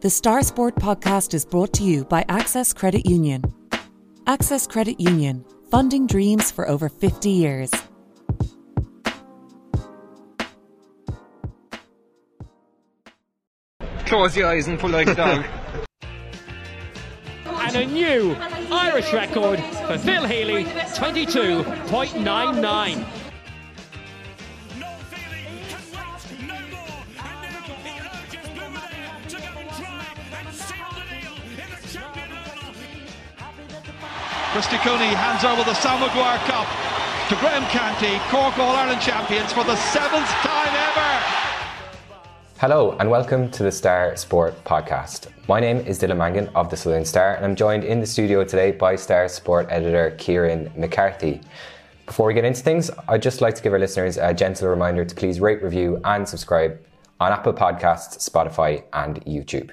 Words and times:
The 0.00 0.08
Star 0.08 0.42
Sport 0.42 0.76
podcast 0.76 1.34
is 1.34 1.44
brought 1.44 1.74
to 1.74 1.82
you 1.82 2.06
by 2.06 2.24
Access 2.30 2.72
Credit 2.72 3.04
Union. 3.04 3.42
Access 4.26 4.66
Credit 4.66 4.98
Union, 4.98 5.44
funding 5.70 6.06
dreams 6.06 6.50
for 6.50 6.66
over 6.66 6.88
50 6.88 7.28
years. 7.28 7.70
Close 14.06 14.34
your 14.34 14.48
eyes 14.48 14.68
and 14.68 14.78
pull 14.78 14.88
like 14.88 15.08
a 15.08 15.14
dog. 15.14 15.44
and 17.44 17.76
a 17.76 17.84
new 17.84 18.34
Irish 18.72 19.12
record 19.12 19.60
for 19.86 19.98
Phil 19.98 20.24
Healy, 20.24 20.64
22.99. 20.64 23.19
Christy 34.60 34.76
hands 34.76 35.42
over 35.42 35.64
the 35.64 35.72
Sam 35.72 36.00
Maguire 36.00 36.36
Cup 36.40 36.68
to 37.30 37.36
Graham 37.36 37.64
Canty, 37.70 38.18
Cork 38.28 38.58
All 38.58 38.76
Ireland 38.76 39.00
champions 39.00 39.54
for 39.54 39.64
the 39.64 39.74
seventh 39.74 40.26
time 40.26 40.74
ever. 40.76 41.24
Hello 42.58 42.94
and 43.00 43.08
welcome 43.08 43.50
to 43.52 43.62
the 43.62 43.72
Star 43.72 44.14
Sport 44.16 44.62
podcast. 44.64 45.28
My 45.48 45.60
name 45.60 45.78
is 45.78 45.98
Dylan 45.98 46.18
Mangan 46.18 46.48
of 46.48 46.68
the 46.68 46.76
Southern 46.76 47.06
Star 47.06 47.36
and 47.36 47.44
I'm 47.46 47.56
joined 47.56 47.84
in 47.84 48.00
the 48.00 48.06
studio 48.06 48.44
today 48.44 48.70
by 48.70 48.96
Star 48.96 49.30
Sport 49.30 49.66
editor 49.70 50.14
Kieran 50.18 50.70
McCarthy. 50.76 51.40
Before 52.04 52.26
we 52.26 52.34
get 52.34 52.44
into 52.44 52.62
things, 52.62 52.90
I'd 53.08 53.22
just 53.22 53.40
like 53.40 53.54
to 53.54 53.62
give 53.62 53.72
our 53.72 53.78
listeners 53.78 54.18
a 54.18 54.34
gentle 54.34 54.68
reminder 54.68 55.06
to 55.06 55.14
please 55.14 55.40
rate, 55.40 55.62
review 55.62 56.02
and 56.04 56.28
subscribe 56.28 56.78
on 57.18 57.32
Apple 57.32 57.54
Podcasts, 57.54 58.28
Spotify 58.28 58.84
and 58.92 59.24
YouTube. 59.24 59.70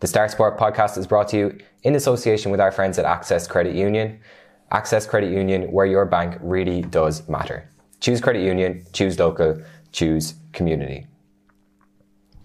The 0.00 0.06
Star 0.06 0.28
Sport 0.28 0.56
podcast 0.56 0.96
is 0.96 1.08
brought 1.08 1.26
to 1.30 1.36
you 1.36 1.58
in 1.82 1.96
association 1.96 2.52
with 2.52 2.60
our 2.60 2.70
friends 2.70 3.00
at 3.00 3.04
Access 3.04 3.48
Credit 3.48 3.74
Union. 3.74 4.20
Access 4.70 5.06
Credit 5.06 5.32
Union, 5.32 5.72
where 5.72 5.86
your 5.86 6.04
bank 6.04 6.36
really 6.40 6.82
does 6.82 7.28
matter. 7.28 7.68
Choose 7.98 8.20
credit 8.20 8.44
union, 8.44 8.86
choose 8.92 9.18
local, 9.18 9.60
choose 9.90 10.34
community. 10.52 11.08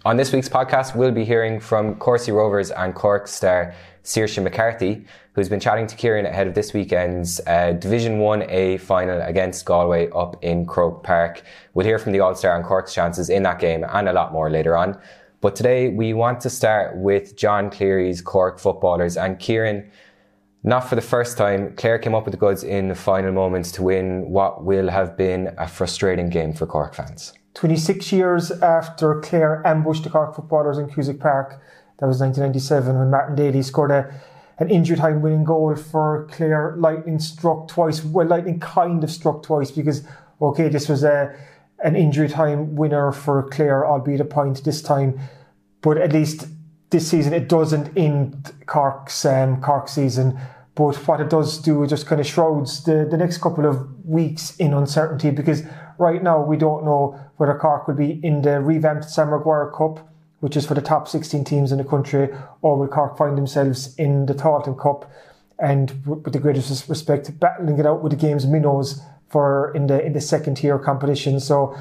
On 0.03 0.17
this 0.17 0.33
week's 0.33 0.49
podcast, 0.49 0.95
we'll 0.95 1.11
be 1.11 1.23
hearing 1.23 1.59
from 1.59 1.93
Courcey 1.95 2.33
Rovers 2.33 2.71
and 2.71 2.95
Cork 2.95 3.27
star 3.27 3.75
Saoirse 4.03 4.41
McCarthy, 4.41 5.05
who's 5.33 5.47
been 5.47 5.59
chatting 5.59 5.85
to 5.85 5.95
Kieran 5.95 6.25
ahead 6.25 6.47
of 6.47 6.55
this 6.55 6.73
weekend's 6.73 7.39
uh, 7.45 7.73
Division 7.73 8.17
1A 8.17 8.81
final 8.81 9.21
against 9.21 9.63
Galway 9.63 10.09
up 10.09 10.43
in 10.43 10.65
Croke 10.65 11.03
Park. 11.03 11.43
We'll 11.75 11.85
hear 11.85 11.99
from 11.99 12.13
the 12.13 12.19
All-Star 12.19 12.55
and 12.55 12.65
Cork's 12.65 12.95
chances 12.95 13.29
in 13.29 13.43
that 13.43 13.59
game 13.59 13.85
and 13.87 14.09
a 14.09 14.13
lot 14.13 14.33
more 14.33 14.49
later 14.49 14.75
on. 14.75 14.99
But 15.43 15.57
today 15.57 15.89
we 15.89 16.13
want 16.13 16.39
to 16.41 16.49
start 16.49 16.95
with 16.95 17.35
John 17.35 17.69
Cleary's 17.69 18.21
Cork 18.21 18.59
footballers 18.59 19.17
and 19.17 19.37
Kieran. 19.37 19.91
Not 20.63 20.87
for 20.87 20.95
the 20.95 21.01
first 21.01 21.37
time, 21.37 21.75
Clare 21.75 21.99
came 21.99 22.15
up 22.15 22.23
with 22.23 22.31
the 22.31 22.37
goods 22.37 22.63
in 22.63 22.87
the 22.87 22.95
final 22.95 23.33
moments 23.33 23.69
to 23.73 23.83
win 23.83 24.29
what 24.29 24.63
will 24.63 24.87
have 24.87 25.17
been 25.17 25.53
a 25.57 25.67
frustrating 25.67 26.29
game 26.29 26.53
for 26.53 26.65
Cork 26.65 26.95
fans. 26.95 27.33
26 27.55 28.13
years 28.13 28.51
after 28.51 29.19
Clare 29.19 29.61
ambushed 29.67 30.05
the 30.05 30.09
Cork 30.09 30.33
footballers 30.33 30.77
in 30.77 30.89
Cusack 30.89 31.19
Park, 31.19 31.61
that 31.99 32.05
was 32.05 32.21
1997 32.21 32.97
when 32.97 33.09
Martin 33.09 33.35
Daly 33.35 33.63
scored 33.63 33.91
a, 33.91 34.13
an 34.59 34.69
injury 34.69 34.95
time 34.95 35.21
winning 35.21 35.43
goal 35.43 35.75
for 35.75 36.25
Clare. 36.31 36.73
Lightning 36.77 37.19
struck 37.19 37.67
twice. 37.67 38.01
Well, 38.01 38.27
Lightning 38.27 38.61
kind 38.61 39.03
of 39.03 39.11
struck 39.11 39.43
twice 39.43 39.71
because, 39.71 40.07
okay, 40.41 40.69
this 40.69 40.87
was 40.87 41.03
a 41.03 41.35
an 41.83 41.95
injury 41.95 42.29
time 42.29 42.75
winner 42.75 43.11
for 43.11 43.47
Clare, 43.49 43.85
albeit 43.85 44.21
a 44.21 44.25
point 44.25 44.63
this 44.63 44.81
time. 44.81 45.19
But 45.81 45.97
at 45.97 46.13
least 46.13 46.47
this 46.89 47.09
season 47.09 47.33
it 47.33 47.49
doesn't 47.49 47.95
end 47.97 48.53
Cork's 48.65 49.25
um, 49.25 49.61
Cork 49.61 49.89
season. 49.89 50.39
But 50.75 50.95
what 51.07 51.21
it 51.21 51.29
does 51.29 51.59
do, 51.59 51.83
it 51.83 51.87
just 51.87 52.07
kind 52.07 52.19
of 52.19 52.25
shrouds 52.25 52.83
the, 52.83 53.07
the 53.09 53.17
next 53.17 53.39
couple 53.39 53.65
of 53.65 54.05
weeks 54.05 54.55
in 54.57 54.73
uncertainty 54.73 55.29
because 55.29 55.63
right 55.99 56.23
now 56.23 56.41
we 56.41 56.57
don't 56.57 56.83
know 56.83 57.19
whether 57.37 57.55
Cork 57.55 57.87
will 57.87 57.95
be 57.95 58.19
in 58.23 58.41
the 58.41 58.59
revamped 58.59 59.05
Sam 59.05 59.29
Maguire 59.29 59.71
Cup, 59.77 60.07
which 60.39 60.57
is 60.57 60.65
for 60.65 60.73
the 60.73 60.81
top 60.81 61.07
16 61.07 61.43
teams 61.43 61.71
in 61.71 61.77
the 61.77 61.83
country, 61.83 62.29
or 62.61 62.77
will 62.77 62.87
Cork 62.87 63.17
find 63.17 63.37
themselves 63.37 63.95
in 63.97 64.25
the 64.25 64.33
Tailteann 64.33 64.79
Cup 64.81 65.11
and 65.59 66.05
with 66.05 66.33
the 66.33 66.39
greatest 66.39 66.89
respect 66.89 67.39
battling 67.39 67.77
it 67.77 67.85
out 67.85 68.01
with 68.01 68.11
the 68.11 68.17
game's 68.17 68.47
minnows 68.47 69.01
for 69.33 69.73
in 69.75 69.87
the 69.87 70.05
in 70.05 70.13
the 70.13 70.21
second 70.21 70.55
tier 70.55 70.79
competition. 70.79 71.39
So 71.39 71.75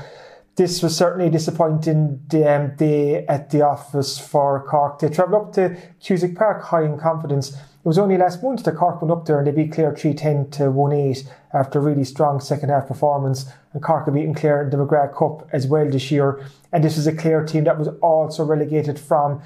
this 0.57 0.83
was 0.83 0.97
certainly 0.97 1.31
disappointing 1.31 2.21
um, 2.47 2.77
day 2.77 3.27
at 3.27 3.51
the 3.51 3.63
office 3.63 4.19
for 4.19 4.67
Cork. 4.67 4.99
They 4.99 5.09
travelled 5.09 5.43
up 5.43 5.53
to 5.55 5.77
Cusack 6.01 6.35
Park 6.35 6.63
high 6.65 6.85
in 6.85 6.99
confidence. 6.99 7.53
It 7.53 7.89
was 7.89 7.99
only 7.99 8.19
last 8.19 8.43
month 8.43 8.65
that 8.65 8.77
Cork 8.77 9.01
went 9.01 9.13
up 9.13 9.25
there 9.25 9.39
and 9.39 9.47
they 9.47 9.51
beat 9.51 9.73
Clare 9.73 9.97
310 9.97 10.51
to 10.53 10.71
1-8 10.71 11.27
after 11.55 11.79
a 11.79 11.83
really 11.83 12.05
strong 12.05 12.39
second 12.39 12.69
half 12.69 12.87
performance. 12.87 13.47
And 13.73 13.83
Cork 13.83 14.05
have 14.05 14.15
beaten 14.15 14.35
Clare 14.35 14.63
in 14.63 14.71
the 14.71 14.77
McGrath 14.77 15.17
Cup 15.17 15.49
as 15.53 15.67
well 15.67 15.89
this 15.91 16.11
year. 16.11 16.45
And 16.71 16.85
this 16.85 16.97
was 16.97 17.07
a 17.07 17.17
Clare 17.17 17.45
team 17.45 17.65
that 17.65 17.79
was 17.79 17.89
also 18.03 18.45
relegated 18.45 19.01
from 19.01 19.43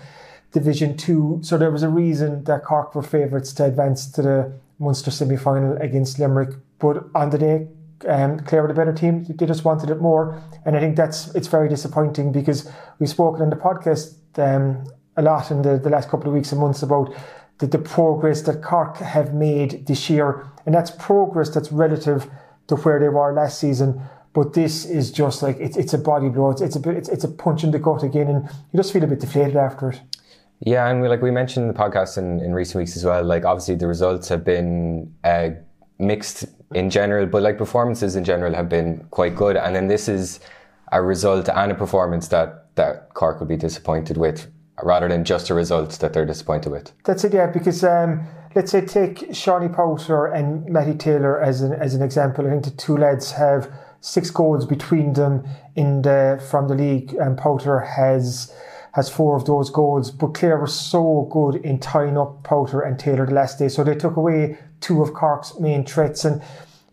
Division 0.53 0.97
2. 0.97 1.41
So 1.43 1.56
there 1.56 1.71
was 1.71 1.84
a 1.84 1.88
reason 1.88 2.44
that 2.44 2.65
Cork 2.65 2.94
were 2.94 3.03
favourites 3.03 3.53
to 3.55 3.65
advance 3.65 4.11
to 4.12 4.23
the 4.23 4.53
Munster 4.78 5.12
semi-final 5.12 5.77
against 5.77 6.19
Limerick. 6.19 6.56
But 6.78 7.05
on 7.15 7.31
the 7.31 7.38
day, 7.38 7.69
um, 8.07 8.41
Clare 8.41 8.62
were 8.62 8.69
the 8.69 8.75
better 8.75 8.93
team. 8.93 9.25
They 9.25 9.47
just 9.47 9.65
wanted 9.65 9.91
it 9.91 10.01
more. 10.01 10.41
And 10.65 10.77
I 10.77 10.81
think 10.81 10.97
that's 10.97 11.34
it's 11.34 11.49
very 11.49 11.69
disappointing 11.69 12.33
because 12.33 12.71
we've 12.99 13.09
spoken 13.09 13.43
in 13.43 13.51
the 13.51 13.57
podcast 13.57 14.15
um, 14.39 14.84
a 15.17 15.23
lot 15.23 15.51
in 15.51 15.62
the, 15.62 15.79
the 15.79 15.91
last 15.91 16.09
couple 16.09 16.29
of 16.29 16.35
weeks 16.35 16.53
and 16.53 16.61
months 16.61 16.83
about 16.83 17.15
the, 17.59 17.67
the 17.67 17.79
progress 17.79 18.43
that 18.43 18.62
Cork 18.62 18.99
have 18.99 19.33
made 19.35 19.87
this 19.87 20.11
year. 20.11 20.47
And 20.67 20.75
that's 20.75 20.91
progress 20.91 21.51
that's 21.51 21.73
relative 21.73 22.29
to 22.67 22.77
where 22.77 22.99
they 22.99 23.09
were 23.09 23.33
last 23.33 23.59
season. 23.59 24.03
But 24.35 24.53
this 24.53 24.85
is 24.85 25.11
just 25.11 25.43
like 25.43 25.56
it's 25.59 25.79
it's 25.79 25.95
a 25.95 25.99
body 25.99 26.29
blow. 26.29 26.51
It's 26.51 26.61
it's 26.61 26.77
a 26.77 26.81
bit 26.81 26.97
it's, 26.97 27.09
it's 27.09 27.25
a 27.25 27.29
punch 27.29 27.65
in 27.65 27.71
the 27.71 27.79
gut 27.79 28.03
again, 28.03 28.29
and 28.29 28.45
you 28.45 28.77
just 28.77 28.93
feel 28.93 29.03
a 29.03 29.06
bit 29.06 29.21
deflated 29.21 29.56
after 29.56 29.91
it. 29.91 30.01
Yeah, 30.61 30.89
and 30.89 31.01
we 31.01 31.09
like 31.09 31.23
we 31.23 31.31
mentioned 31.31 31.67
in 31.67 31.73
the 31.73 31.79
podcast 31.79 32.19
in, 32.19 32.41
in 32.41 32.53
recent 32.53 32.77
weeks 32.77 32.97
as 32.97 33.05
well. 33.05 33.25
Like 33.25 33.47
obviously 33.47 33.77
the 33.77 33.87
results 33.87 34.29
have 34.29 34.45
been 34.45 35.15
uh, 35.25 35.51
mixed 35.99 36.45
in 36.75 36.91
general, 36.91 37.27
but 37.27 37.43
like 37.43 37.59
performances 37.59 38.16
in 38.16 38.25
general 38.25 38.54
have 38.54 38.69
been 38.69 39.06
quite 39.10 39.37
good. 39.37 39.56
And 39.56 39.75
then 39.75 39.87
this 39.88 40.09
is 40.09 40.41
a 40.93 41.03
result 41.03 41.49
and 41.49 41.72
a 41.72 41.75
performance 41.75 42.28
that 42.28 42.75
that 42.77 43.15
Cork 43.15 43.41
would 43.41 43.49
be 43.49 43.56
disappointed 43.56 44.16
with, 44.16 44.47
rather 44.82 45.09
than 45.09 45.25
just 45.25 45.49
a 45.50 45.55
result 45.55 45.91
that 46.00 46.12
they're 46.12 46.26
disappointed 46.26 46.71
with. 46.71 46.93
That's 47.05 47.25
it, 47.25 47.32
yeah. 47.32 47.47
Because 47.47 47.82
um, 47.82 48.26
let's 48.55 48.71
say 48.71 48.82
take 48.82 49.34
Shawnee 49.34 49.69
Powter 49.69 50.34
and 50.34 50.66
Matty 50.66 50.94
Taylor 50.94 51.41
as 51.41 51.62
an 51.62 51.72
as 51.72 51.94
an 51.94 52.03
example. 52.03 52.47
I 52.47 52.50
think 52.50 52.65
the 52.65 52.71
two 52.72 52.97
lads 52.97 53.32
have 53.32 53.71
six 54.00 54.31
goals 54.31 54.66
between 54.66 55.15
them 55.15 55.44
in 55.75 56.03
the 56.03 56.44
from 56.50 56.69
the 56.69 56.75
league, 56.75 57.15
and 57.15 57.38
Powter 57.38 57.87
has 57.87 58.53
has 58.97 59.11
four 59.11 59.37
of 59.37 59.45
those 59.45 59.69
goals. 59.69 60.11
But 60.11 60.33
Clare 60.33 60.59
were 60.59 60.67
so 60.67 61.29
good 61.31 61.57
in 61.57 61.79
tying 61.79 62.17
up 62.17 62.43
Powter 62.43 62.84
and 62.84 62.99
Taylor 62.99 63.27
the 63.27 63.34
last 63.34 63.59
day, 63.59 63.69
so 63.69 63.84
they 63.84 63.95
took 63.95 64.17
away 64.17 64.57
two 64.81 65.03
of 65.03 65.12
Cork's 65.12 65.61
main 65.61 65.84
threats. 65.84 66.25
And 66.25 66.43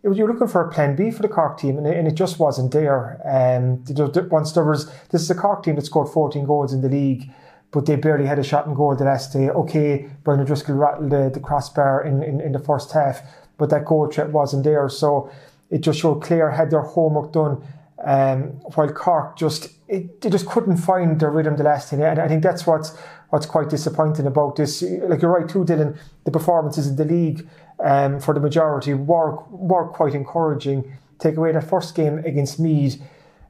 it 0.02 0.08
was, 0.08 0.18
you're 0.18 0.30
looking 0.30 0.48
for 0.48 0.68
a 0.68 0.70
plan 0.70 0.96
B 0.96 1.10
for 1.10 1.22
the 1.22 1.28
Cork 1.28 1.58
team, 1.58 1.78
and 1.78 1.86
it, 1.86 1.96
and 1.96 2.06
it 2.06 2.14
just 2.14 2.38
wasn't 2.38 2.72
there. 2.72 3.18
Um, 3.24 3.82
once 4.28 4.52
there 4.52 4.64
was, 4.64 4.92
this 5.08 5.22
is 5.22 5.30
a 5.30 5.34
Cork 5.34 5.62
team 5.64 5.76
that 5.76 5.86
scored 5.86 6.10
14 6.10 6.44
goals 6.44 6.74
in 6.74 6.82
the 6.82 6.90
league. 6.90 7.30
But 7.70 7.86
they 7.86 7.96
barely 7.96 8.26
had 8.26 8.38
a 8.38 8.44
shot 8.44 8.68
on 8.68 8.74
goal 8.74 8.94
the 8.94 9.04
last 9.04 9.32
day. 9.32 9.48
Okay, 9.48 10.08
Brian 10.22 10.40
O'Driscoll 10.40 10.76
rattled 10.76 11.10
the, 11.10 11.30
the 11.32 11.40
crossbar 11.40 12.04
in, 12.04 12.22
in, 12.22 12.40
in 12.40 12.52
the 12.52 12.60
first 12.60 12.92
half, 12.92 13.22
but 13.56 13.70
that 13.70 13.86
goal 13.86 14.08
threat 14.08 14.30
wasn't 14.30 14.62
there. 14.62 14.88
So 14.90 15.30
it 15.70 15.80
just 15.80 15.98
showed 15.98 16.22
Clare 16.22 16.50
had 16.50 16.70
their 16.70 16.82
homework 16.82 17.32
done, 17.32 17.66
um, 18.04 18.60
while 18.74 18.92
Cork 18.92 19.36
just 19.36 19.72
it, 19.88 20.20
they 20.20 20.30
just 20.30 20.46
couldn't 20.46 20.76
find 20.76 21.18
their 21.20 21.30
rhythm 21.30 21.56
the 21.56 21.64
last 21.64 21.90
thing. 21.90 22.02
And 22.02 22.18
I 22.18 22.28
think 22.28 22.42
that's 22.42 22.66
what's 22.66 22.96
what's 23.30 23.46
quite 23.46 23.70
disappointing 23.70 24.26
about 24.26 24.56
this. 24.56 24.82
Like 24.82 25.22
you're 25.22 25.32
right 25.32 25.48
too, 25.48 25.64
Dylan. 25.64 25.96
The 26.24 26.30
performances 26.30 26.86
in 26.86 26.96
the 26.96 27.04
league 27.04 27.48
um, 27.80 28.20
for 28.20 28.34
the 28.34 28.40
majority 28.40 28.94
were 28.94 29.42
were 29.50 29.88
quite 29.88 30.14
encouraging. 30.14 30.96
Take 31.18 31.36
away 31.36 31.52
that 31.52 31.68
first 31.68 31.94
game 31.94 32.18
against 32.18 32.60
Meath, 32.60 33.00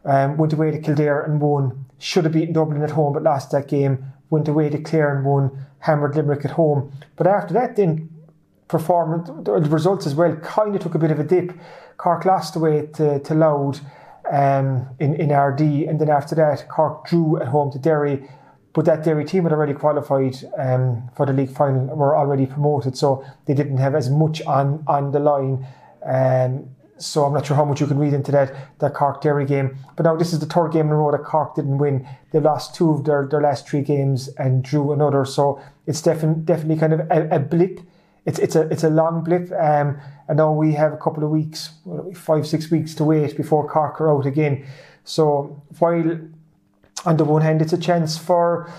um, 0.05 0.37
went 0.37 0.53
away 0.53 0.71
to 0.71 0.79
Kildare 0.79 1.23
and 1.23 1.41
won. 1.41 1.87
Should 1.99 2.25
have 2.25 2.33
beaten 2.33 2.53
Dublin 2.53 2.83
at 2.83 2.91
home, 2.91 3.13
but 3.13 3.23
lost 3.23 3.51
that 3.51 3.69
game. 3.69 4.05
Went 4.31 4.49
away 4.49 4.69
to 4.69 4.79
Clare 4.79 5.17
and 5.17 5.25
won. 5.25 5.67
Hammered 5.81 6.15
Limerick 6.17 6.45
at 6.45 6.53
home. 6.53 6.93
But 7.17 7.27
after 7.27 7.53
that, 7.55 7.77
then 7.77 8.09
performance, 8.69 9.29
the 9.45 9.53
results 9.53 10.07
as 10.07 10.15
well 10.15 10.35
kind 10.37 10.75
of 10.75 10.81
took 10.81 10.95
a 10.95 10.99
bit 10.99 11.11
of 11.11 11.19
a 11.19 11.25
dip. 11.25 11.53
Cork 11.97 12.25
lost 12.25 12.57
away 12.57 12.87
to, 12.95 13.19
to 13.21 13.35
Louth 13.35 13.81
um, 14.31 14.89
in, 14.99 15.15
in 15.15 15.29
Ardee, 15.31 15.89
and 15.89 16.01
then 16.01 16.09
after 16.09 16.35
that, 16.37 16.69
Cork 16.69 17.07
drew 17.07 17.41
at 17.41 17.49
home 17.49 17.71
to 17.73 17.79
Derry. 17.79 18.29
But 18.73 18.87
that 18.87 19.05
Derry 19.05 19.25
team 19.25 19.45
had 19.45 19.53
already 19.53 19.73
qualified 19.73 20.37
um, 20.59 21.09
for 21.17 21.27
the 21.27 21.33
league 21.33 21.51
final, 21.51 21.95
were 21.95 22.17
already 22.17 22.47
promoted, 22.47 22.97
so 22.97 23.25
they 23.47 23.55
didn't 23.55 23.77
have 23.77 23.95
as 23.95 24.11
much 24.11 24.43
on, 24.43 24.83
on 24.89 25.13
the 25.13 25.21
line. 25.21 25.65
Um, 26.05 26.71
so 26.99 27.25
I'm 27.25 27.33
not 27.33 27.47
sure 27.47 27.57
how 27.57 27.65
much 27.65 27.81
you 27.81 27.87
can 27.87 27.99
read 27.99 28.13
into 28.13 28.33
that 28.33 28.79
that 28.79 28.95
Cork 28.95 29.21
Derry 29.21 29.47
game. 29.47 29.77
But 29.97 30.05
now 30.05 30.17
this 30.17 30.33
is 30.33 30.39
the 30.39 30.47
third 30.47 30.73
game 30.73 30.87
in 30.87 30.93
a 30.93 30.97
row 30.97 31.11
that 31.13 31.25
Cork 31.25 31.55
didn't 31.55 31.79
win. 31.79 32.07
They 32.33 32.41
lost 32.41 32.75
two 32.75 32.91
of 32.91 33.05
their, 33.05 33.27
their 33.27 33.41
last 33.41 33.69
three 33.69 33.83
games 33.83 34.29
and 34.39 34.63
drew 34.63 34.93
another. 34.93 35.25
So 35.25 35.61
it's 35.87 36.03
definitely 36.03 36.45
definitely 36.45 36.77
kind 36.77 36.93
of 36.93 37.01
a, 37.11 37.37
a 37.37 37.39
blip. 37.39 37.81
It's 38.27 38.39
it's 38.39 38.57
a 38.57 38.63
it's 38.71 38.85
a 38.85 38.91
long 38.91 39.23
blip. 39.23 39.53
Um, 39.53 39.99
and 40.29 40.39
now 40.39 40.53
we 40.53 40.73
have 40.73 40.93
a 40.93 40.97
couple 40.97 41.25
of 41.25 41.31
weeks, 41.31 41.71
five 42.15 42.47
six 42.47 42.71
weeks 42.71 42.95
to 42.95 43.05
wait 43.05 43.37
before 43.37 43.69
Cork 43.69 44.01
are 44.01 44.11
out 44.11 44.27
again. 44.27 44.67
So 45.05 45.63
while 45.79 46.19
on 47.05 47.17
the 47.17 47.25
one 47.25 47.43
hand 47.43 47.61
it's 47.61 47.75
a 47.75 47.79
chance 47.79 48.17
for 48.17 48.71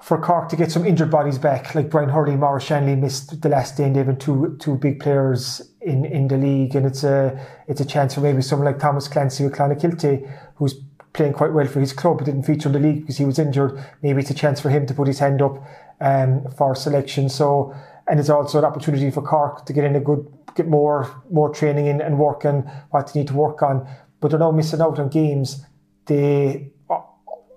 for 0.00 0.18
Cork 0.20 0.48
to 0.50 0.56
get 0.56 0.70
some 0.70 0.86
injured 0.86 1.10
bodies 1.10 1.36
back, 1.36 1.74
like 1.74 1.90
Brian 1.90 2.08
Hurley, 2.08 2.36
Maurice 2.36 2.64
Shanley 2.64 2.94
missed 2.94 3.42
the 3.42 3.48
last 3.48 3.76
day, 3.76 3.84
and 3.84 3.96
they've 3.96 4.06
been 4.06 4.18
two 4.18 4.56
two 4.60 4.76
big 4.76 5.00
players 5.00 5.60
in, 5.80 6.04
in 6.04 6.28
the 6.28 6.36
league, 6.36 6.74
and 6.74 6.86
it's 6.86 7.04
a 7.04 7.38
it's 7.66 7.80
a 7.80 7.84
chance 7.84 8.14
for 8.14 8.20
maybe 8.20 8.40
someone 8.40 8.66
like 8.66 8.78
Thomas 8.78 9.08
Clancy 9.08 9.44
with 9.44 9.54
Clonakilty, 9.54 10.30
who's 10.54 10.74
playing 11.12 11.32
quite 11.32 11.52
well 11.52 11.66
for 11.66 11.80
his 11.80 11.92
club, 11.92 12.18
but 12.18 12.26
didn't 12.26 12.44
feature 12.44 12.68
in 12.68 12.74
the 12.74 12.78
league 12.78 13.00
because 13.00 13.16
he 13.16 13.24
was 13.24 13.38
injured. 13.38 13.82
Maybe 14.02 14.20
it's 14.20 14.30
a 14.30 14.34
chance 14.34 14.60
for 14.60 14.70
him 14.70 14.86
to 14.86 14.94
put 14.94 15.08
his 15.08 15.18
hand 15.18 15.42
up 15.42 15.62
um, 16.00 16.46
for 16.56 16.74
selection. 16.74 17.28
So, 17.28 17.74
and 18.08 18.20
it's 18.20 18.28
also 18.28 18.58
an 18.58 18.64
opportunity 18.64 19.10
for 19.10 19.22
Cork 19.22 19.66
to 19.66 19.72
get 19.72 19.84
in 19.84 19.96
a 19.96 20.00
good, 20.00 20.26
get 20.54 20.68
more 20.68 21.22
more 21.30 21.52
training 21.52 21.86
in 21.86 22.00
and 22.00 22.18
work 22.18 22.44
on 22.44 22.62
what 22.90 23.12
they 23.12 23.20
need 23.20 23.28
to 23.28 23.34
work 23.34 23.62
on. 23.62 23.88
But 24.20 24.30
they're 24.30 24.40
now 24.40 24.50
missing 24.50 24.80
out 24.80 24.98
on 24.98 25.08
games. 25.08 25.64
They 26.06 26.72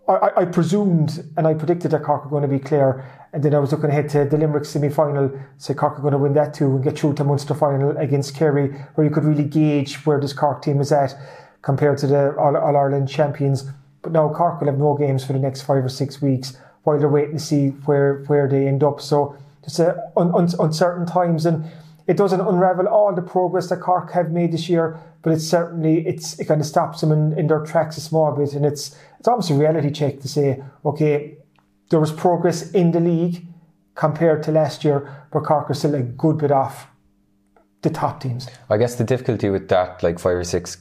I, 0.10 0.32
I, 0.38 0.46
presumed 0.46 1.24
and 1.38 1.46
I 1.46 1.54
predicted 1.54 1.92
that 1.92 2.02
Cork 2.02 2.26
were 2.26 2.32
going 2.32 2.42
to 2.42 2.48
be 2.48 2.58
clear, 2.58 3.06
and 3.32 3.44
then 3.44 3.54
I 3.54 3.60
was 3.60 3.72
looking 3.72 3.92
ahead 3.92 4.10
to 4.10 4.26
the 4.26 4.38
Limerick 4.38 4.66
semi 4.66 4.90
final, 4.90 5.32
say 5.58 5.76
Cork 5.76 6.00
are 6.00 6.02
going 6.02 6.14
to 6.14 6.18
win 6.18 6.34
that 6.34 6.56
too 6.56 6.66
and 6.66 6.84
get 6.84 6.98
through 6.98 7.14
to 7.16 7.24
Munster 7.24 7.54
final 7.54 7.96
against 7.96 8.36
Kerry, 8.36 8.70
where 8.96 9.06
you 9.06 9.14
could 9.14 9.24
really 9.24 9.44
gauge 9.44 10.04
where 10.08 10.20
this 10.20 10.34
Cork 10.34 10.64
team 10.64 10.82
is 10.82 10.92
at 10.92 11.16
compared 11.62 12.00
to 12.00 12.08
the 12.08 12.36
All, 12.38 12.58
All 12.58 12.76
Ireland 12.76 13.08
champions. 13.08 13.66
But 14.02 14.14
now 14.14 14.34
Cork 14.34 14.60
will 14.60 14.68
have 14.68 14.80
no 14.80 14.98
games 14.98 15.24
for 15.24 15.34
the 15.34 15.40
next 15.40 15.62
five 15.62 15.86
or 15.86 15.90
six 15.90 16.20
weeks 16.20 16.58
while 16.84 16.98
they're 16.98 17.08
waiting 17.08 17.38
to 17.38 17.40
see 17.40 17.68
where, 17.86 18.24
where 18.26 18.48
they 18.48 18.68
end 18.68 18.84
up. 18.84 19.02
So 19.02 19.38
just 19.70 19.80
uh, 19.80 19.96
un, 20.18 20.34
un, 20.34 20.50
uncertain 20.60 21.06
times, 21.06 21.46
and 21.46 21.66
it 22.08 22.18
doesn't 22.18 22.42
unravel 22.42 22.88
all 22.88 23.14
the 23.14 23.22
progress 23.22 23.70
that 23.70 23.78
Cork 23.78 24.12
have 24.12 24.32
made 24.32 24.52
this 24.52 24.68
year, 24.68 25.00
but 25.22 25.32
it's 25.32 25.46
certainly 25.46 26.06
it's 26.08 26.40
it 26.40 26.46
kind 26.46 26.60
of 26.60 26.68
stops 26.68 27.02
them 27.02 27.12
in, 27.12 27.38
in 27.38 27.48
their 27.48 27.60
tracks 27.60 27.98
a 27.98 28.02
small 28.02 28.32
bit, 28.36 28.54
and 28.54 28.66
it's 28.66 28.98
it's 29.20 29.28
almost 29.28 29.50
a 29.50 29.54
reality 29.54 29.92
check 29.92 30.20
to 30.22 30.28
say, 30.28 30.64
okay, 30.86 31.38
there 31.90 32.00
was 32.00 32.12
progress 32.12 32.72
in 32.72 32.92
the 32.92 33.00
league 33.00 33.46
compared 33.96 34.44
to 34.44 34.52
last 34.52 34.84
year, 34.84 35.28
but 35.32 35.42
Cork 35.42 35.70
are 35.70 35.74
still 35.74 35.96
a 35.96 36.02
good 36.02 36.38
bit 36.38 36.52
off 36.52 36.88
the 37.82 37.90
top 37.90 38.22
teams. 38.22 38.48
I 38.70 38.78
guess 38.78 38.96
the 38.96 39.04
difficulty 39.04 39.50
with 39.50 39.70
that, 39.70 40.02
like 40.04 40.20
five 40.20 40.36
or 40.36 40.44
six 40.44 40.78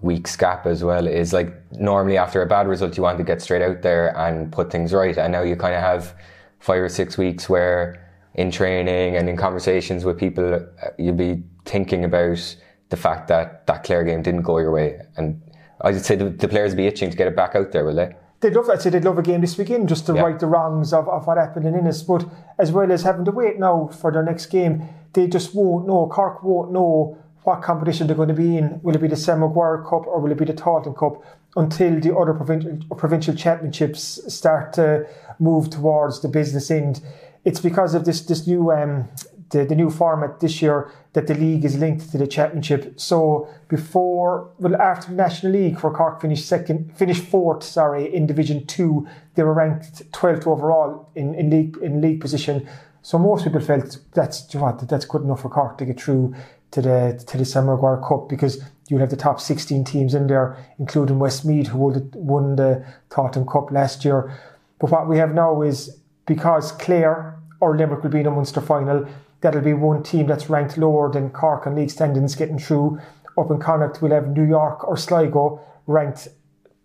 weeks 0.00 0.36
gap 0.36 0.66
as 0.66 0.82
well, 0.82 1.06
is 1.06 1.32
like 1.32 1.54
normally 1.72 2.18
after 2.18 2.42
a 2.42 2.46
bad 2.46 2.66
result, 2.66 2.96
you 2.96 3.02
want 3.02 3.18
to 3.18 3.24
get 3.24 3.40
straight 3.40 3.62
out 3.62 3.82
there 3.82 4.16
and 4.18 4.50
put 4.50 4.72
things 4.72 4.92
right, 4.92 5.16
and 5.16 5.32
now 5.32 5.42
you 5.42 5.54
kind 5.54 5.74
of 5.74 5.80
have 5.80 6.14
five 6.58 6.80
or 6.80 6.88
six 6.88 7.18
weeks 7.18 7.48
where 7.48 8.01
in 8.34 8.50
training 8.50 9.16
and 9.16 9.28
in 9.28 9.36
conversations 9.36 10.04
with 10.04 10.18
people, 10.18 10.54
uh, 10.54 10.88
you'll 10.98 11.14
be 11.14 11.42
thinking 11.64 12.04
about 12.04 12.56
the 12.88 12.96
fact 12.96 13.28
that 13.28 13.66
that 13.66 13.84
Clare 13.84 14.04
game 14.04 14.22
didn't 14.22 14.42
go 14.42 14.58
your 14.58 14.70
way 14.70 15.00
and 15.16 15.40
I'd 15.82 16.04
say 16.04 16.16
the, 16.16 16.30
the 16.30 16.48
players 16.48 16.74
be 16.74 16.86
itching 16.86 17.10
to 17.10 17.16
get 17.16 17.26
it 17.26 17.36
back 17.36 17.54
out 17.54 17.72
there, 17.72 17.84
will 17.84 17.94
they? 17.94 18.14
They'd 18.40 18.54
love, 18.54 18.68
I'd 18.70 18.82
say 18.82 18.90
they'd 18.90 19.04
love 19.04 19.18
a 19.18 19.22
game 19.22 19.40
this 19.40 19.56
weekend 19.58 19.88
just 19.88 20.06
to 20.06 20.14
yeah. 20.14 20.22
right 20.22 20.38
the 20.38 20.46
wrongs 20.46 20.92
of, 20.92 21.08
of 21.08 21.26
what 21.26 21.38
happened 21.38 21.66
in 21.66 21.74
Ennis. 21.74 22.02
But 22.02 22.24
as 22.58 22.72
well 22.72 22.90
as 22.90 23.02
having 23.02 23.24
to 23.26 23.30
wait 23.30 23.58
now 23.58 23.88
for 23.88 24.10
their 24.10 24.22
next 24.22 24.46
game, 24.46 24.88
they 25.12 25.26
just 25.26 25.54
won't 25.54 25.86
know. 25.86 26.08
Cork 26.08 26.42
won't 26.42 26.72
know 26.72 27.18
what 27.44 27.62
competition 27.62 28.06
they're 28.06 28.16
going 28.16 28.28
to 28.28 28.34
be 28.34 28.56
in. 28.56 28.80
Will 28.82 28.94
it 28.94 29.00
be 29.00 29.08
the 29.08 29.16
Sam 29.16 29.40
Maguire 29.40 29.82
Cup 29.82 30.06
or 30.06 30.20
will 30.20 30.30
it 30.30 30.38
be 30.38 30.44
the 30.44 30.54
Tailteann 30.54 30.96
Cup 30.96 31.24
until 31.56 32.00
the 32.00 32.16
other 32.16 32.34
provincial, 32.34 32.78
provincial 32.96 33.34
championships 33.34 34.20
start 34.32 34.72
to 34.74 35.06
move 35.38 35.70
towards 35.70 36.20
the 36.20 36.28
business 36.28 36.70
end? 36.70 37.00
It's 37.44 37.60
because 37.60 37.94
of 37.94 38.04
this 38.04 38.20
this 38.22 38.46
new 38.46 38.70
um, 38.70 39.08
the, 39.52 39.64
the 39.64 39.74
new 39.76 39.90
format 39.90 40.40
this 40.40 40.60
year 40.60 40.90
that 41.12 41.26
the 41.26 41.34
league 41.34 41.64
is 41.64 41.78
linked 41.78 42.10
to 42.10 42.18
the 42.18 42.26
championship. 42.26 42.98
So 42.98 43.48
before, 43.68 44.50
well, 44.58 44.80
after 44.80 45.08
the 45.08 45.14
National 45.14 45.52
League, 45.52 45.78
where 45.80 45.92
Cork 45.92 46.20
finished 46.20 46.46
second, 46.46 46.96
finished 46.96 47.22
fourth, 47.22 47.62
sorry, 47.62 48.12
in 48.12 48.26
Division 48.26 48.66
Two, 48.66 49.06
they 49.34 49.42
were 49.42 49.52
ranked 49.52 50.10
12th 50.12 50.46
overall 50.46 51.10
in, 51.14 51.34
in 51.34 51.50
league 51.50 51.76
in 51.82 52.00
league 52.00 52.20
position. 52.20 52.66
So 53.02 53.18
most 53.18 53.44
people 53.44 53.60
felt 53.60 53.98
that's 54.14 54.52
what 54.54 54.88
that's 54.88 55.04
good 55.04 55.22
enough 55.22 55.42
for 55.42 55.50
Cork 55.50 55.78
to 55.78 55.84
get 55.84 56.00
through 56.00 56.34
to 56.72 56.82
the 56.82 57.22
to 57.26 57.38
the 57.38 57.44
Sam 57.44 57.66
Maguire 57.66 58.00
Cup 58.00 58.28
because 58.28 58.62
you'll 58.88 59.00
have 59.00 59.10
the 59.10 59.16
top 59.16 59.40
16 59.40 59.84
teams 59.84 60.14
in 60.14 60.26
there, 60.26 60.56
including 60.78 61.18
Westmeath, 61.18 61.68
who 61.68 61.78
won 62.14 62.56
the 62.56 62.84
Tailteann 63.10 63.50
Cup 63.50 63.70
last 63.70 64.04
year. 64.04 64.32
But 64.78 64.90
what 64.90 65.08
we 65.08 65.18
have 65.18 65.34
now 65.34 65.62
is 65.62 65.98
because 66.34 66.72
Clare 66.72 67.38
or 67.60 67.76
Limerick 67.76 68.02
will 68.02 68.10
be 68.10 68.20
in 68.20 68.26
a 68.26 68.30
Munster 68.30 68.62
final, 68.62 69.06
that'll 69.42 69.60
be 69.60 69.74
one 69.74 70.02
team 70.02 70.26
that's 70.26 70.48
ranked 70.48 70.78
lower 70.78 71.12
than 71.12 71.28
Cork 71.28 71.66
and 71.66 71.76
league 71.76 71.90
standings 71.90 72.34
getting 72.34 72.58
through. 72.58 72.98
Up 73.36 73.50
in 73.50 73.58
Connacht, 73.58 74.00
we'll 74.00 74.12
have 74.12 74.28
New 74.28 74.44
York 74.44 74.88
or 74.88 74.96
Sligo 74.96 75.60
ranked 75.86 76.28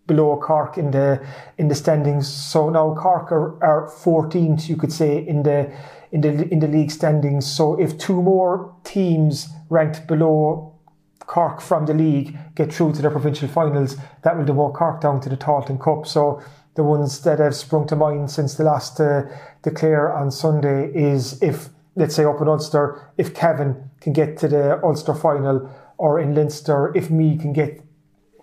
below 0.06 0.38
Cork 0.38 0.78
in 0.78 0.92
the 0.92 1.26
in 1.58 1.70
the 1.70 1.76
standings. 1.76 2.28
So 2.28 2.70
now 2.70 2.94
Cork 2.94 3.32
are, 3.32 3.64
are 3.64 3.90
14th, 3.90 4.68
you 4.68 4.76
could 4.76 4.92
say, 4.92 5.18
in 5.18 5.44
the 5.44 5.72
in 6.12 6.22
the 6.22 6.30
in 6.52 6.60
the 6.60 6.68
league 6.68 6.92
standings. 6.92 7.46
So 7.46 7.80
if 7.80 7.98
two 7.98 8.22
more 8.22 8.76
teams 8.84 9.48
ranked 9.70 10.08
below 10.08 10.74
Cork 11.20 11.62
from 11.62 11.86
the 11.86 11.94
league 11.94 12.38
get 12.56 12.74
through 12.74 12.94
to 12.94 13.02
the 13.02 13.10
provincial 13.10 13.48
finals, 13.48 13.96
that 14.24 14.38
will 14.38 14.46
demote 14.46 14.74
Cork 14.74 15.00
down 15.00 15.22
to 15.22 15.30
the 15.30 15.38
Tailteann 15.38 15.80
Cup. 15.80 16.06
So 16.06 16.42
the 16.78 16.84
ones 16.84 17.22
that 17.22 17.40
have 17.40 17.56
sprung 17.56 17.88
to 17.88 17.96
mind 17.96 18.32
since 18.32 18.54
the 18.54 18.64
last 18.64 19.00
uh, 19.00 19.24
declare 19.64 20.14
on 20.14 20.32
Sunday 20.32 20.90
is 20.94 21.42
if 21.42 21.70
let's 21.98 22.16
say 22.16 22.24
up 22.24 22.40
in 22.40 22.48
Ulster, 22.48 23.12
if 23.18 23.34
Cavan 23.34 23.90
can 24.00 24.14
get 24.14 24.38
to 24.38 24.48
the 24.48 24.80
Ulster 24.84 25.16
final, 25.16 25.70
or 25.98 26.20
in 26.20 26.36
Leinster, 26.36 26.96
if 26.96 27.10
Meath 27.10 27.42
can 27.42 27.54
get, 27.54 27.82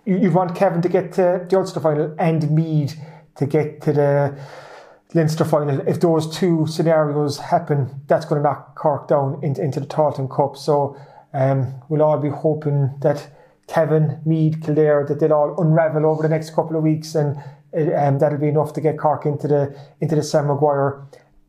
you, 0.03 0.17
you 0.17 0.29
want 0.29 0.53
Cavan 0.53 0.81
to 0.81 0.89
get 0.89 1.13
to 1.13 1.45
the 1.49 1.57
Ulster 1.57 1.79
final 1.79 2.13
and 2.19 2.51
Meath 2.51 2.99
to 3.37 3.45
get 3.45 3.81
to 3.83 3.93
the 3.93 4.37
Leinster 5.13 5.45
final. 5.45 5.79
If 5.87 6.01
those 6.01 6.37
two 6.37 6.67
scenarios 6.67 7.37
happen, 7.37 8.01
that's 8.07 8.25
going 8.25 8.43
to 8.43 8.43
knock 8.43 8.75
Cork 8.75 9.07
down 9.07 9.39
into, 9.41 9.63
into 9.63 9.79
the 9.79 9.87
Tailteann 9.87 10.29
Cup. 10.29 10.57
So 10.57 10.97
um, 11.33 11.75
we'll 11.87 12.03
all 12.03 12.19
be 12.19 12.29
hoping 12.29 12.93
that 12.99 13.29
Cavan, 13.67 14.21
Meath, 14.25 14.61
Kildare, 14.61 15.05
that 15.07 15.19
they'll 15.19 15.33
all 15.33 15.61
unravel 15.61 16.05
over 16.05 16.21
the 16.23 16.29
next 16.29 16.51
couple 16.51 16.77
of 16.77 16.83
weeks, 16.83 17.15
and 17.15 17.37
um, 17.73 18.19
that'll 18.19 18.37
be 18.37 18.47
enough 18.47 18.73
to 18.73 18.81
get 18.81 18.97
Cork 18.97 19.25
into 19.25 19.47
the 19.47 19.77
into 19.99 20.15
the 20.15 20.23
Sam 20.23 20.47
Maguire 20.47 21.05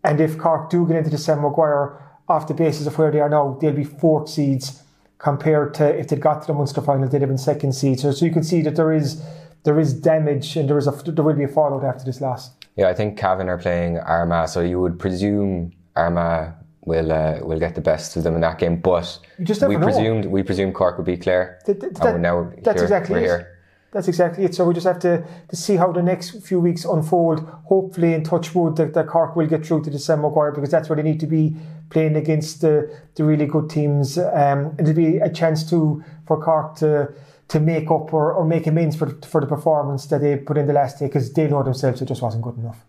and 0.06 0.20
if 0.20 0.38
Cork 0.38 0.70
do 0.70 0.86
get 0.86 0.96
into 0.96 1.10
the 1.10 1.18
Sam 1.18 1.42
Maguire 1.42 2.00
off 2.28 2.46
the 2.46 2.54
basis 2.54 2.86
of 2.86 2.96
where 2.96 3.10
they 3.10 3.18
are 3.18 3.28
now, 3.28 3.58
they'll 3.60 3.72
be 3.72 3.84
fourth 3.84 4.28
seeds 4.28 4.82
compared 5.18 5.74
to 5.74 5.98
if 5.98 6.08
they'd 6.08 6.20
got 6.20 6.42
to 6.42 6.46
the 6.46 6.54
Munster 6.54 6.80
final, 6.80 7.08
they'd 7.08 7.22
have 7.22 7.28
been 7.28 7.38
second 7.38 7.72
seed. 7.72 7.98
So, 7.98 8.12
so 8.12 8.24
you 8.24 8.30
can 8.30 8.44
see 8.44 8.62
that 8.62 8.76
there 8.76 8.92
is 8.92 9.20
there 9.64 9.80
is 9.80 9.92
damage 9.92 10.56
and 10.56 10.70
there 10.70 10.78
is 10.78 10.86
a 10.86 10.92
there 11.10 11.24
will 11.24 11.34
be 11.34 11.42
a 11.42 11.48
fallout 11.48 11.82
after 11.82 12.04
this 12.04 12.20
loss. 12.20 12.50
Yeah, 12.76 12.88
I 12.88 12.94
think 12.94 13.18
Cavan 13.18 13.48
are 13.48 13.58
playing 13.58 13.98
Armagh, 13.98 14.48
so 14.48 14.60
you 14.60 14.80
would 14.80 14.98
presume 14.98 15.72
Armagh 15.96 16.54
will 16.86 17.12
uh, 17.12 17.40
we'll 17.42 17.58
get 17.58 17.74
the 17.74 17.82
best 17.82 18.16
of 18.16 18.22
them 18.22 18.34
in 18.36 18.40
that 18.40 18.58
game. 18.58 18.76
But 18.76 19.18
we 19.38 19.44
know. 19.76 19.78
presumed 19.78 20.24
we 20.26 20.42
presumed 20.42 20.74
Cork 20.74 20.96
would 20.96 21.04
be 21.06 21.18
Clare. 21.18 21.60
That, 21.66 21.80
that, 21.80 22.14
and 22.14 22.22
now 22.22 22.50
that's 22.62 22.80
here, 22.80 22.84
exactly 22.84 23.14
we're 23.16 23.20
here. 23.20 23.52
That's 23.92 24.08
exactly 24.08 24.44
it. 24.44 24.54
So 24.54 24.66
we 24.66 24.74
just 24.74 24.86
have 24.86 24.98
to, 25.00 25.24
to 25.48 25.56
see 25.56 25.76
how 25.76 25.90
the 25.90 26.02
next 26.02 26.46
few 26.46 26.60
weeks 26.60 26.84
unfold. 26.84 27.40
Hopefully, 27.64 28.12
in 28.12 28.24
touch 28.24 28.54
wood, 28.54 28.76
that, 28.76 28.94
that 28.94 29.06
Cork 29.06 29.36
will 29.36 29.46
get 29.46 29.64
through 29.64 29.84
to 29.84 29.90
the 29.90 29.98
Sam 29.98 30.20
Maguire 30.20 30.52
because 30.52 30.70
that's 30.70 30.88
where 30.88 30.96
they 30.96 31.02
need 31.02 31.20
to 31.20 31.26
be 31.26 31.56
playing 31.90 32.16
against 32.16 32.60
the, 32.60 32.94
the 33.14 33.24
really 33.24 33.46
good 33.46 33.70
teams. 33.70 34.18
Um, 34.18 34.74
and 34.78 34.80
it'll 34.80 34.94
be 34.94 35.16
a 35.16 35.30
chance 35.30 35.68
to 35.70 36.04
for 36.26 36.42
Cork 36.42 36.76
to 36.76 37.12
to 37.48 37.60
make 37.60 37.90
up 37.90 38.12
or, 38.12 38.32
or 38.32 38.44
make 38.44 38.66
amends 38.66 38.96
for 38.96 39.08
for 39.22 39.40
the 39.40 39.46
performance 39.46 40.06
that 40.06 40.20
they 40.20 40.36
put 40.36 40.58
in 40.58 40.66
the 40.66 40.72
last 40.72 40.98
day 40.98 41.06
because 41.06 41.32
they 41.32 41.48
know 41.48 41.62
themselves 41.62 42.02
it 42.02 42.06
just 42.06 42.22
wasn't 42.22 42.42
good 42.42 42.58
enough. 42.58 42.84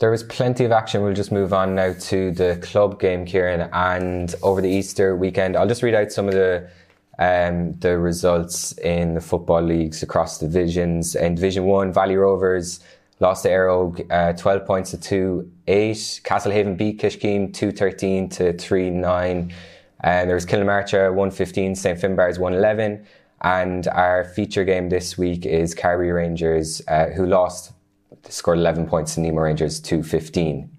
There 0.00 0.12
was 0.12 0.22
plenty 0.22 0.64
of 0.64 0.70
action. 0.70 1.02
We'll 1.02 1.12
just 1.12 1.32
move 1.32 1.52
on 1.52 1.74
now 1.74 1.92
to 1.92 2.30
the 2.30 2.56
club 2.62 3.00
game, 3.00 3.26
Kieran. 3.26 3.68
And 3.72 4.32
over 4.42 4.60
the 4.60 4.68
Easter 4.68 5.16
weekend, 5.16 5.56
I'll 5.56 5.66
just 5.66 5.82
read 5.82 5.94
out 5.94 6.12
some 6.12 6.28
of 6.28 6.34
the 6.34 6.70
um, 7.18 7.76
the 7.80 7.98
results 7.98 8.78
in 8.78 9.14
the 9.14 9.20
football 9.20 9.60
leagues 9.60 10.04
across 10.04 10.38
divisions. 10.38 11.16
In 11.16 11.34
Division 11.34 11.64
1, 11.64 11.92
Valley 11.92 12.16
Rovers 12.16 12.78
lost 13.18 13.42
to 13.42 13.48
Óg 13.48 14.06
uh, 14.08 14.34
12 14.34 14.64
points 14.64 14.92
to 14.92 15.00
2 15.00 15.50
8. 15.66 16.20
Castlehaven 16.22 16.76
beat 16.76 17.00
Kiskeam 17.00 17.52
213 17.52 18.28
to 18.28 18.52
3 18.52 18.90
9. 18.90 19.52
And 20.04 20.30
there 20.30 20.36
was 20.36 20.46
Kilnamartyra 20.46 21.08
115, 21.08 21.74
St. 21.74 21.98
Finbarr's 21.98 22.38
111. 22.38 23.04
And 23.40 23.88
our 23.88 24.24
feature 24.24 24.62
game 24.62 24.90
this 24.90 25.18
week 25.18 25.44
is 25.44 25.74
Carbery 25.74 26.14
Rangers, 26.14 26.82
uh, 26.86 27.06
who 27.06 27.26
lost, 27.26 27.72
scored 28.28 28.58
11 28.58 28.86
points 28.86 29.14
to 29.14 29.20
Nemo 29.20 29.40
Rangers 29.40 29.80
215. 29.80 30.70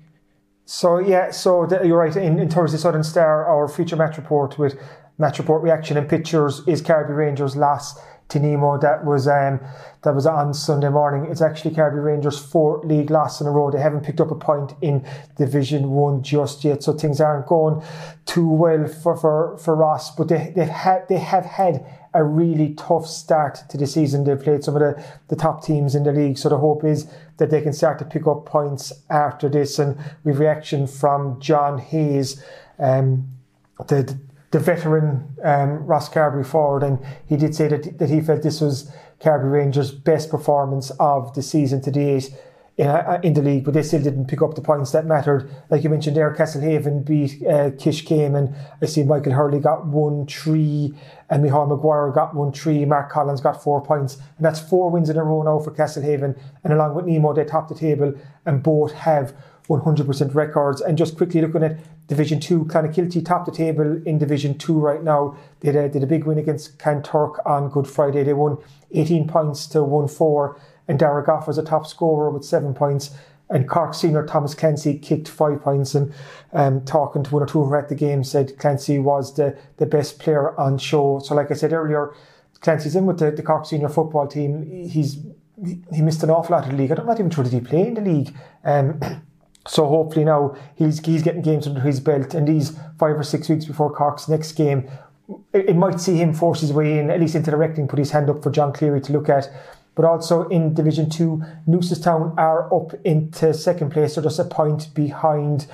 So, 0.65 0.99
yeah, 0.99 1.31
so 1.31 1.65
the, 1.65 1.81
you're 1.83 1.97
right. 1.97 2.15
In, 2.15 2.39
in 2.39 2.47
terms 2.47 2.73
of 2.73 2.79
Southern 2.79 3.03
Star, 3.03 3.45
our 3.45 3.67
feature 3.67 3.95
match 3.95 4.17
report 4.17 4.59
with 4.59 4.79
match 5.17 5.39
report 5.39 5.63
reaction 5.63 5.97
and 5.97 6.07
pictures 6.07 6.61
is 6.67 6.81
Carbery 6.81 7.17
Rangers 7.17 7.55
loss 7.55 7.99
to 8.29 8.39
Nemo. 8.39 8.77
That 8.77 9.03
was 9.03 9.27
um, 9.27 9.59
that 10.03 10.15
was 10.15 10.25
on 10.25 10.53
Sunday 10.53 10.89
morning. 10.89 11.29
It's 11.29 11.41
actually 11.41 11.75
Carbery 11.75 12.03
Rangers' 12.03 12.39
fourth 12.39 12.85
league 12.85 13.09
loss 13.09 13.41
in 13.41 13.47
a 13.47 13.51
row. 13.51 13.69
They 13.71 13.81
haven't 13.81 14.03
picked 14.03 14.21
up 14.21 14.31
a 14.31 14.35
point 14.35 14.73
in 14.81 15.05
Division 15.37 15.91
One 15.91 16.21
just 16.23 16.63
yet, 16.63 16.83
so 16.83 16.93
things 16.93 17.19
aren't 17.19 17.47
going 17.47 17.83
too 18.25 18.47
well 18.47 18.87
for 18.87 19.17
for, 19.17 19.57
for 19.57 19.75
Ross. 19.75 20.15
But 20.15 20.29
they 20.29 20.53
they've 20.55 20.67
had 20.67 21.07
they 21.09 21.17
have 21.17 21.45
had 21.45 21.85
a 22.13 22.23
really 22.23 22.73
tough 22.73 23.05
start 23.05 23.63
to 23.69 23.77
the 23.77 23.85
season. 23.85 24.23
They've 24.23 24.41
played 24.41 24.63
some 24.63 24.75
of 24.75 24.81
the, 24.81 25.03
the 25.27 25.35
top 25.35 25.63
teams 25.63 25.95
in 25.95 26.03
the 26.03 26.11
league, 26.11 26.37
so 26.37 26.49
the 26.49 26.57
hope 26.57 26.83
is 26.83 27.07
that 27.37 27.49
they 27.49 27.61
can 27.61 27.73
start 27.73 27.99
to 27.99 28.05
pick 28.05 28.27
up 28.27 28.45
points 28.45 28.93
after 29.09 29.49
this. 29.49 29.79
And 29.79 29.97
we've 30.23 30.39
reaction 30.39 30.87
from 30.87 31.39
John 31.39 31.77
Hayes. 31.77 32.43
Um, 32.79 33.27
the, 33.87 34.17
the 34.51 34.59
veteran 34.59 35.35
um, 35.43 35.85
Ross 35.85 36.09
Carbery 36.09 36.45
forward, 36.45 36.83
and 36.83 36.99
he 37.27 37.37
did 37.37 37.55
say 37.55 37.67
that, 37.67 37.99
that 37.99 38.09
he 38.09 38.21
felt 38.21 38.41
this 38.41 38.61
was 38.61 38.91
Carbery 39.19 39.51
Rangers' 39.51 39.91
best 39.91 40.29
performance 40.29 40.91
of 40.99 41.33
the 41.35 41.41
season 41.41 41.81
to 41.81 41.91
date 41.91 42.31
in, 42.79 42.87
uh, 42.87 43.19
in 43.23 43.33
the 43.33 43.41
league, 43.41 43.65
but 43.65 43.73
they 43.73 43.83
still 43.83 44.01
didn't 44.01 44.27
pick 44.27 44.41
up 44.41 44.55
the 44.55 44.61
points 44.61 44.93
that 44.93 45.05
mattered. 45.05 45.51
Like 45.69 45.83
you 45.83 45.89
mentioned 45.89 46.15
there, 46.15 46.33
Castlehaven 46.33 47.05
beat 47.05 47.45
uh, 47.45 47.71
Kiskeam, 47.71 48.37
and 48.37 48.55
I 48.81 48.85
see 48.85 49.03
Michael 49.03 49.33
Hurley 49.33 49.59
got 49.59 49.85
one 49.85 50.25
three, 50.25 50.93
and 51.29 51.43
Michal 51.43 51.67
Maguire 51.67 52.09
got 52.11 52.33
one 52.33 52.53
three, 52.53 52.85
Mark 52.85 53.11
Collins 53.11 53.41
got 53.41 53.61
four 53.61 53.81
points, 53.81 54.15
and 54.15 54.45
that's 54.45 54.61
four 54.61 54.89
wins 54.89 55.09
in 55.09 55.17
a 55.17 55.23
row 55.23 55.43
now 55.43 55.59
for 55.59 55.71
Castlehaven. 55.71 56.39
And 56.63 56.71
along 56.71 56.95
with 56.95 57.05
Nemo, 57.05 57.33
they 57.33 57.43
top 57.43 57.67
the 57.67 57.75
table, 57.75 58.13
and 58.45 58.63
both 58.63 58.93
have 58.93 59.35
100% 59.67 60.33
records. 60.33 60.81
And 60.81 60.97
just 60.97 61.17
quickly 61.17 61.41
looking 61.41 61.63
at 61.63 61.77
Division 62.07 62.39
2, 62.39 62.65
Clonakilty 62.65 63.23
top 63.23 63.45
the 63.45 63.51
table 63.51 64.01
in 64.05 64.17
Division 64.17 64.57
2 64.57 64.79
right 64.79 65.03
now. 65.03 65.37
They 65.59 65.71
did 65.71 65.83
a, 65.83 65.89
did 65.89 66.03
a 66.03 66.07
big 66.07 66.23
win 66.23 66.39
against 66.39 66.79
Kanturk 66.79 67.45
on 67.45 67.69
Good 67.69 67.87
Friday. 67.87 68.23
They 68.23 68.33
won 68.33 68.57
18 68.93 69.27
points 69.27 69.67
to 69.67 69.83
1 69.83 70.07
4. 70.07 70.59
And 70.89 70.99
Dara 70.99 71.23
Goff 71.23 71.47
was 71.47 71.57
a 71.57 71.63
top 71.63 71.87
scorer 71.87 72.29
with 72.29 72.43
seven 72.43 72.73
points. 72.73 73.11
And 73.49 73.67
Cork 73.67 73.93
senior 73.93 74.25
Thomas 74.25 74.53
Clancy 74.53 74.99
kicked 74.99 75.29
five 75.29 75.61
points. 75.61 75.95
And 75.95 76.13
um, 76.51 76.83
talking 76.83 77.23
to 77.23 77.31
one 77.31 77.43
or 77.43 77.45
two 77.45 77.63
who 77.63 77.69
were 77.69 77.79
at 77.79 77.87
the 77.87 77.95
game, 77.95 78.25
said 78.25 78.57
Clancy 78.57 78.99
was 78.99 79.35
the, 79.35 79.57
the 79.77 79.85
best 79.85 80.19
player 80.19 80.59
on 80.59 80.77
show. 80.77 81.19
So, 81.23 81.33
like 81.33 81.49
I 81.49 81.53
said 81.53 81.71
earlier, 81.71 82.13
Clancy's 82.59 82.95
in 82.97 83.05
with 83.05 83.19
the, 83.19 83.31
the 83.31 83.41
Cork 83.41 83.65
senior 83.65 83.87
football 83.87 84.27
team. 84.27 84.87
He's 84.89 85.19
he 85.93 86.01
missed 86.01 86.23
an 86.23 86.29
awful 86.29 86.55
lot 86.55 86.65
of 86.65 86.71
the 86.71 86.77
league. 86.77 86.91
I'm 86.91 87.05
not 87.05 87.19
even 87.19 87.29
sure 87.31 87.43
did 87.43 87.53
he 87.53 87.59
play 87.59 87.87
in 87.87 87.93
the 87.93 88.01
league. 88.01 88.35
Um, 88.65 88.99
So 89.67 89.85
hopefully 89.87 90.25
now 90.25 90.55
he's 90.75 90.99
he's 91.05 91.21
getting 91.21 91.43
games 91.43 91.67
under 91.67 91.81
his 91.81 91.99
belt, 91.99 92.33
and 92.33 92.47
these 92.47 92.71
five 92.97 93.19
or 93.19 93.23
six 93.23 93.49
weeks 93.49 93.65
before 93.65 93.93
Cork's 93.93 94.27
next 94.27 94.53
game, 94.53 94.89
it, 95.53 95.69
it 95.69 95.75
might 95.75 95.99
see 95.99 96.15
him 96.15 96.33
force 96.33 96.61
his 96.61 96.73
way 96.73 96.97
in 96.97 97.11
at 97.11 97.19
least 97.19 97.35
into 97.35 97.51
the 97.51 97.57
reckoning, 97.57 97.87
put 97.87 97.99
his 97.99 98.09
hand 98.11 98.29
up 98.29 98.41
for 98.41 98.49
John 98.49 98.73
Cleary 98.73 99.01
to 99.01 99.13
look 99.13 99.29
at. 99.29 99.51
But 99.95 100.05
also 100.05 100.47
in 100.47 100.73
Division 100.73 101.09
Two, 101.09 101.43
Newcestown 101.67 102.37
are 102.37 102.73
up 102.73 102.93
into 103.03 103.53
second 103.53 103.91
place, 103.91 104.13
so 104.13 104.21
just 104.21 104.39
a 104.39 104.45
point 104.45 104.93
behind 104.93 105.67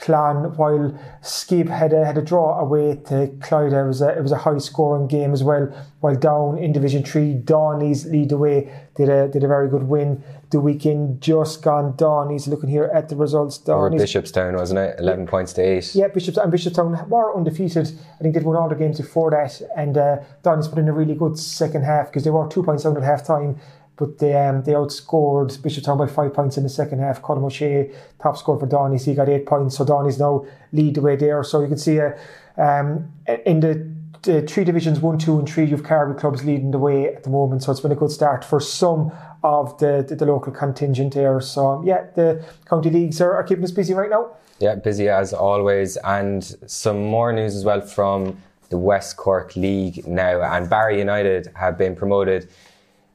Clan, 0.00 0.56
while 0.56 0.98
Skib 1.22 1.68
had 1.68 1.92
a, 1.92 2.04
had 2.04 2.16
a 2.16 2.22
draw 2.22 2.58
away 2.58 2.96
to 3.06 3.28
Clyda. 3.38 3.84
It 3.84 3.86
was 3.86 4.00
a, 4.00 4.08
it 4.16 4.22
was 4.22 4.32
a 4.32 4.38
high 4.38 4.58
scoring 4.58 5.06
game 5.06 5.32
as 5.32 5.44
well. 5.44 5.66
While 6.00 6.16
down 6.16 6.56
in 6.58 6.72
Division 6.72 7.04
3, 7.04 7.42
Dohenys 7.44 8.10
lead 8.10 8.32
away 8.32 8.72
did 8.94 9.08
a, 9.08 9.28
did 9.28 9.44
a 9.44 9.48
very 9.48 9.68
good 9.68 9.84
win 9.84 10.22
the 10.50 10.60
weekend 10.60 11.20
just 11.20 11.62
gone. 11.62 11.92
Dohenys 11.94 12.48
looking 12.48 12.68
here 12.68 12.90
at 12.92 13.08
the 13.08 13.16
results. 13.16 13.58
Dohenys, 13.58 14.00
Bishopstown, 14.00 14.56
wasn't 14.56 14.80
it? 14.80 14.96
11 14.98 15.26
points 15.26 15.52
to 15.54 15.62
8. 15.62 15.94
yeah, 15.94 16.08
Bishops 16.08 16.38
and 16.38 16.52
Bishopstown 16.52 17.08
were 17.08 17.36
undefeated. 17.36 17.92
I 18.18 18.22
think 18.22 18.34
they'd 18.34 18.44
won 18.44 18.56
all 18.56 18.68
their 18.68 18.78
games 18.78 18.98
before 18.98 19.30
that. 19.30 19.60
And 19.76 19.96
uh, 19.96 20.18
Dohenys 20.42 20.68
put 20.68 20.78
in 20.78 20.88
a 20.88 20.92
really 20.92 21.14
good 21.14 21.38
second 21.38 21.84
half 21.84 22.06
because 22.06 22.24
they 22.24 22.30
were 22.30 22.48
two 22.48 22.62
points 22.62 22.82
down 22.84 22.96
at 22.96 23.02
half 23.02 23.24
time. 23.24 23.60
But 23.96 24.18
they 24.18 24.34
um, 24.34 24.62
they 24.62 24.72
outscored 24.72 25.58
Bishopstown 25.58 25.98
by 25.98 26.06
five 26.06 26.32
points 26.32 26.56
in 26.56 26.62
the 26.62 26.70
second 26.70 27.00
half. 27.00 27.20
Colin 27.20 27.44
O'Shea 27.44 27.90
top 28.22 28.36
scored 28.36 28.60
for 28.60 28.66
Dohenys. 28.66 29.04
He 29.04 29.14
got 29.14 29.28
eight 29.28 29.46
points. 29.46 29.76
So 29.76 29.84
Dohenys 29.84 30.18
now 30.18 30.46
lead 30.72 30.94
the 30.94 31.02
way 31.02 31.16
there. 31.16 31.42
So 31.44 31.60
you 31.60 31.68
can 31.68 31.76
see 31.76 32.00
uh, 32.00 32.12
um, 32.56 33.12
in 33.44 33.60
the 33.60 33.90
the 34.22 34.42
three 34.42 34.64
divisions 34.64 35.00
one, 35.00 35.18
two, 35.18 35.38
and 35.38 35.48
three, 35.48 35.64
you've 35.64 35.82
Carbery 35.82 36.18
clubs 36.18 36.44
leading 36.44 36.70
the 36.70 36.78
way 36.78 37.06
at 37.08 37.24
the 37.24 37.30
moment. 37.30 37.62
So 37.62 37.72
it's 37.72 37.80
been 37.80 37.92
a 37.92 37.96
good 37.96 38.10
start 38.10 38.44
for 38.44 38.60
some 38.60 39.12
of 39.42 39.78
the, 39.78 40.04
the, 40.06 40.16
the 40.16 40.26
local 40.26 40.52
contingent 40.52 41.14
there. 41.14 41.40
So 41.40 41.66
um, 41.66 41.86
yeah, 41.86 42.06
the 42.14 42.44
county 42.66 42.90
leagues 42.90 43.20
are, 43.20 43.34
are 43.34 43.42
keeping 43.42 43.64
us 43.64 43.70
busy 43.70 43.94
right 43.94 44.10
now. 44.10 44.36
Yeah, 44.58 44.74
busy 44.74 45.08
as 45.08 45.32
always. 45.32 45.96
And 45.98 46.44
some 46.66 47.06
more 47.06 47.32
news 47.32 47.56
as 47.56 47.64
well 47.64 47.80
from 47.80 48.36
the 48.68 48.76
West 48.76 49.16
Cork 49.16 49.56
League 49.56 50.06
now. 50.06 50.42
And 50.42 50.68
Beara 50.68 50.96
United 50.98 51.50
have 51.54 51.78
been 51.78 51.96
promoted 51.96 52.50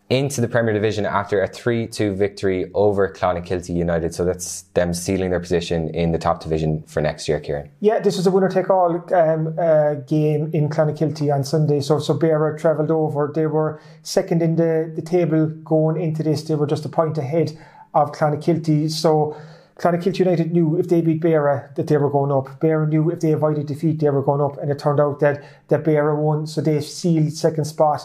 into 0.10 0.40
the 0.40 0.48
Premier 0.48 0.74
Division 0.74 1.06
after 1.06 1.42
a 1.42 1.48
3 1.48 1.88
2 1.88 2.14
victory 2.14 2.70
over 2.76 3.12
Clonakilty 3.12 3.76
United. 3.76 4.14
So 4.14 4.24
that's 4.24 4.64
them 4.74 4.94
sealing 4.94 5.32
their 5.32 5.40
position 5.40 5.90
in 5.90 6.12
the 6.12 6.20
top 6.20 6.44
division 6.44 6.84
for 6.84 7.02
next 7.02 7.28
year, 7.28 7.40
Kieran. 7.40 7.72
Yeah, 7.80 8.00
this 8.00 8.16
was 8.18 8.28
a 8.28 8.32
winner 8.32 8.50
take 8.50 8.70
all 8.70 9.04
um, 9.14 9.56
uh, 9.58 9.96
game 9.96 10.52
in 10.54 10.70
Clonakilty 10.70 11.34
on 11.34 11.44
Sunday. 11.44 11.82
So, 11.82 12.00
so 12.00 12.14
Beara 12.18 12.60
travelled 12.60 12.92
over. 12.92 13.32
They 13.34 13.48
were 13.48 13.82
second 14.04 14.44
in 14.44 14.58
the, 14.58 14.92
the 14.96 15.02
table 15.02 15.48
going 15.48 16.00
into 16.00 16.22
this. 16.22 16.44
They 16.44 16.56
were 16.56 16.68
just 16.68 16.86
a 16.86 16.90
point 16.90 17.18
ahead 17.18 17.58
of 17.96 18.12
Clonakilty. 18.12 18.92
So, 18.92 19.36
Clonakilty 19.80 20.20
United 20.20 20.54
knew 20.54 20.78
if 20.78 20.88
they 20.88 21.02
beat 21.02 21.22
Beara 21.22 21.74
that 21.76 21.88
they 21.88 21.98
were 21.98 22.10
going 22.10 22.32
up. 22.32 22.62
Beara 22.62 22.88
knew 22.88 23.10
if 23.10 23.20
they 23.20 23.34
avoided 23.34 23.66
defeat 23.66 24.00
they 24.00 24.10
were 24.10 24.22
going 24.22 24.40
up, 24.40 24.58
and 24.60 24.72
it 24.72 24.80
turned 24.80 25.02
out 25.02 25.20
that 25.20 25.44
that 25.68 25.84
Beara 25.84 26.18
won, 26.18 26.48
so 26.48 26.62
they 26.62 26.80
sealed 26.80 27.34
second 27.34 27.66
spot. 27.66 28.02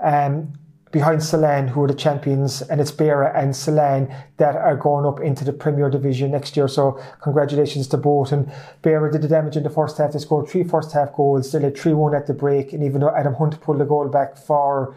Um, 0.00 0.54
behind 0.92 1.20
Celan, 1.20 1.68
who 1.68 1.84
are 1.84 1.86
the 1.86 1.94
champions, 1.94 2.62
and 2.62 2.80
it's 2.80 2.90
Beara 2.90 3.32
and 3.36 3.52
Celan 3.52 4.12
that 4.38 4.56
are 4.56 4.76
going 4.76 5.06
up 5.06 5.20
into 5.20 5.44
the 5.44 5.52
Premier 5.52 5.88
Division 5.88 6.32
next 6.32 6.56
year. 6.56 6.66
So 6.66 7.00
congratulations 7.20 7.86
to 7.88 7.96
both. 7.96 8.32
And 8.32 8.50
Beara 8.82 9.12
did 9.12 9.22
the 9.22 9.28
damage 9.28 9.56
in 9.56 9.62
the 9.62 9.70
first 9.70 9.98
half. 9.98 10.12
They 10.12 10.18
scored 10.18 10.48
three 10.48 10.64
first 10.64 10.92
half 10.92 11.12
goals. 11.12 11.52
They 11.52 11.60
led 11.60 11.76
3-1 11.76 12.16
at 12.16 12.26
the 12.26 12.34
break. 12.34 12.72
And 12.72 12.82
even 12.82 13.00
though 13.00 13.14
Adam 13.14 13.34
Hunt 13.34 13.60
pulled 13.60 13.78
the 13.78 13.84
goal 13.84 14.08
back 14.08 14.36
for 14.36 14.94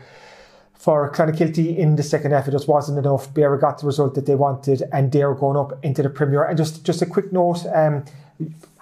for 0.74 1.10
Clonakilty 1.12 1.78
in 1.78 1.96
the 1.96 2.04
second 2.04 2.32
half, 2.32 2.46
it 2.46 2.52
just 2.52 2.68
wasn't 2.68 2.98
enough. 2.98 3.34
Beara 3.34 3.62
got 3.62 3.80
the 3.80 3.86
result 3.86 4.16
that 4.16 4.26
they 4.26 4.36
wanted, 4.36 4.84
and 4.92 5.14
they're 5.14 5.34
going 5.34 5.56
up 5.56 5.80
into 5.82 6.04
the 6.04 6.10
Premier. 6.10 6.44
And 6.44 6.58
just 6.58 6.84
just 6.84 7.02
a 7.02 7.06
quick 7.06 7.32
note, 7.32 7.66
um, 7.74 8.04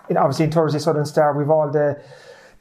in, 0.09 0.17
obviously 0.17 0.45
in 0.45 0.51
Thursday 0.51 0.79
Southern 0.79 1.05
Star, 1.05 1.37
we've 1.37 1.49
all 1.49 1.69
the 1.69 2.01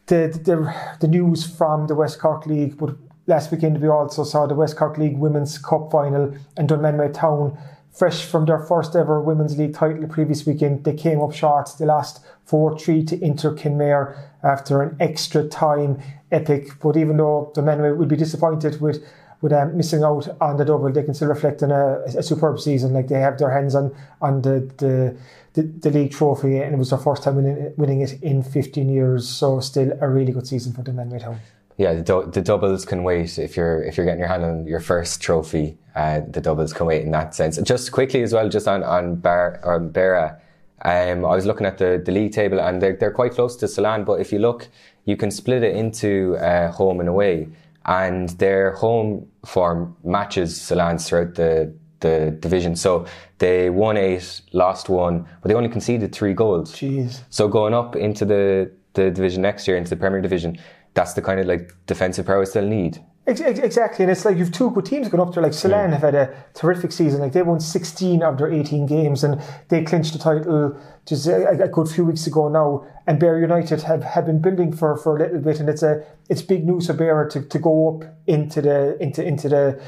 the, 0.09 0.39
the 0.45 0.75
the 1.01 1.09
news 1.09 1.47
from 1.47 1.87
the 1.87 1.95
West 1.95 2.19
Cork 2.19 2.45
League, 2.45 2.77
but 2.77 2.97
last 3.27 3.51
weekend 3.51 3.81
we 3.81 3.89
also 3.89 4.25
saw 4.25 4.47
the 4.47 4.55
West 4.55 4.77
Cork 4.77 4.99
League 4.99 5.17
Women's 5.17 5.59
Cup 5.59 5.91
final 5.93 6.35
and 6.57 6.69
Dunmanway 6.69 7.15
Town 7.15 7.57
fresh 7.93 8.25
from 8.25 8.47
their 8.47 8.59
first 8.59 8.95
ever 8.95 9.21
Women's 9.21 9.59
League 9.59 9.75
title 9.75 10.01
the 10.01 10.09
previous 10.09 10.47
weekend. 10.47 10.85
They 10.85 10.95
came 10.95 11.21
up 11.21 11.33
short. 11.33 11.71
They 11.79 11.85
lost 11.85 12.25
4-3 12.49 13.07
to 13.09 13.25
Inter 13.25 13.55
Kenmare 13.55 14.17
after 14.43 14.83
an 14.83 14.97
extra 15.01 15.47
time 15.49 16.01
epic. 16.31 16.79
But 16.81 16.97
even 16.97 17.17
though 17.17 17.53
Dunmanway 17.55 17.97
will 17.97 18.07
be 18.07 18.17
disappointed 18.17 18.81
with 18.81 19.05
with 19.43 19.55
um, 19.55 19.75
missing 19.75 20.03
out 20.03 20.29
on 20.43 20.59
the 20.59 20.67
double, 20.67 20.93
they 20.93 21.03
can 21.03 21.15
still 21.15 21.29
reflect 21.29 21.63
on 21.63 21.71
a, 21.71 22.03
a 22.05 22.23
superb 22.23 22.61
season. 22.61 22.93
Like 22.93 23.09
they 23.09 23.21
have 23.21 23.39
their 23.39 23.51
hands 23.51 23.75
on 23.75 23.95
on 24.21 24.43
the, 24.43 24.71
the 24.77 25.17
the, 25.55 25.63
the 25.63 25.91
league 25.91 26.13
trophy, 26.13 26.59
and 26.59 26.75
it 26.75 26.79
was 26.79 26.91
their 26.91 26.99
first 26.99 27.23
time 27.23 27.37
winning 27.37 27.57
it, 27.57 27.79
winning 27.79 28.03
it 28.03 28.23
in 28.23 28.43
15 28.43 28.89
years. 28.89 29.29
So 29.29 29.61
still 29.61 29.93
a 30.01 30.09
really 30.09 30.33
good 30.33 30.47
season 30.47 30.73
for 30.75 30.83
Dunmanway 30.83 31.23
Town 31.23 31.41
yeah, 31.81 31.95
the, 31.95 32.03
do- 32.03 32.31
the, 32.31 32.43
doubles 32.43 32.85
can 32.85 33.05
wait 33.05 33.39
if 33.39 33.57
you're 33.57 33.83
if 33.85 33.97
you're 33.97 34.05
getting 34.05 34.19
your 34.19 34.29
hand 34.29 34.45
on 34.45 34.67
your 34.67 34.81
first 34.81 35.23
trophy. 35.23 35.79
Uh, 35.97 36.21
the 36.29 36.39
doubles 36.39 36.75
can 36.75 36.85
wait 36.85 37.01
in 37.01 37.11
that 37.13 37.35
sense. 37.35 37.57
Just 37.63 37.91
quickly 37.91 38.23
as 38.23 38.35
well, 38.35 38.51
just 38.51 38.69
on 38.69 38.83
on 38.83 39.17
Bar 39.17 39.61
or 39.65 39.81
Beara, 39.81 40.35
um, 40.83 41.25
I 41.25 41.35
was 41.35 41.47
looking 41.47 41.67
at 41.67 41.79
the, 41.79 42.03
the 42.05 42.13
league 42.13 42.33
table 42.33 42.61
and 42.61 42.83
they're 42.83 42.97
they're 42.97 43.11
quite 43.11 43.33
close 43.33 43.57
to 43.57 43.67
Celan. 43.67 44.05
But 44.05 44.21
if 44.21 44.31
you 44.31 44.41
look, 44.41 44.69
you 45.07 45.17
can 45.17 45.31
split 45.31 45.63
it 45.63 45.75
into 45.75 46.37
uh, 46.37 46.71
home 46.71 47.01
and 47.01 47.09
away, 47.09 47.49
and 47.87 48.29
their 48.39 48.73
home 48.73 49.27
form 49.47 49.97
matches 50.05 50.59
Celan's 50.59 51.09
throughout 51.09 51.35
the 51.37 51.73
the 52.01 52.37
division. 52.41 52.77
So 52.77 53.07
they 53.39 53.71
won 53.71 53.97
eight, 53.97 54.43
lost 54.53 54.91
one, 54.91 55.27
but 55.41 55.49
they 55.49 55.55
only 55.55 55.71
conceded 55.71 56.15
three 56.15 56.35
goals. 56.35 56.75
Jeez. 56.75 57.23
So 57.31 57.49
going 57.49 57.73
up 57.73 57.97
into 57.97 58.27
the 58.27 58.71
the 58.95 59.11
division 59.11 59.43
next 59.43 59.67
year, 59.69 59.77
into 59.77 59.91
the 59.91 59.97
Premier 59.97 60.21
Division, 60.21 60.59
that's 60.95 61.15
the 61.15 61.23
kind 61.23 61.41
of 61.41 61.47
like 61.47 61.75
defensive 61.87 62.27
prowess 62.27 62.53
they'll 62.53 62.67
need. 62.67 63.03
Exactly, 63.27 64.03
and 64.03 64.11
it's 64.11 64.25
like 64.25 64.39
you've 64.39 64.51
two 64.51 64.71
good 64.71 64.87
teams 64.87 65.09
going 65.09 65.21
up 65.21 65.33
there. 65.33 65.43
Like 65.43 65.53
Celan 65.53 65.87
Hmm. 65.87 65.93
have 65.93 66.03
had 66.03 66.15
a 66.17 66.35
terrific 66.55 66.91
season. 66.91 67.21
Like 67.21 67.33
they 67.33 67.43
won 67.43 67.61
16 67.61 68.23
of 68.25 68.39
their 68.39 68.51
18 68.51 68.87
games, 68.87 69.23
and 69.23 69.41
they 69.69 69.85
clinched 69.85 70.15
the 70.15 70.19
title 70.19 70.77
just 71.07 71.29
a, 71.29 71.49
a 71.63 71.69
good 71.69 71.89
few 71.89 72.05
weeks 72.07 72.27
ago 72.27 72.49
now. 72.49 72.85
And 73.07 73.21
Beara 73.21 73.41
United 73.41 73.83
have, 73.83 74.03
have 74.03 74.27
been 74.27 74.41
building 74.41 74.73
for, 74.73 74.97
for 74.97 75.17
a 75.17 75.21
little 75.21 75.39
bit, 75.39 75.61
and 75.61 75.69
it's 75.69 75.83
a 75.83 76.03
it's 76.29 76.43
big 76.43 76.65
news 76.67 76.89
for 76.89 76.95
Beara 76.95 77.31
to, 77.31 77.43
to 77.43 77.59
go 77.59 78.01
up 78.01 78.17
into 78.27 78.63
the 78.63 79.01
into 79.01 79.25
into 79.25 79.49
the 79.49 79.81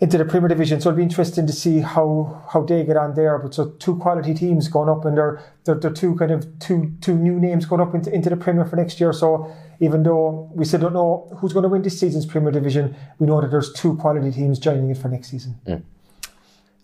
into 0.00 0.16
the 0.16 0.24
Premier 0.24 0.48
Division. 0.48 0.80
So 0.80 0.90
it'll 0.90 0.98
be 0.98 1.02
interesting 1.02 1.46
to 1.46 1.52
see 1.52 1.80
how 1.80 2.44
how 2.52 2.62
they 2.62 2.84
get 2.84 2.96
on 2.96 3.14
there. 3.14 3.38
But 3.38 3.54
so 3.54 3.70
two 3.78 3.96
quality 3.96 4.34
teams 4.34 4.68
going 4.68 4.88
up, 4.88 5.04
and 5.04 5.16
they're 5.16 5.42
they're, 5.64 5.74
they're 5.74 5.92
two 5.92 6.14
kind 6.16 6.30
of 6.30 6.46
two 6.58 6.92
two 7.00 7.14
new 7.14 7.38
names 7.38 7.66
going 7.66 7.80
up 7.80 7.94
into, 7.94 8.12
into 8.12 8.30
the 8.30 8.36
Premier 8.36 8.64
for 8.64 8.76
next 8.76 9.00
year. 9.00 9.12
So 9.12 9.52
even 9.80 10.02
though 10.02 10.50
we 10.54 10.64
still 10.64 10.80
don't 10.80 10.94
know 10.94 11.28
who's 11.38 11.52
going 11.52 11.64
to 11.64 11.68
win 11.68 11.82
this 11.82 11.98
season's 11.98 12.26
Premier 12.26 12.50
Division, 12.50 12.96
we 13.18 13.26
know 13.26 13.40
that 13.40 13.50
there's 13.50 13.72
two 13.72 13.96
quality 13.96 14.30
teams 14.30 14.58
joining 14.58 14.90
it 14.90 14.98
for 14.98 15.08
next 15.08 15.30
season. 15.30 15.58
Mm. 15.66 15.82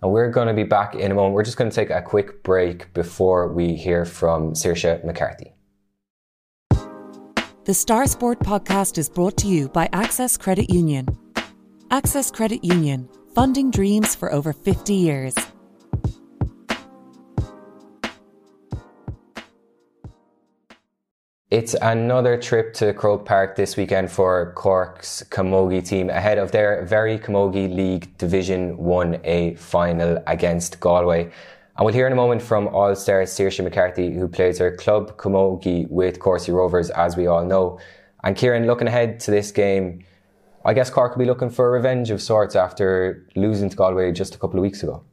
And 0.03 0.13
we're 0.13 0.31
going 0.31 0.49
to 0.49 0.55
be 0.55 0.65
back 0.65 0.95
in 0.95 1.11
a 1.11 1.15
moment. 1.15 1.35
We're 1.35 1.45
just 1.45 1.57
going 1.57 1.71
to 1.71 1.75
take 1.75 1.91
a 1.91 2.03
quick 2.03 2.43
break 2.43 2.93
before 2.93 3.49
we 3.49 3.75
hear 3.75 4.05
from 4.05 4.53
Saoirse 4.53 5.03
McCarthy. 5.03 5.53
The 7.65 7.73
Star 7.73 8.07
Sport 8.07 8.41
podcast 8.41 8.99
is 8.99 9.09
brought 9.09 9.39
to 9.39 9.47
you 9.47 9.71
by 9.71 9.89
Access 9.95 10.37
Credit 10.37 10.69
Union. 10.69 11.09
Access 11.95 12.29
Credit 12.29 12.65
Union, 12.65 13.09
funding 13.37 13.71
dreams 13.71 14.17
for 14.17 14.33
over 14.33 14.53
50 14.53 14.93
years. 14.93 15.33
It's 21.53 21.75
another 21.81 22.37
trip 22.37 22.75
to 22.75 22.93
Croke 22.95 23.25
Park 23.25 23.55
this 23.55 23.77
weekend 23.77 24.11
for 24.11 24.53
Cork's 24.55 25.23
Camogie 25.31 25.87
team 25.87 26.11
ahead 26.11 26.37
of 26.37 26.51
their 26.51 26.85
very 26.85 27.17
Camogie 27.17 27.73
League 27.73 28.19
Division 28.19 28.77
1A 28.77 29.57
final 29.57 30.21
against 30.27 30.81
Galway. 30.81 31.31
And 31.77 31.85
we'll 31.85 31.95
hear 31.95 32.09
in 32.09 32.13
a 32.13 32.17
moment 32.17 32.43
from 32.43 32.67
All-Star 32.67 33.23
Saoirse 33.23 33.63
McCarthy, 33.63 34.13
who 34.13 34.27
plays 34.27 34.59
her 34.59 34.75
club 34.75 35.17
Camogie 35.17 35.89
with 35.89 36.19
Courcey 36.19 36.53
Rovers, 36.53 36.91
as 36.91 37.17
we 37.17 37.29
all 37.29 37.45
know. 37.45 37.79
And 38.25 38.35
Kieran, 38.35 38.67
looking 38.67 38.89
ahead 38.89 39.21
to 39.21 39.31
this 39.31 39.53
game, 39.53 40.05
I 40.65 40.73
guess 40.73 40.89
Cork 40.89 41.13
will 41.13 41.25
be 41.25 41.27
looking 41.27 41.51
for 41.51 41.69
a 41.69 41.71
revenge 41.71 42.11
of 42.11 42.23
sorts 42.23 42.57
after 42.57 43.27
losing 43.37 43.69
to 43.69 43.77
Galway 43.77 44.13
just 44.13 44.35
a 44.35 44.39
couple 44.39 44.59
of 44.59 44.63
weeks 44.63 44.83
ago. 44.83 45.05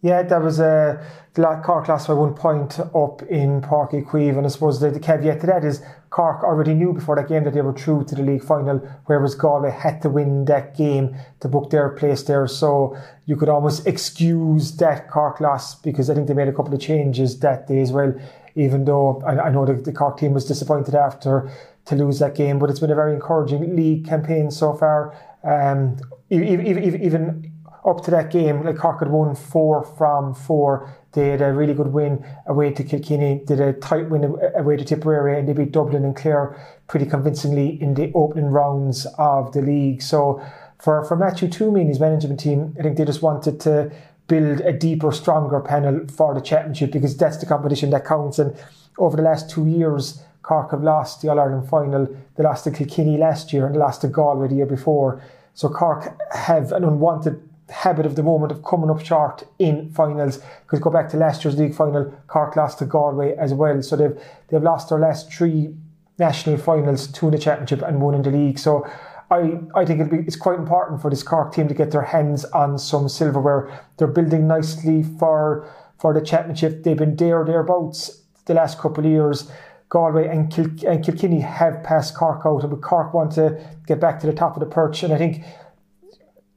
Yeah, 0.00 0.22
there 0.22 0.38
was 0.38 0.60
uh, 0.60 1.02
a 1.36 1.62
Cork 1.64 1.88
lost 1.88 2.06
by 2.06 2.14
one 2.14 2.34
point 2.34 2.78
up 2.78 3.22
in 3.22 3.62
Uí 3.62 4.06
Chaoimh, 4.06 4.36
and 4.36 4.46
I 4.46 4.48
suppose 4.48 4.78
the, 4.78 4.90
the 4.90 5.00
caveat 5.00 5.40
to 5.40 5.46
that 5.46 5.64
is 5.64 5.82
Cork 6.10 6.44
already 6.44 6.74
knew 6.74 6.92
before 6.92 7.16
that 7.16 7.28
game 7.28 7.42
that 7.44 7.54
they 7.54 7.62
were 7.62 7.72
through 7.72 8.04
to 8.04 8.14
the 8.14 8.22
league 8.22 8.44
final, 8.44 8.78
whereas 9.06 9.34
Galway 9.34 9.72
had 9.72 10.00
to 10.02 10.08
win 10.08 10.44
that 10.44 10.76
game 10.76 11.16
to 11.40 11.48
book 11.48 11.70
their 11.70 11.88
place 11.88 12.22
there. 12.22 12.46
So 12.46 12.96
you 13.26 13.34
could 13.34 13.48
almost 13.48 13.88
excuse 13.88 14.76
that 14.76 15.10
Cork 15.10 15.40
loss 15.40 15.74
because 15.74 16.08
I 16.08 16.14
think 16.14 16.28
they 16.28 16.34
made 16.34 16.48
a 16.48 16.52
couple 16.52 16.74
of 16.74 16.80
changes 16.80 17.40
that 17.40 17.66
day 17.66 17.80
as 17.80 17.90
well. 17.90 18.14
Even 18.54 18.84
though 18.84 19.20
I, 19.26 19.48
I 19.48 19.50
know 19.50 19.66
the, 19.66 19.74
the 19.74 19.92
Cork 19.92 20.18
team 20.18 20.32
was 20.32 20.44
disappointed 20.44 20.94
after 20.94 21.50
to 21.88 21.96
lose 21.96 22.18
that 22.18 22.34
game, 22.34 22.58
but 22.58 22.68
it's 22.70 22.80
been 22.80 22.90
a 22.90 22.94
very 22.94 23.14
encouraging 23.14 23.74
league 23.74 24.06
campaign 24.06 24.50
so 24.50 24.74
far. 24.74 25.16
Um, 25.42 25.96
even, 26.30 26.66
even, 26.66 27.02
even 27.02 27.52
up 27.84 28.04
to 28.04 28.10
that 28.10 28.30
game, 28.30 28.62
like 28.62 28.76
Cork 28.76 29.00
had 29.00 29.08
won 29.08 29.34
four 29.34 29.82
from 29.82 30.34
four. 30.34 30.92
They 31.12 31.28
had 31.28 31.40
a 31.40 31.52
really 31.52 31.72
good 31.72 31.88
win 31.88 32.24
away 32.46 32.72
to 32.72 32.84
Kilkenny, 32.84 33.42
did 33.46 33.60
a 33.60 33.72
tight 33.72 34.10
win 34.10 34.36
away 34.54 34.76
to 34.76 34.84
Tipperary, 34.84 35.38
and 35.38 35.48
they 35.48 35.54
beat 35.54 35.72
Dublin 35.72 36.04
and 36.04 36.14
Clare 36.14 36.60
pretty 36.88 37.06
convincingly 37.06 37.80
in 37.80 37.94
the 37.94 38.12
opening 38.14 38.50
rounds 38.50 39.06
of 39.16 39.52
the 39.52 39.62
league. 39.62 40.02
So 40.02 40.42
for, 40.78 41.04
for 41.06 41.16
Matthew 41.16 41.48
Twomey 41.48 41.80
and 41.80 41.88
his 41.88 42.00
management 42.00 42.40
team, 42.40 42.76
I 42.78 42.82
think 42.82 42.98
they 42.98 43.04
just 43.06 43.22
wanted 43.22 43.60
to 43.60 43.90
build 44.26 44.60
a 44.60 44.72
deeper, 44.74 45.10
stronger 45.10 45.60
panel 45.60 46.06
for 46.14 46.34
the 46.34 46.42
championship 46.42 46.92
because 46.92 47.16
that's 47.16 47.38
the 47.38 47.46
competition 47.46 47.88
that 47.90 48.04
counts. 48.04 48.38
And 48.38 48.54
over 48.98 49.16
the 49.16 49.22
last 49.22 49.48
two 49.48 49.66
years, 49.66 50.22
Cork 50.48 50.70
have 50.70 50.82
lost 50.82 51.20
the 51.20 51.28
All 51.28 51.38
Ireland 51.38 51.68
final. 51.68 52.06
They 52.36 52.42
lost 52.42 52.64
to 52.64 52.70
Kilkenny 52.70 53.18
last 53.18 53.52
year 53.52 53.66
and 53.66 53.74
they 53.74 53.78
lost 53.78 54.00
to 54.00 54.08
Galway 54.08 54.48
the 54.48 54.54
year 54.54 54.66
before. 54.66 55.22
So 55.52 55.68
Cork 55.68 56.18
have 56.32 56.72
an 56.72 56.84
unwanted 56.84 57.46
habit 57.68 58.06
of 58.06 58.16
the 58.16 58.22
moment 58.22 58.50
of 58.50 58.64
coming 58.64 58.88
up 58.88 59.04
short 59.04 59.44
in 59.58 59.92
finals. 59.92 60.40
Because 60.62 60.80
go 60.80 60.88
back 60.88 61.10
to 61.10 61.18
last 61.18 61.44
year's 61.44 61.58
league 61.58 61.74
final, 61.74 62.14
Cork 62.28 62.56
lost 62.56 62.78
to 62.78 62.86
Galway 62.86 63.36
as 63.36 63.52
well. 63.52 63.82
So 63.82 63.94
they've 63.94 64.18
they've 64.48 64.62
lost 64.62 64.88
their 64.88 64.98
last 64.98 65.30
three 65.30 65.74
national 66.18 66.56
finals, 66.56 67.08
two 67.08 67.26
in 67.26 67.32
the 67.32 67.38
championship 67.38 67.82
and 67.82 68.00
one 68.00 68.14
in 68.14 68.22
the 68.22 68.30
league. 68.30 68.58
So 68.58 68.90
I, 69.30 69.60
I 69.74 69.84
think 69.84 70.00
it'll 70.00 70.16
be, 70.16 70.24
it's 70.26 70.36
quite 70.36 70.58
important 70.58 71.02
for 71.02 71.10
this 71.10 71.22
Cork 71.22 71.52
team 71.52 71.68
to 71.68 71.74
get 71.74 71.90
their 71.90 72.08
hands 72.16 72.46
on 72.46 72.78
some 72.78 73.10
silverware. 73.10 73.70
They're 73.98 74.06
building 74.06 74.48
nicely 74.48 75.02
for 75.02 75.68
for 75.98 76.14
the 76.14 76.22
championship. 76.22 76.84
They've 76.84 76.96
been 76.96 77.16
there 77.16 77.42
or 77.42 77.44
thereabouts 77.44 78.22
the 78.46 78.54
last 78.54 78.78
couple 78.78 79.04
of 79.04 79.10
years. 79.10 79.50
Galway 79.88 80.28
and, 80.28 80.52
Kil- 80.52 80.70
and 80.86 81.04
Kilkenny 81.04 81.40
have 81.40 81.82
passed 81.82 82.14
Cork 82.14 82.42
out, 82.44 82.68
but 82.68 82.82
Cork 82.82 83.14
want 83.14 83.32
to 83.32 83.58
get 83.86 84.00
back 84.00 84.20
to 84.20 84.26
the 84.26 84.32
top 84.32 84.54
of 84.54 84.60
the 84.60 84.66
perch. 84.66 85.02
And 85.02 85.12
I 85.12 85.18
think 85.18 85.44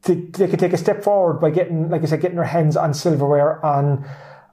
they 0.03 0.47
could 0.47 0.59
take 0.59 0.73
a 0.73 0.77
step 0.77 1.03
forward 1.03 1.39
by 1.39 1.49
getting, 1.51 1.89
like 1.89 2.01
I 2.01 2.05
said, 2.05 2.21
getting 2.21 2.37
their 2.37 2.45
hands 2.45 2.75
on 2.75 2.93
silverware 2.93 3.63
on 3.65 4.05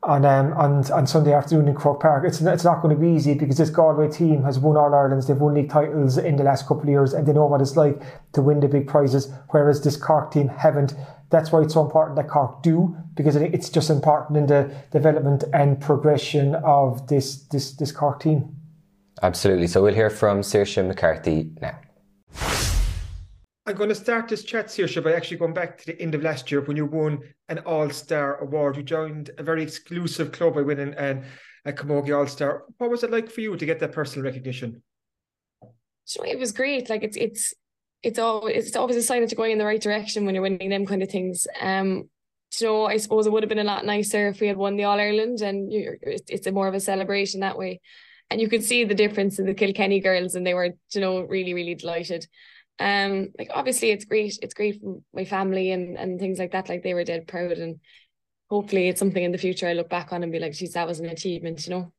on 0.02 0.24
um, 0.24 0.52
on, 0.52 0.90
on 0.92 1.06
Sunday 1.06 1.32
afternoon 1.32 1.68
in 1.68 1.74
Croke 1.74 2.00
Park. 2.00 2.24
It's 2.26 2.40
it's 2.40 2.64
not 2.64 2.82
going 2.82 2.94
to 2.94 3.00
be 3.00 3.08
easy 3.08 3.34
because 3.34 3.56
this 3.56 3.70
Galway 3.70 4.08
team 4.08 4.44
has 4.44 4.58
won 4.58 4.76
All 4.76 4.94
Ireland's, 4.94 5.26
they've 5.26 5.36
won 5.36 5.54
league 5.54 5.70
titles 5.70 6.18
in 6.18 6.36
the 6.36 6.44
last 6.44 6.66
couple 6.66 6.84
of 6.84 6.88
years, 6.88 7.14
and 7.14 7.26
they 7.26 7.32
know 7.32 7.46
what 7.46 7.60
it's 7.60 7.76
like 7.76 8.00
to 8.32 8.42
win 8.42 8.60
the 8.60 8.68
big 8.68 8.86
prizes. 8.86 9.32
Whereas 9.50 9.82
this 9.82 9.96
Cork 9.96 10.30
team 10.30 10.48
haven't. 10.48 10.94
That's 11.30 11.52
why 11.52 11.60
it's 11.60 11.74
so 11.74 11.84
important 11.84 12.16
that 12.16 12.28
Cork 12.28 12.62
do 12.62 12.96
because 13.14 13.36
I 13.36 13.40
think 13.40 13.54
it's 13.54 13.68
just 13.68 13.90
important 13.90 14.38
in 14.38 14.46
the 14.46 14.74
development 14.92 15.44
and 15.52 15.80
progression 15.80 16.54
of 16.56 17.08
this 17.08 17.42
this 17.46 17.72
this 17.72 17.92
Cork 17.92 18.20
team. 18.20 18.57
Absolutely. 19.22 19.66
So 19.66 19.82
we'll 19.82 19.94
hear 19.94 20.10
from 20.10 20.40
Saoirse 20.40 20.86
McCarthy 20.86 21.50
now. 21.60 21.78
I'm 23.66 23.76
going 23.76 23.90
to 23.90 23.94
start 23.94 24.28
this 24.28 24.44
chat, 24.44 24.68
Saoirse, 24.68 25.02
by 25.04 25.12
actually 25.12 25.36
going 25.36 25.52
back 25.52 25.76
to 25.78 25.86
the 25.86 26.00
end 26.00 26.14
of 26.14 26.22
last 26.22 26.50
year 26.50 26.62
when 26.62 26.76
you 26.76 26.86
won 26.86 27.20
an 27.48 27.58
All 27.60 27.90
Star 27.90 28.38
award. 28.38 28.76
You 28.76 28.82
joined 28.82 29.30
a 29.36 29.42
very 29.42 29.62
exclusive 29.62 30.32
club 30.32 30.54
by 30.54 30.62
winning 30.62 30.94
an, 30.94 31.24
a 31.64 31.72
Camogie 31.72 32.16
All 32.16 32.26
Star. 32.26 32.64
What 32.78 32.90
was 32.90 33.02
it 33.02 33.10
like 33.10 33.30
for 33.30 33.42
you 33.42 33.56
to 33.56 33.66
get 33.66 33.78
that 33.80 33.92
personal 33.92 34.24
recognition? 34.24 34.82
So 36.04 36.22
it 36.24 36.38
was 36.38 36.52
great. 36.52 36.88
Like 36.88 37.02
it's 37.02 37.18
it's 37.18 37.52
it's 38.02 38.18
always 38.18 38.68
it's 38.68 38.76
always 38.76 38.96
a 38.96 39.02
sign 39.02 39.20
that 39.20 39.30
you're 39.30 39.36
going 39.36 39.52
in 39.52 39.58
the 39.58 39.66
right 39.66 39.80
direction 39.80 40.24
when 40.24 40.34
you're 40.34 40.42
winning 40.42 40.70
them 40.70 40.86
kind 40.86 41.02
of 41.02 41.10
things. 41.10 41.46
Um, 41.60 42.08
you 42.58 42.66
know, 42.66 42.86
I 42.86 42.96
suppose 42.96 43.26
it 43.26 43.32
would 43.32 43.42
have 43.42 43.50
been 43.50 43.58
a 43.58 43.64
lot 43.64 43.84
nicer 43.84 44.28
if 44.28 44.40
we 44.40 44.46
had 44.46 44.56
won 44.56 44.76
the 44.76 44.84
All 44.84 44.98
Ireland, 44.98 45.42
and 45.42 45.68
it's 45.70 46.46
a 46.46 46.52
more 46.52 46.68
of 46.68 46.74
a 46.74 46.80
celebration 46.80 47.40
that 47.40 47.58
way. 47.58 47.82
And 48.30 48.40
you 48.40 48.48
could 48.48 48.62
see 48.62 48.84
the 48.84 48.94
difference 48.94 49.38
in 49.38 49.46
the 49.46 49.54
Kilkenny 49.54 50.00
girls, 50.00 50.34
and 50.34 50.46
they 50.46 50.54
were, 50.54 50.74
you 50.92 51.00
know, 51.00 51.22
really 51.22 51.54
really 51.54 51.74
delighted. 51.74 52.26
Um 52.80 53.28
like 53.38 53.50
obviously 53.52 53.90
it's 53.90 54.04
great 54.04 54.38
it's 54.40 54.54
great 54.54 54.80
for 54.80 55.00
my 55.12 55.24
family 55.24 55.72
and 55.72 55.96
and 55.98 56.20
things 56.20 56.38
like 56.38 56.52
that 56.52 56.68
like 56.68 56.82
they 56.82 56.94
were 56.94 57.02
dead 57.04 57.26
proud. 57.26 57.58
And 57.58 57.80
hopefully 58.48 58.88
it's 58.88 59.00
something 59.00 59.24
in 59.24 59.32
the 59.32 59.38
future 59.38 59.66
I 59.66 59.72
look 59.72 59.88
back 59.88 60.12
on 60.12 60.22
and 60.22 60.30
be 60.30 60.38
like 60.38 60.52
geez 60.52 60.74
that 60.74 60.86
was 60.86 61.00
an 61.00 61.06
achievement 61.06 61.66
you 61.66 61.74
know? 61.74 61.92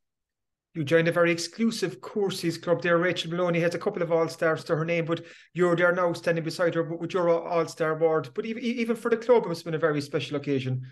You 0.76 0.86
joined 0.86 1.08
a 1.10 1.12
very 1.12 1.32
exclusive 1.32 2.00
Courceys 2.00 2.62
club 2.62 2.82
there. 2.82 2.98
Rachel 2.98 3.32
Maloney 3.32 3.60
has 3.60 3.76
a 3.76 3.80
couple 3.80 4.02
of 4.04 4.12
all-stars 4.12 4.64
to 4.66 4.76
her 4.76 4.86
name 4.86 5.04
but 5.04 5.26
you're 5.54 5.76
there 5.76 5.92
now 5.92 6.14
standing 6.14 6.44
beside 6.46 6.76
her 6.76 6.84
with 6.84 7.14
your 7.14 7.30
all-star 7.30 7.98
award. 7.98 8.30
But 8.34 8.46
even, 8.46 8.64
even 8.64 8.96
for 8.96 9.10
the 9.10 9.18
club 9.18 9.46
it 9.46 9.50
must 9.50 9.62
have 9.62 9.66
been 9.66 9.74
a 9.74 9.80
very 9.80 10.00
special 10.00 10.38
occasion. 10.38 10.84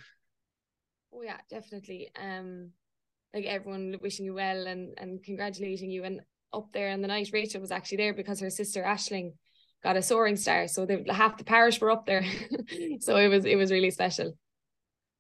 Oh 1.14 1.22
yeah 1.22 1.38
definitely. 1.50 2.12
Um 2.22 2.72
like 3.34 3.46
everyone 3.46 3.96
wishing 4.02 4.26
you 4.26 4.34
well 4.34 4.68
and 4.68 4.94
and 4.98 5.24
congratulating 5.24 5.90
you 5.90 6.04
and 6.04 6.22
up 6.54 6.72
there 6.72 6.90
in 6.90 7.02
the 7.02 7.08
night 7.08 7.30
Rachel 7.34 7.62
was 7.62 7.72
actually 7.72 7.98
there 7.98 8.14
because 8.14 8.40
her 8.40 8.50
sister 8.50 8.84
Ashling 8.84 9.34
got 9.84 9.98
a 9.98 10.02
soaring 10.02 10.36
star. 10.36 10.68
So 10.68 10.86
they 10.86 11.04
half 11.10 11.38
the 11.38 11.44
parish 11.44 11.80
were 11.80 11.92
up 11.92 12.06
there. 12.06 12.24
so 13.00 13.16
it 13.18 13.28
was 13.28 13.46
it 13.46 13.56
was 13.56 13.72
really 13.72 13.92
special. 13.92 14.38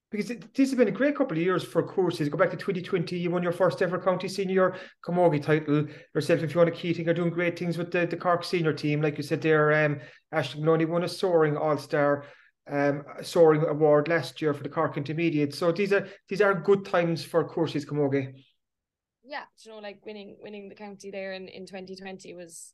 Because 0.09 0.27
this 0.27 0.69
has 0.69 0.75
been 0.75 0.87
a 0.87 0.91
great 0.91 1.17
couple 1.17 1.37
of 1.37 1.43
years 1.43 1.65
for 1.65 1.83
Courceys. 1.83 2.31
Go 2.31 2.37
back 2.37 2.51
to 2.51 2.55
2020, 2.55 3.17
you 3.17 3.29
won 3.29 3.43
your 3.43 3.51
first 3.51 3.81
ever 3.81 3.99
county 3.99 4.29
senior 4.29 4.75
camogie 5.05 5.43
title. 5.43 5.85
Yourself 6.15 6.41
If 6.41 6.53
you 6.53 6.59
want 6.59 6.69
and 6.69 6.77
Fiona 6.77 6.93
Keating 6.93 7.09
are 7.09 7.13
doing 7.13 7.29
great 7.29 7.59
things 7.59 7.77
with 7.77 7.91
the, 7.91 8.05
the 8.05 8.15
Cork 8.15 8.45
senior 8.45 8.71
team. 8.71 9.01
Like 9.01 9.17
you 9.17 9.23
said 9.23 9.41
there, 9.41 9.85
um, 9.85 9.99
Ashley 10.31 10.61
Maloney 10.61 10.85
won 10.85 11.03
a 11.03 11.09
soaring 11.09 11.57
all-star 11.57 12.23
um, 12.69 13.03
soaring 13.21 13.63
award 13.63 14.07
last 14.07 14.41
year 14.41 14.53
for 14.53 14.63
the 14.63 14.69
Cork 14.69 14.97
Intermediate. 14.97 15.53
So 15.53 15.71
these 15.71 15.93
are 15.93 16.07
these 16.27 16.41
are 16.41 16.53
good 16.53 16.85
times 16.85 17.23
for 17.23 17.47
Courceys 17.47 17.85
camogie. 17.85 18.33
Yeah, 19.23 19.43
you 19.63 19.71
know, 19.71 19.79
like 19.79 20.05
winning 20.05 20.37
winning 20.41 20.69
the 20.69 20.75
county 20.75 21.11
there 21.11 21.33
in, 21.33 21.47
in 21.47 21.65
2020 21.65 22.33
was 22.33 22.73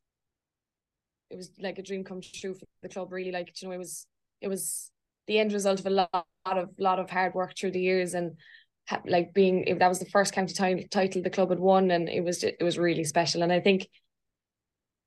it 1.29 1.35
was 1.35 1.51
like 1.59 1.79
a 1.79 1.83
dream 1.83 2.03
come 2.03 2.21
true 2.21 2.53
for 2.53 2.65
the 2.81 2.89
club. 2.89 3.11
Really, 3.11 3.31
like 3.31 3.53
you 3.61 3.67
know, 3.67 3.73
it 3.73 3.79
was 3.79 4.05
it 4.41 4.47
was 4.47 4.91
the 5.27 5.39
end 5.39 5.53
result 5.53 5.79
of 5.79 5.85
a 5.85 5.89
lot, 5.89 6.25
of 6.45 6.69
lot 6.77 6.99
of 6.99 7.09
hard 7.09 7.33
work 7.33 7.53
through 7.57 7.71
the 7.71 7.79
years 7.79 8.13
and 8.13 8.35
like 9.05 9.33
being 9.33 9.77
that 9.79 9.87
was 9.87 9.99
the 9.99 10.05
first 10.05 10.33
county 10.33 10.53
t- 10.53 10.87
title 10.89 11.21
the 11.21 11.29
club 11.29 11.49
had 11.49 11.59
won 11.59 11.89
and 11.91 12.09
it 12.09 12.21
was 12.21 12.43
it 12.43 12.61
was 12.61 12.77
really 12.77 13.05
special 13.05 13.41
and 13.41 13.51
I 13.53 13.61
think 13.61 13.87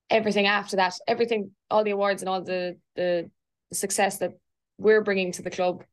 everything 0.09 0.47
after 0.47 0.77
that 0.77 0.95
everything 1.07 1.51
all 1.71 1.85
the 1.85 1.91
awards 1.91 2.23
and 2.23 2.29
all 2.31 2.43
the 2.43 2.79
the, 2.95 3.31
the 3.69 3.77
success 3.77 4.17
that 4.19 4.33
we're 4.79 5.03
bringing 5.03 5.33
to 5.33 5.43
the 5.43 5.51
club 5.51 5.85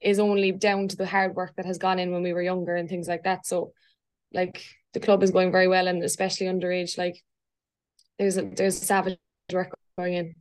is 0.00 0.18
only 0.18 0.52
down 0.52 0.88
to 0.88 0.96
the 0.96 1.06
hard 1.06 1.34
work 1.34 1.54
that 1.56 1.66
has 1.66 1.78
gone 1.78 1.98
in 1.98 2.12
when 2.12 2.22
we 2.22 2.32
were 2.32 2.42
younger 2.42 2.74
and 2.76 2.88
things 2.88 3.08
like 3.08 3.24
that 3.24 3.46
so 3.46 3.72
like 4.32 4.64
the 4.94 5.00
club 5.00 5.22
is 5.22 5.30
going 5.30 5.52
very 5.52 5.68
well 5.68 5.88
and 5.88 6.02
especially 6.02 6.46
underage 6.46 6.98
like 6.98 7.22
there's 8.18 8.36
a 8.36 8.42
there's 8.42 8.80
a 8.80 8.84
savage 8.84 9.18
work 9.52 9.74
going 9.98 10.14
in. 10.14 10.34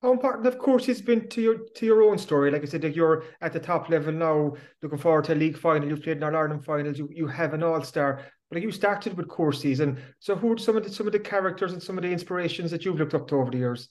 How 0.00 0.12
important, 0.12 0.46
of 0.46 0.58
course, 0.58 0.88
it's 0.88 1.00
been 1.00 1.28
to 1.28 1.40
your 1.40 1.58
to 1.76 1.86
your 1.86 2.02
own 2.02 2.18
story. 2.18 2.50
Like 2.50 2.62
I 2.62 2.64
said, 2.64 2.82
like 2.82 2.96
you're 2.96 3.24
at 3.40 3.52
the 3.52 3.60
top 3.60 3.88
level 3.88 4.12
now, 4.12 4.54
looking 4.82 4.98
forward 4.98 5.24
to 5.26 5.34
a 5.34 5.36
league 5.36 5.56
final. 5.56 5.88
You've 5.88 6.02
played 6.02 6.16
in 6.16 6.24
All 6.24 6.34
Ireland 6.34 6.64
finals. 6.64 6.98
You 6.98 7.08
you 7.12 7.28
have 7.28 7.54
an 7.54 7.62
All 7.62 7.82
Star. 7.82 8.22
But 8.50 8.56
like 8.56 8.64
you 8.64 8.72
started 8.72 9.16
with 9.16 9.28
Courceys, 9.28 9.60
season. 9.60 9.98
so 10.18 10.34
who 10.34 10.52
are 10.52 10.58
some 10.58 10.76
of 10.76 10.84
the 10.84 10.90
some 10.90 11.06
of 11.06 11.12
the 11.12 11.20
characters 11.20 11.72
and 11.72 11.82
some 11.82 11.96
of 11.96 12.02
the 12.02 12.10
inspirations 12.10 12.70
that 12.72 12.84
you've 12.84 12.98
looked 12.98 13.14
up 13.14 13.28
to 13.28 13.36
over 13.36 13.50
the 13.50 13.58
years? 13.58 13.88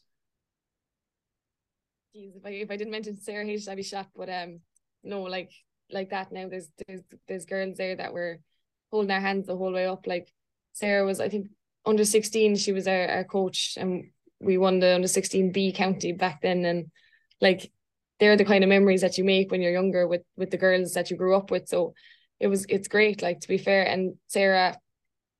Jeez, 2.16 2.36
if 2.36 2.46
I 2.46 2.50
if 2.50 2.72
I 2.72 2.76
didn't 2.76 2.92
mention 2.92 3.18
Sarah 3.18 3.46
H, 3.48 3.68
I'd 3.68 3.78
be 3.78 3.84
shocked. 3.84 4.12
But 4.16 4.30
um, 4.30 4.60
no, 5.04 5.22
like 5.24 5.52
like 5.90 6.10
that 6.10 6.32
now. 6.32 6.50
There's 6.50 6.70
there's 6.86 7.02
there's 7.28 7.46
girls 7.46 7.78
there 7.78 7.96
that 7.96 8.14
were 8.14 8.40
holding 8.92 9.12
our 9.12 9.22
hands 9.22 9.48
the 9.48 9.56
whole 9.56 9.72
way 9.72 9.86
up. 9.86 10.06
Like 10.08 10.34
Sarah 10.74 11.06
was, 11.06 11.22
I 11.22 11.30
think, 11.30 11.48
under 11.86 12.04
sixteen. 12.04 12.56
She 12.56 12.74
was 12.74 12.88
our, 12.88 13.08
our 13.08 13.24
coach, 13.24 13.78
and 13.78 14.12
we 14.40 14.58
won 14.58 14.80
the 14.80 14.96
under 14.96 15.08
sixteen 15.08 15.52
B 15.52 15.72
county 15.72 16.12
back 16.12 16.42
then. 16.42 16.66
And 16.66 16.92
like 17.40 17.72
they're 18.20 18.38
the 18.38 18.46
kind 18.46 18.64
of 18.64 18.70
memories 18.70 19.02
that 19.02 19.18
you 19.18 19.24
make 19.24 19.50
when 19.50 19.62
you're 19.62 19.72
younger 19.72 20.06
with 20.08 20.24
with 20.36 20.52
the 20.52 20.58
girls 20.58 20.94
that 20.94 21.12
you 21.12 21.18
grew 21.18 21.36
up 21.36 21.50
with. 21.50 21.70
So 21.70 21.94
it 22.42 22.48
was 22.48 22.66
it's 22.68 22.90
great. 22.90 23.22
Like 23.22 23.40
to 23.40 23.48
be 23.48 23.58
fair, 23.58 23.86
and 23.88 24.16
Sarah, 24.28 24.78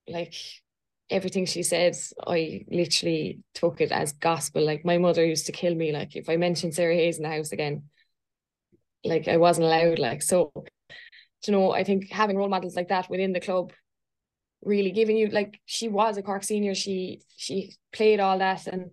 like 0.08 0.36
everything 1.12 1.46
she 1.46 1.62
said, 1.62 1.96
I 2.26 2.66
literally 2.70 3.40
took 3.54 3.82
it 3.82 3.92
as 3.92 4.14
gospel. 4.14 4.66
Like 4.66 4.86
my 4.86 4.98
mother 4.98 5.24
used 5.26 5.46
to 5.48 5.52
kill 5.52 5.76
me. 5.76 5.92
Like 5.92 6.16
if 6.16 6.30
I 6.30 6.38
mentioned 6.38 6.74
Sarah 6.74 6.96
Hayes 6.96 7.18
in 7.18 7.24
the 7.24 7.30
house 7.30 7.52
again, 7.52 7.84
like 9.04 9.28
I 9.28 9.38
wasn't 9.38 9.66
allowed. 9.66 10.00
Like 10.00 10.22
so, 10.22 10.52
you 11.46 11.52
know, 11.52 11.72
I 11.72 11.84
think 11.84 12.10
having 12.10 12.38
role 12.38 12.50
models 12.50 12.76
like 12.76 12.88
that 12.88 13.10
within 13.10 13.34
the 13.34 13.42
club, 13.42 13.74
really 14.64 14.92
giving 14.92 15.18
you 15.18 15.28
like 15.28 15.60
she 15.66 15.90
was 15.90 16.18
a 16.18 16.24
Cork 16.24 16.44
senior. 16.44 16.74
She 16.74 17.22
she 17.36 17.76
played 17.92 18.20
all 18.20 18.40
that 18.40 18.66
and 18.68 18.92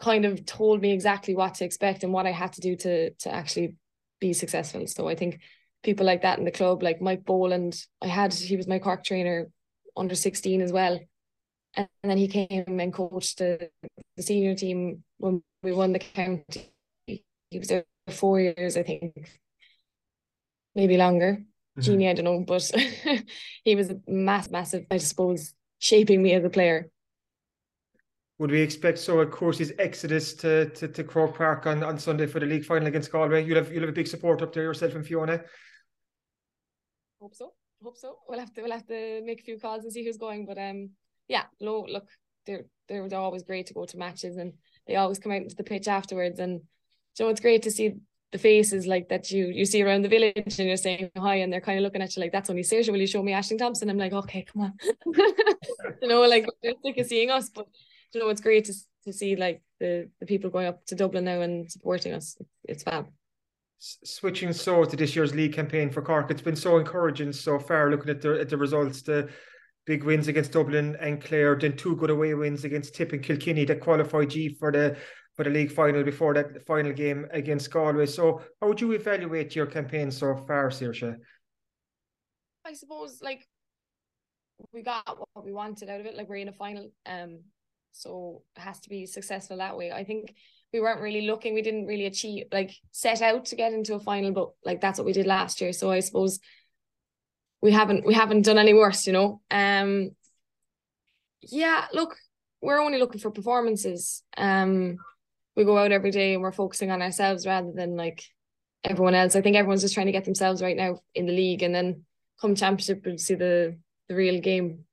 kind 0.00 0.26
of 0.26 0.44
told 0.44 0.82
me 0.82 0.92
exactly 0.92 1.34
what 1.34 1.54
to 1.54 1.64
expect 1.64 2.04
and 2.04 2.12
what 2.12 2.26
I 2.26 2.32
had 2.32 2.52
to 2.54 2.60
do 2.60 2.76
to 2.76 3.10
to 3.10 3.32
actually 3.32 3.76
be 4.20 4.34
successful. 4.34 4.86
So 4.86 5.08
I 5.08 5.14
think 5.14 5.40
people 5.82 6.04
like 6.04 6.22
that 6.22 6.38
in 6.38 6.44
the 6.44 6.50
club, 6.50 6.82
like 6.82 7.00
Mike 7.00 7.24
Boland, 7.24 7.82
I 8.02 8.08
had 8.08 8.34
he 8.34 8.56
was 8.56 8.68
my 8.68 8.78
Cork 8.78 9.04
trainer 9.04 9.48
under 9.96 10.14
16 10.14 10.60
as 10.60 10.72
well 10.72 11.00
and 11.76 11.88
then 12.02 12.16
he 12.16 12.28
came 12.28 12.80
and 12.80 12.92
coached 12.92 13.38
the, 13.38 13.70
the 14.16 14.22
senior 14.22 14.54
team 14.54 15.02
when 15.18 15.42
we 15.62 15.72
won 15.72 15.92
the 15.92 15.98
county. 15.98 16.72
He 17.06 17.58
was 17.58 17.68
there 17.68 17.84
for 18.06 18.12
four 18.12 18.40
years, 18.40 18.76
I 18.76 18.82
think, 18.82 19.30
maybe 20.74 20.96
longer. 20.96 21.38
Mm-hmm. 21.78 21.80
Jeannie, 21.80 22.08
I 22.08 22.12
don't 22.12 22.24
know, 22.24 22.44
but 22.46 22.70
he 23.64 23.74
was 23.74 23.90
a 23.90 24.00
massive, 24.06 24.52
massive, 24.52 24.86
I 24.90 24.98
suppose, 24.98 25.54
shaping 25.78 26.22
me 26.22 26.32
as 26.34 26.44
a 26.44 26.50
player. 26.50 26.90
Would 28.38 28.50
we 28.50 28.60
expect 28.60 28.98
so? 28.98 29.20
Of 29.20 29.30
course, 29.30 29.58
his 29.58 29.72
exodus 29.78 30.34
to, 30.34 30.68
to, 30.70 30.88
to 30.88 31.04
Croke 31.04 31.36
Park 31.36 31.66
on, 31.66 31.84
on 31.84 31.98
Sunday 31.98 32.26
for 32.26 32.40
the 32.40 32.46
league 32.46 32.64
final 32.64 32.88
against 32.88 33.12
Galway. 33.12 33.44
You'll 33.44 33.56
have 33.56 33.72
you'll 33.72 33.82
have 33.82 33.90
a 33.90 33.92
big 33.92 34.08
support 34.08 34.42
up 34.42 34.52
there 34.52 34.64
yourself 34.64 34.94
and 34.96 35.06
Fiona. 35.06 35.40
Hope 37.20 37.34
so. 37.34 37.52
Hope 37.82 37.96
so. 37.96 38.18
We'll 38.28 38.40
have 38.40 38.52
to 38.54 38.62
we'll 38.62 38.72
have 38.72 38.86
to 38.86 39.22
make 39.24 39.40
a 39.40 39.44
few 39.44 39.58
calls 39.58 39.84
and 39.84 39.92
see 39.92 40.04
who's 40.04 40.16
going. 40.16 40.46
But 40.46 40.58
um, 40.58 40.90
yeah, 41.28 41.44
look, 41.60 41.86
look, 41.88 42.08
they're 42.46 42.64
they're 42.88 43.08
always 43.14 43.42
great 43.42 43.66
to 43.66 43.74
go 43.74 43.84
to 43.84 43.96
matches 43.96 44.36
and 44.36 44.52
they 44.86 44.96
always 44.96 45.18
come 45.18 45.32
out 45.32 45.42
into 45.42 45.56
the 45.56 45.64
pitch 45.64 45.88
afterwards. 45.88 46.38
And 46.38 46.62
so 47.14 47.28
it's 47.28 47.40
great 47.40 47.62
to 47.62 47.70
see 47.70 47.94
the 48.32 48.38
faces 48.38 48.86
like 48.86 49.08
that 49.08 49.30
you 49.30 49.46
you 49.46 49.64
see 49.64 49.82
around 49.82 50.02
the 50.02 50.08
village 50.08 50.58
and 50.58 50.68
you're 50.68 50.76
saying 50.76 51.08
hi 51.16 51.36
and 51.36 51.52
they're 51.52 51.60
kind 51.60 51.78
of 51.78 51.84
looking 51.84 52.02
at 52.02 52.16
you 52.16 52.20
like 52.20 52.32
that's 52.32 52.50
only 52.50 52.62
Saoirse, 52.62 52.90
will 52.90 53.00
you 53.00 53.06
show 53.06 53.22
me 53.22 53.32
Ashling 53.32 53.58
Thompson? 53.58 53.88
I'm 53.88 53.98
like, 53.98 54.12
okay, 54.12 54.42
come 54.42 54.62
on. 54.62 54.72
you 56.02 56.08
know, 56.08 56.22
like 56.22 56.46
they're 56.62 56.72
sick 56.84 56.98
of 56.98 57.06
seeing 57.06 57.30
us, 57.30 57.48
but 57.48 57.66
you 58.12 58.20
know, 58.20 58.28
it's 58.28 58.40
great 58.40 58.64
to 58.66 58.74
to 59.04 59.12
see 59.12 59.36
like 59.36 59.62
the 59.80 60.10
the 60.20 60.26
people 60.26 60.50
going 60.50 60.66
up 60.66 60.84
to 60.86 60.94
Dublin 60.94 61.24
now 61.24 61.40
and 61.40 61.70
supporting 61.70 62.12
us. 62.12 62.36
It's 62.64 62.82
fab. 62.82 63.06
Switching 63.78 64.52
so 64.52 64.84
to 64.84 64.96
this 64.96 65.14
year's 65.14 65.34
league 65.34 65.52
campaign 65.52 65.90
for 65.90 66.00
Cork, 66.00 66.30
it's 66.30 66.40
been 66.40 66.56
so 66.56 66.78
encouraging 66.78 67.32
so 67.32 67.58
far. 67.58 67.90
Looking 67.90 68.10
at 68.10 68.20
the 68.20 68.40
at 68.40 68.48
the 68.48 68.56
results, 68.56 69.02
the 69.02 69.28
big 69.86 70.04
wins 70.04 70.28
against 70.28 70.52
Dublin 70.52 70.96
and 71.00 71.22
Clare, 71.22 71.56
then 71.56 71.76
two 71.76 71.96
good 71.96 72.10
away 72.10 72.34
wins 72.34 72.64
against 72.64 72.94
Tip 72.94 73.12
and 73.12 73.22
Kilkenny 73.22 73.64
that 73.66 73.80
qualified 73.80 74.30
G 74.30 74.54
for 74.58 74.72
the 74.72 74.96
for 75.34 75.44
the 75.44 75.50
league 75.50 75.72
final 75.72 76.04
before 76.04 76.32
that 76.34 76.64
final 76.66 76.92
game 76.92 77.26
against 77.32 77.70
Galway. 77.70 78.06
So 78.06 78.40
how 78.60 78.68
would 78.68 78.80
you 78.80 78.92
evaluate 78.92 79.56
your 79.56 79.66
campaign 79.66 80.10
so 80.10 80.36
far, 80.46 80.70
Saoirse? 80.70 81.16
I 82.64 82.72
suppose 82.72 83.20
like 83.20 83.46
we 84.72 84.82
got 84.82 85.18
what 85.32 85.44
we 85.44 85.52
wanted 85.52 85.88
out 85.88 86.00
of 86.00 86.06
it. 86.06 86.16
Like 86.16 86.28
we're 86.28 86.36
in 86.36 86.48
a 86.48 86.52
final. 86.52 86.90
Um 87.06 87.40
so 87.92 88.42
it 88.56 88.60
has 88.60 88.80
to 88.80 88.88
be 88.88 89.06
successful 89.06 89.58
that 89.58 89.76
way. 89.76 89.92
I 89.92 90.04
think 90.04 90.34
we 90.72 90.80
weren't 90.80 91.00
really 91.00 91.22
looking, 91.22 91.54
we 91.54 91.62
didn't 91.62 91.86
really 91.86 92.06
achieve 92.06 92.46
like 92.52 92.74
set 92.90 93.22
out 93.22 93.46
to 93.46 93.56
get 93.56 93.72
into 93.72 93.94
a 93.94 94.00
final, 94.00 94.32
but 94.32 94.50
like 94.64 94.80
that's 94.80 94.98
what 94.98 95.06
we 95.06 95.12
did 95.12 95.26
last 95.26 95.60
year. 95.60 95.72
So 95.72 95.90
I 95.90 96.00
suppose 96.00 96.40
we 97.64 97.72
haven't 97.72 98.04
we 98.04 98.12
haven't 98.12 98.42
done 98.42 98.58
any 98.58 98.74
worse, 98.74 99.06
you 99.06 99.14
know. 99.14 99.40
Um 99.50 100.10
yeah, 101.40 101.86
look, 101.94 102.14
we're 102.60 102.78
only 102.78 102.98
looking 102.98 103.20
for 103.20 103.30
performances. 103.30 104.22
Um 104.36 104.98
we 105.56 105.64
go 105.64 105.78
out 105.78 105.90
every 105.90 106.10
day 106.10 106.34
and 106.34 106.42
we're 106.42 106.52
focusing 106.52 106.90
on 106.90 107.00
ourselves 107.00 107.46
rather 107.46 107.72
than 107.72 107.96
like 107.96 108.22
everyone 108.84 109.14
else. 109.14 109.34
I 109.34 109.40
think 109.40 109.56
everyone's 109.56 109.80
just 109.80 109.94
trying 109.94 110.06
to 110.06 110.12
get 110.12 110.26
themselves 110.26 110.60
right 110.60 110.76
now 110.76 111.00
in 111.14 111.24
the 111.24 111.32
league 111.32 111.62
and 111.62 111.74
then 111.74 112.02
come 112.38 112.54
championship 112.54 113.02
we'll 113.06 113.16
see 113.16 113.34
the 113.34 113.78
the 114.10 114.14
real 114.14 114.42
game 114.42 114.84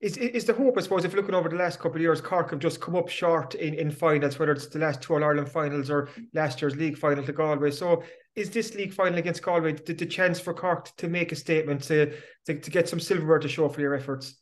is 0.00 0.16
is 0.16 0.44
the 0.44 0.54
hope, 0.54 0.76
I 0.76 0.80
suppose, 0.80 1.04
if 1.04 1.14
looking 1.14 1.36
over 1.36 1.48
the 1.48 1.54
last 1.54 1.78
couple 1.78 1.98
of 1.98 2.02
years, 2.02 2.20
Cork 2.20 2.50
have 2.50 2.58
just 2.58 2.80
come 2.80 2.96
up 2.96 3.08
short 3.08 3.54
in, 3.54 3.74
in 3.74 3.92
finals, 3.92 4.36
whether 4.36 4.50
it's 4.50 4.66
the 4.66 4.80
last 4.80 5.00
two 5.00 5.14
All 5.14 5.22
Ireland 5.22 5.48
finals 5.48 5.88
or 5.90 6.08
last 6.34 6.60
year's 6.60 6.74
league 6.74 6.98
final 6.98 7.24
to 7.24 7.32
Galway. 7.32 7.70
So 7.70 8.02
is 8.34 8.50
this 8.50 8.74
league 8.74 8.94
final 8.94 9.18
against 9.18 9.42
Galway 9.42 9.72
the, 9.72 9.92
the 9.92 10.06
chance 10.06 10.40
for 10.40 10.54
Cork 10.54 10.94
to 10.96 11.08
make 11.08 11.32
a 11.32 11.36
statement 11.36 11.82
to, 11.84 12.14
to, 12.46 12.58
to 12.58 12.70
get 12.70 12.88
some 12.88 13.00
silverware 13.00 13.38
to 13.38 13.48
show 13.48 13.68
for 13.68 13.80
your 13.80 13.94
efforts? 13.94 14.36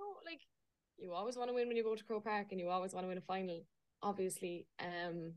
Oh, 0.00 0.14
like 0.24 0.40
you 0.98 1.12
always 1.12 1.36
want 1.36 1.50
to 1.50 1.54
win 1.54 1.68
when 1.68 1.76
you 1.76 1.84
go 1.84 1.94
to 1.94 2.04
Croke 2.04 2.24
Park 2.24 2.48
and 2.50 2.60
you 2.60 2.68
always 2.68 2.94
want 2.94 3.04
to 3.04 3.08
win 3.08 3.18
a 3.18 3.22
final, 3.22 3.64
obviously. 4.02 4.66
Um 4.80 5.34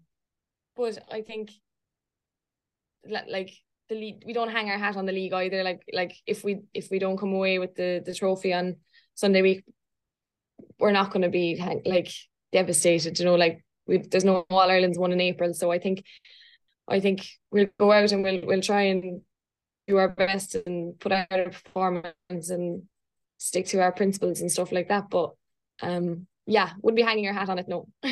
but 0.75 0.97
I 1.11 1.21
think 1.21 1.51
like 3.05 3.51
the 3.89 3.95
league 3.95 4.23
we 4.25 4.33
don't 4.33 4.51
hang 4.51 4.69
our 4.69 4.77
hat 4.77 4.95
on 4.95 5.05
the 5.05 5.11
league 5.11 5.33
either. 5.33 5.63
Like 5.63 5.81
like 5.93 6.15
if 6.25 6.43
we 6.43 6.61
if 6.73 6.89
we 6.89 6.99
don't 6.99 7.17
come 7.17 7.33
away 7.33 7.59
with 7.59 7.75
the 7.75 8.01
the 8.05 8.13
trophy 8.13 8.53
on 8.53 8.77
Sunday 9.15 9.41
week, 9.41 9.63
we're 10.79 10.91
not 10.91 11.11
going 11.11 11.21
to 11.23 11.29
be 11.29 11.61
like 11.85 12.11
devastated. 12.51 13.19
You 13.19 13.25
know, 13.25 13.35
like 13.35 13.63
we 13.85 13.97
there's 13.97 14.23
no 14.23 14.45
All 14.49 14.71
Ireland's 14.71 14.97
one 14.97 15.11
in 15.11 15.21
April, 15.21 15.53
so 15.53 15.71
I 15.71 15.79
think 15.79 16.03
I 16.87 16.99
think 16.99 17.27
we'll 17.51 17.69
go 17.79 17.91
out 17.91 18.11
and 18.11 18.23
we'll 18.23 18.41
we'll 18.45 18.61
try 18.61 18.83
and 18.83 19.21
do 19.87 19.97
our 19.97 20.09
best 20.09 20.55
and 20.55 20.99
put 20.99 21.11
out 21.11 21.27
a 21.31 21.49
performance 21.49 22.49
and 22.49 22.83
stick 23.37 23.67
to 23.67 23.81
our 23.81 23.91
principles 23.91 24.41
and 24.41 24.51
stuff 24.51 24.71
like 24.71 24.89
that. 24.89 25.09
But 25.09 25.31
um, 25.81 26.27
yeah, 26.45 26.71
wouldn't 26.81 26.97
be 26.97 27.03
hanging 27.03 27.23
your 27.23 27.33
hat 27.33 27.49
on 27.49 27.59
it. 27.59 27.67
No. 27.67 27.87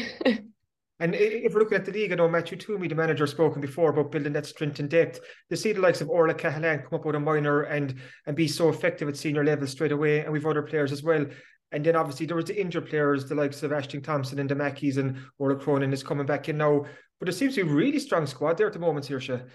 And 1.01 1.15
if 1.15 1.55
we're 1.55 1.61
looking 1.61 1.79
at 1.79 1.85
the 1.85 1.91
league, 1.91 2.11
I 2.11 2.15
know 2.15 2.29
Matthew 2.29 2.59
Twomey, 2.59 2.87
the 2.87 2.93
manager, 2.93 3.25
spoken 3.25 3.59
before 3.59 3.89
about 3.89 4.11
building 4.11 4.33
that 4.33 4.45
strength 4.45 4.79
and 4.79 4.87
depth. 4.87 5.19
To 5.49 5.57
see 5.57 5.73
the 5.73 5.81
likes 5.81 5.99
of 5.99 6.09
Orla 6.09 6.35
Cahalan 6.35 6.83
come 6.83 6.99
up 6.99 7.05
with 7.05 7.15
a 7.15 7.19
minor 7.19 7.63
and 7.63 7.95
and 8.27 8.35
be 8.35 8.47
so 8.47 8.69
effective 8.69 9.09
at 9.09 9.17
senior 9.17 9.43
level 9.43 9.65
straight 9.65 9.91
away, 9.91 10.19
and 10.19 10.31
we've 10.31 10.45
other 10.45 10.61
players 10.61 10.91
as 10.91 11.01
well. 11.01 11.25
And 11.71 11.83
then 11.83 11.95
obviously 11.95 12.27
there 12.27 12.35
was 12.35 12.45
the 12.45 12.61
injured 12.61 12.87
players, 12.87 13.25
the 13.25 13.33
likes 13.33 13.63
of 13.63 13.71
Ashling 13.71 14.03
Thompson 14.03 14.37
and 14.37 14.47
the 14.47 14.53
Mackeys 14.53 14.97
and 14.97 15.17
Orla 15.39 15.55
Cronin 15.55 15.91
is 15.91 16.03
coming 16.03 16.27
back 16.27 16.49
in 16.49 16.57
now. 16.59 16.85
But 17.21 17.27
there 17.27 17.33
seems 17.33 17.53
to 17.53 17.63
be 17.63 17.69
a 17.69 17.73
really 17.75 17.99
strong 17.99 18.25
squad 18.25 18.57
there 18.57 18.65
at 18.65 18.73
the 18.73 18.79
moment, 18.79 19.05
Saoirse. 19.05 19.47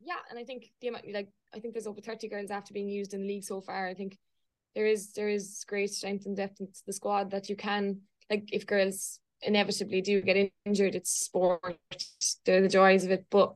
Yeah, 0.00 0.14
and 0.30 0.38
I 0.38 0.44
think 0.44 0.70
the 0.80 0.88
amount, 0.88 1.04
like 1.12 1.28
I 1.54 1.58
think 1.60 1.74
there's 1.74 1.86
over 1.86 2.00
30 2.00 2.30
girls 2.30 2.50
after 2.50 2.72
being 2.72 2.88
used 2.88 3.12
in 3.12 3.20
the 3.20 3.28
league 3.28 3.44
so 3.44 3.60
far. 3.60 3.86
I 3.86 3.92
think 3.92 4.16
there 4.74 4.86
is 4.86 5.12
there 5.12 5.28
is 5.28 5.66
great 5.68 5.90
strength 5.90 6.24
and 6.24 6.34
depth 6.34 6.60
in 6.60 6.68
the 6.86 6.94
squad 6.94 7.32
that 7.32 7.50
you 7.50 7.56
can 7.56 8.00
like 8.30 8.48
if 8.52 8.66
girls 8.66 9.20
inevitably 9.42 10.00
do 10.00 10.22
get 10.22 10.50
injured. 10.64 10.94
It's 10.94 11.10
sport. 11.10 11.76
They're 12.46 12.62
the 12.62 12.68
joys 12.70 13.04
of 13.04 13.10
it. 13.10 13.26
But 13.28 13.52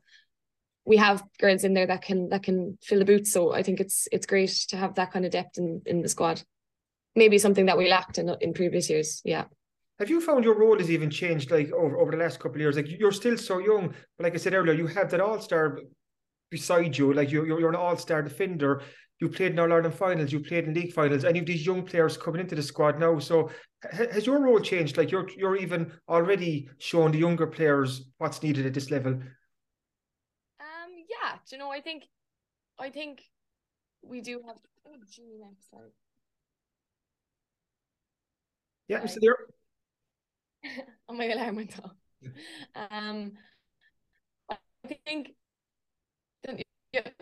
we 0.84 0.98
have 0.98 1.24
girls 1.40 1.64
in 1.64 1.72
there 1.72 1.86
that 1.86 2.02
can 2.02 2.28
that 2.28 2.42
can 2.42 2.76
fill 2.82 2.98
the 2.98 3.06
boots. 3.06 3.32
So 3.32 3.54
I 3.54 3.62
think 3.62 3.80
it's 3.80 4.08
it's 4.12 4.26
great 4.26 4.50
to 4.68 4.76
have 4.76 4.96
that 4.96 5.10
kind 5.10 5.24
of 5.24 5.32
depth 5.32 5.56
in, 5.56 5.80
in 5.86 6.02
the 6.02 6.08
squad. 6.10 6.42
Maybe 7.16 7.38
something 7.38 7.64
that 7.64 7.78
we 7.78 7.88
lacked 7.88 8.18
in 8.18 8.28
in 8.42 8.52
previous 8.52 8.90
years. 8.90 9.22
Yeah. 9.24 9.44
Have 9.98 10.10
you 10.10 10.20
found 10.20 10.44
your 10.44 10.58
role 10.58 10.78
has 10.78 10.90
even 10.90 11.10
changed 11.10 11.50
like 11.50 11.72
over, 11.72 11.98
over 11.98 12.12
the 12.12 12.18
last 12.18 12.38
couple 12.38 12.56
of 12.56 12.60
years? 12.60 12.76
Like 12.76 12.86
you're 12.88 13.12
still 13.12 13.36
so 13.36 13.58
young, 13.58 13.94
but 14.16 14.24
like 14.24 14.34
I 14.34 14.36
said 14.38 14.54
earlier, 14.54 14.74
you 14.74 14.86
have 14.86 15.10
that 15.10 15.20
all 15.20 15.40
star 15.40 15.80
beside 16.50 16.96
you. 16.96 17.12
Like 17.12 17.30
you, 17.32 17.44
you're, 17.44 17.60
you're 17.60 17.70
an 17.70 17.76
all 17.76 17.96
star 17.96 18.22
defender 18.22 18.82
you 19.20 19.28
played 19.28 19.52
in 19.52 19.58
All 19.58 19.72
Ireland 19.72 19.94
finals, 19.94 20.32
you 20.32 20.40
played 20.40 20.64
in 20.64 20.74
league 20.74 20.92
finals, 20.92 21.24
and 21.24 21.36
you've 21.36 21.46
these 21.46 21.66
young 21.66 21.84
players 21.84 22.16
coming 22.16 22.40
into 22.40 22.54
the 22.54 22.62
squad 22.62 23.00
now. 23.00 23.18
So 23.18 23.50
has 23.90 24.26
your 24.26 24.40
role 24.40 24.60
changed? 24.60 24.96
Like 24.96 25.10
you're 25.10 25.28
you're 25.36 25.56
even 25.56 25.92
already 26.08 26.68
showing 26.78 27.12
the 27.12 27.18
younger 27.18 27.46
players 27.46 28.02
what's 28.18 28.42
needed 28.42 28.66
at 28.66 28.74
this 28.74 28.90
level. 28.90 29.14
Um. 29.14 30.90
Yeah. 31.08 31.38
Do 31.48 31.56
you 31.56 31.58
know? 31.58 31.70
I 31.70 31.80
think, 31.80 32.04
I 32.78 32.90
think, 32.90 33.22
we 34.02 34.20
do 34.20 34.40
have. 34.46 34.56
Oh, 34.86 34.94
Yeah. 38.86 39.04
So 39.06 39.18
there. 39.20 39.36
on 41.08 41.16
my 41.18 41.26
alarm 41.26 41.56
went 41.56 41.78
off. 41.78 41.94
Um, 42.90 43.32
I 44.50 44.56
think 45.06 45.30
the, 46.42 46.62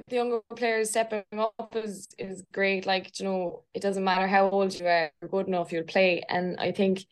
the 0.08 0.14
younger 0.14 0.40
players 0.54 0.90
stepping 0.90 1.24
up 1.38 1.74
is 1.74 2.08
is 2.18 2.44
great. 2.52 2.86
Like 2.86 3.18
you 3.18 3.26
know, 3.26 3.64
it 3.74 3.82
doesn't 3.82 4.04
matter 4.04 4.26
how 4.26 4.48
old 4.48 4.78
you 4.78 4.86
are, 4.86 5.10
you're 5.20 5.30
good 5.30 5.48
enough, 5.48 5.72
you'll 5.72 5.84
play. 5.84 6.22
And 6.28 6.56
I 6.58 6.72
think 6.72 7.04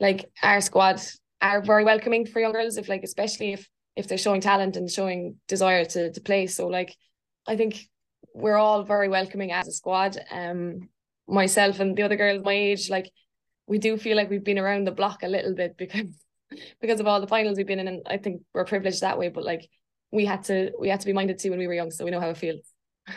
like 0.00 0.30
our 0.42 0.60
squad 0.60 1.00
are 1.40 1.62
very 1.62 1.84
welcoming 1.84 2.26
for 2.26 2.40
young 2.40 2.52
girls, 2.52 2.76
if 2.76 2.88
like 2.88 3.02
especially 3.02 3.52
if 3.52 3.68
if 3.96 4.06
they're 4.06 4.18
showing 4.18 4.40
talent 4.40 4.76
and 4.76 4.90
showing 4.90 5.36
desire 5.48 5.84
to 5.84 6.12
to 6.12 6.20
play. 6.20 6.46
So 6.46 6.68
like, 6.68 6.94
I 7.46 7.56
think 7.56 7.80
we're 8.34 8.56
all 8.56 8.84
very 8.84 9.08
welcoming 9.08 9.52
as 9.52 9.66
a 9.66 9.72
squad. 9.72 10.16
Um, 10.30 10.88
myself 11.26 11.80
and 11.80 11.96
the 11.96 12.02
other 12.02 12.16
girls 12.16 12.42
my 12.44 12.52
age, 12.52 12.90
like 12.90 13.10
we 13.68 13.78
do 13.78 13.96
feel 13.96 14.16
like 14.16 14.30
we've 14.30 14.44
been 14.44 14.58
around 14.58 14.86
the 14.86 14.92
block 14.92 15.22
a 15.22 15.28
little 15.28 15.54
bit 15.54 15.76
because 15.76 16.24
because 16.80 16.98
of 16.98 17.06
all 17.06 17.20
the 17.20 17.26
finals 17.26 17.58
we've 17.58 17.66
been 17.66 17.78
in, 17.78 17.88
and 17.88 18.02
I 18.06 18.16
think 18.16 18.42
we're 18.54 18.64
privileged 18.64 19.02
that 19.02 19.18
way. 19.18 19.28
But 19.28 19.44
like 19.44 19.68
we 20.10 20.24
had 20.24 20.44
to 20.44 20.72
we 20.80 20.88
had 20.88 21.00
to 21.00 21.06
be 21.06 21.12
minded 21.12 21.38
to 21.38 21.50
when 21.50 21.58
we 21.58 21.66
were 21.66 21.74
young, 21.74 21.90
so 21.90 22.04
we 22.04 22.10
know 22.10 22.20
how 22.20 22.30
it 22.30 22.36
feels. 22.36 22.72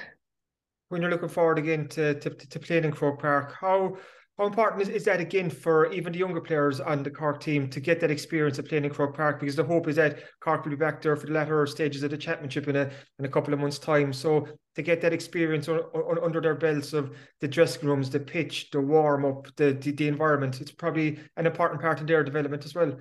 When 0.90 1.02
you're 1.02 1.10
looking 1.10 1.30
forward 1.30 1.58
again 1.58 1.88
to 1.90 2.20
to, 2.20 2.30
to 2.30 2.60
playing 2.60 2.84
in 2.84 2.92
Croke 2.92 3.22
Park, 3.22 3.56
how 3.58 3.96
how 4.38 4.46
important 4.46 4.82
is, 4.82 4.90
is 4.90 5.06
that 5.06 5.22
again 5.22 5.50
for 5.50 5.90
even 5.94 6.12
the 6.12 6.20
younger 6.20 6.42
players 6.42 6.82
on 6.82 7.02
the 7.02 7.12
Cork 7.12 7.40
team 7.40 7.70
to 7.70 7.80
get 7.80 8.02
that 8.02 8.12
experience 8.12 8.60
of 8.60 8.66
playing 8.66 8.84
in 8.84 8.92
Croke 8.92 9.16
Park? 9.16 9.40
Because 9.40 9.56
the 9.56 9.64
hope 9.64 9.88
is 9.88 9.96
that 9.96 10.20
Cork 10.42 10.66
will 10.66 10.72
be 10.72 10.76
back 10.76 11.02
there 11.02 11.16
for 11.16 11.28
the 11.28 11.32
latter 11.34 11.66
stages 11.66 12.04
of 12.04 12.12
the 12.12 12.18
championship 12.18 12.68
in 12.68 12.76
a 12.76 12.92
in 13.20 13.24
a 13.24 13.30
couple 13.30 13.54
of 13.54 13.62
months' 13.62 13.80
time. 13.80 14.12
So 14.12 14.50
to 14.76 14.82
get 14.82 15.02
that 15.02 15.14
experience 15.14 15.68
on, 15.68 15.80
on, 15.80 16.24
under 16.24 16.40
their 16.40 16.56
belts 16.56 16.94
of 16.94 17.16
the 17.40 17.48
dressing 17.48 17.88
rooms, 17.88 18.10
the 18.10 18.20
pitch, 18.20 18.70
the 18.72 18.80
warm 18.80 19.26
up, 19.26 19.48
the, 19.58 19.74
the, 19.74 19.92
the 19.92 20.08
environment, 20.08 20.62
it's 20.62 20.72
probably 20.72 21.20
an 21.38 21.46
important 21.46 21.82
part 21.82 22.00
in 22.00 22.06
their 22.06 22.24
development 22.24 22.66
as 22.66 22.74
well. 22.74 22.96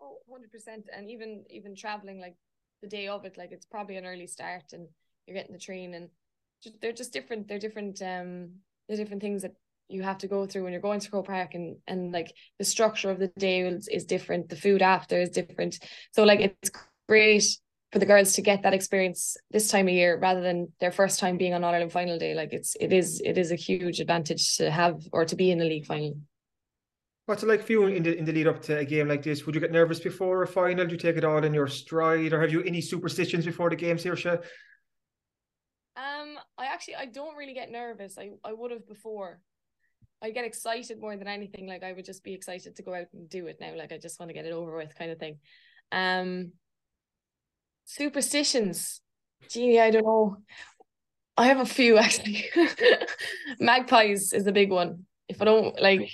Oh, 0.00 0.18
100%. 0.30 0.84
And 0.96 1.10
even 1.10 1.44
even 1.50 1.74
traveling 1.74 2.20
like 2.20 2.36
the 2.82 2.88
day 2.88 3.08
of 3.08 3.24
it, 3.24 3.36
like 3.36 3.50
it's 3.52 3.66
probably 3.66 3.96
an 3.96 4.06
early 4.06 4.26
start 4.26 4.72
and 4.72 4.88
you're 5.26 5.36
getting 5.36 5.52
the 5.52 5.58
train 5.58 5.94
and 5.94 6.08
just, 6.62 6.80
they're 6.80 6.92
just 6.92 7.12
different. 7.12 7.48
They're 7.48 7.58
different. 7.58 8.00
Um, 8.02 8.50
they're 8.88 8.96
different 8.96 9.22
things 9.22 9.42
that 9.42 9.54
you 9.88 10.02
have 10.02 10.18
to 10.18 10.28
go 10.28 10.46
through 10.46 10.64
when 10.64 10.72
you're 10.72 10.82
going 10.82 11.00
to 11.00 11.10
Croke 11.10 11.26
Park 11.26 11.54
and 11.54 11.76
and 11.86 12.12
like 12.12 12.34
the 12.58 12.64
structure 12.64 13.10
of 13.10 13.18
the 13.18 13.28
day 13.38 13.60
is, 13.60 13.88
is 13.88 14.04
different 14.04 14.48
the 14.48 14.56
food 14.56 14.82
after 14.82 15.18
is 15.18 15.30
different 15.30 15.78
so 16.12 16.24
like 16.24 16.40
it's 16.40 16.70
great 17.08 17.44
for 17.92 17.98
the 17.98 18.06
girls 18.06 18.34
to 18.34 18.42
get 18.42 18.62
that 18.62 18.74
experience 18.74 19.36
this 19.50 19.70
time 19.70 19.88
of 19.88 19.94
year 19.94 20.18
rather 20.18 20.42
than 20.42 20.68
their 20.78 20.92
first 20.92 21.18
time 21.18 21.38
being 21.38 21.54
on 21.54 21.64
All 21.64 21.72
Ireland 21.72 21.92
final 21.92 22.18
day 22.18 22.34
like 22.34 22.52
it's 22.52 22.76
it 22.80 22.92
is 22.92 23.20
it 23.24 23.38
is 23.38 23.50
a 23.50 23.56
huge 23.56 24.00
advantage 24.00 24.56
to 24.56 24.70
have 24.70 25.00
or 25.12 25.24
to 25.24 25.36
be 25.36 25.50
in 25.50 25.58
the 25.58 25.64
league 25.64 25.86
final 25.86 26.16
What's 27.28 27.42
it 27.42 27.46
like 27.46 27.62
for 27.62 27.72
you 27.72 27.86
in 27.88 28.02
the 28.02 28.16
in 28.16 28.24
the 28.24 28.32
lead 28.32 28.46
up 28.46 28.62
to 28.62 28.78
a 28.78 28.86
game 28.86 29.06
like 29.06 29.22
this? 29.22 29.44
Would 29.44 29.54
you 29.54 29.60
get 29.60 29.70
nervous 29.70 30.00
before 30.00 30.42
a 30.42 30.46
final? 30.46 30.86
Do 30.86 30.92
you 30.92 30.96
take 30.96 31.18
it 31.18 31.24
all 31.24 31.44
in 31.44 31.52
your 31.52 31.66
stride, 31.66 32.32
or 32.32 32.40
have 32.40 32.50
you 32.50 32.62
any 32.62 32.80
superstitions 32.80 33.44
before 33.44 33.68
the 33.68 33.76
games 33.76 34.02
here, 34.02 34.16
Um, 35.94 36.38
I 36.56 36.66
actually 36.72 36.96
I 36.96 37.04
don't 37.04 37.36
really 37.36 37.52
get 37.52 37.70
nervous. 37.70 38.16
I 38.16 38.30
I 38.42 38.54
would 38.54 38.70
have 38.70 38.88
before. 38.88 39.40
I 40.22 40.30
get 40.30 40.46
excited 40.46 40.98
more 41.00 41.18
than 41.18 41.28
anything. 41.28 41.66
Like 41.66 41.82
I 41.82 41.92
would 41.92 42.06
just 42.06 42.24
be 42.24 42.32
excited 42.32 42.74
to 42.74 42.82
go 42.82 42.94
out 42.94 43.08
and 43.12 43.28
do 43.28 43.46
it 43.46 43.58
now. 43.60 43.76
Like 43.76 43.92
I 43.92 43.98
just 43.98 44.18
want 44.18 44.30
to 44.30 44.34
get 44.34 44.46
it 44.46 44.54
over 44.54 44.74
with, 44.74 44.94
kind 44.94 45.10
of 45.10 45.18
thing. 45.18 45.36
Um, 45.92 46.52
superstitions, 47.88 49.00
Genie. 49.48 49.80
I 49.80 49.90
don't 49.90 50.04
know. 50.04 50.36
I 51.36 51.46
have 51.46 51.60
a 51.60 51.66
few 51.66 51.96
actually. 51.98 52.44
magpies 53.58 54.32
is 54.32 54.46
a 54.46 54.52
big 54.52 54.70
one. 54.70 55.06
If 55.28 55.40
I 55.40 55.46
don't 55.46 55.80
like, 55.80 56.10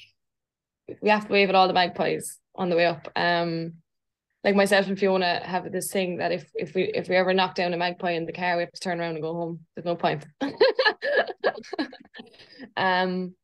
we 1.03 1.11
have 1.11 1.27
to 1.27 1.33
wave 1.33 1.49
at 1.49 1.55
all 1.55 1.67
the 1.67 1.75
magpies 1.75 2.39
on 2.55 2.71
the 2.71 2.77
way 2.77 2.87
up. 2.87 3.09
Um, 3.17 3.75
like 4.45 4.55
myself 4.55 4.87
and 4.87 4.99
Fiona 4.99 5.41
have 5.45 5.71
this 5.73 5.91
thing 5.91 6.19
that 6.19 6.31
if 6.31 6.51
if 6.55 6.75
we 6.75 6.85
if 6.85 7.09
we 7.09 7.17
ever 7.17 7.33
knock 7.33 7.55
down 7.55 7.73
a 7.73 7.77
magpie 7.77 8.13
in 8.13 8.27
the 8.27 8.33
car, 8.33 8.57
we 8.57 8.63
have 8.63 8.73
to 8.73 8.81
turn 8.81 9.01
around 9.01 9.15
and 9.15 9.23
go 9.23 9.35
home. 9.35 9.61
There's 9.75 9.87
no 9.87 9.97
point. 9.97 10.27
um 12.77 13.35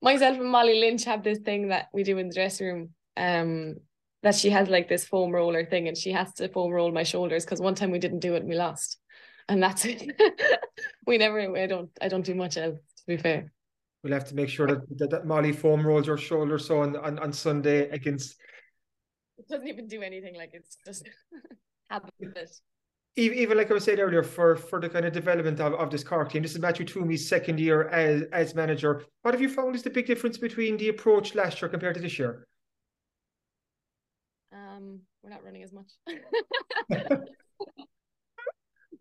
myself 0.00 0.38
and 0.38 0.50
Molly 0.50 0.78
Lynch 0.78 1.04
have 1.04 1.24
this 1.24 1.40
thing 1.40 1.68
that 1.68 1.88
we 1.92 2.04
do 2.04 2.18
in 2.18 2.28
the 2.28 2.34
dressing 2.34 2.66
room. 2.66 2.90
Um, 3.16 3.76
that 4.22 4.34
she 4.34 4.50
has 4.50 4.68
like 4.68 4.88
this 4.88 5.06
foam 5.06 5.30
roller 5.30 5.64
thing, 5.64 5.88
and 5.88 5.96
she 5.96 6.12
has 6.12 6.32
to 6.34 6.48
foam 6.48 6.72
roll 6.72 6.92
my 6.92 7.02
shoulders 7.02 7.44
because 7.44 7.60
one 7.60 7.74
time 7.74 7.90
we 7.90 7.98
didn't 7.98 8.20
do 8.20 8.34
it 8.34 8.40
and 8.40 8.48
we 8.48 8.56
lost, 8.56 8.98
and 9.48 9.62
that's 9.62 9.84
it. 9.84 10.10
we 11.06 11.18
never. 11.18 11.56
I 11.56 11.66
don't. 11.66 11.90
I 12.00 12.08
don't 12.08 12.24
do 12.24 12.34
much 12.34 12.56
else. 12.56 12.78
To 12.78 13.04
be 13.06 13.16
fair. 13.16 13.52
We'll 14.02 14.12
have 14.12 14.28
to 14.28 14.34
make 14.34 14.48
sure 14.48 14.68
that, 14.68 14.98
that, 14.98 15.10
that 15.10 15.26
Molly 15.26 15.52
foam 15.52 15.84
rolls 15.84 16.06
your 16.06 16.16
shoulders 16.16 16.66
so 16.66 16.82
on, 16.82 16.96
on, 16.96 17.18
on 17.18 17.32
Sunday 17.32 17.88
against. 17.90 18.36
It 19.38 19.48
doesn't 19.48 19.66
even 19.66 19.88
do 19.88 20.02
anything. 20.02 20.36
Like 20.36 20.50
it's 20.52 20.76
just 20.86 21.08
habit 21.90 22.12
even 23.18 23.58
like 23.58 23.70
I 23.70 23.74
was 23.74 23.84
saying 23.84 23.98
earlier, 23.98 24.22
for 24.22 24.56
for 24.56 24.80
the 24.80 24.88
kind 24.88 25.04
of 25.04 25.12
development 25.12 25.60
of, 25.60 25.74
of 25.74 25.90
this 25.90 26.04
Cork 26.04 26.30
team, 26.30 26.42
this 26.42 26.52
is 26.52 26.60
Matthew 26.60 26.86
Twomey's 26.86 27.28
second 27.28 27.58
year 27.58 27.88
as 27.88 28.22
as 28.32 28.54
manager. 28.54 29.04
What 29.22 29.34
have 29.34 29.40
you 29.40 29.48
found 29.48 29.74
is 29.74 29.82
the 29.82 29.90
big 29.90 30.06
difference 30.06 30.38
between 30.38 30.76
the 30.76 30.88
approach 30.88 31.34
last 31.34 31.60
year 31.60 31.68
compared 31.68 31.94
to 31.96 32.00
this 32.00 32.18
year? 32.18 32.46
Um, 34.78 35.00
we're 35.22 35.30
not 35.30 35.44
running 35.44 35.62
as 35.62 35.72
much. 35.72 35.90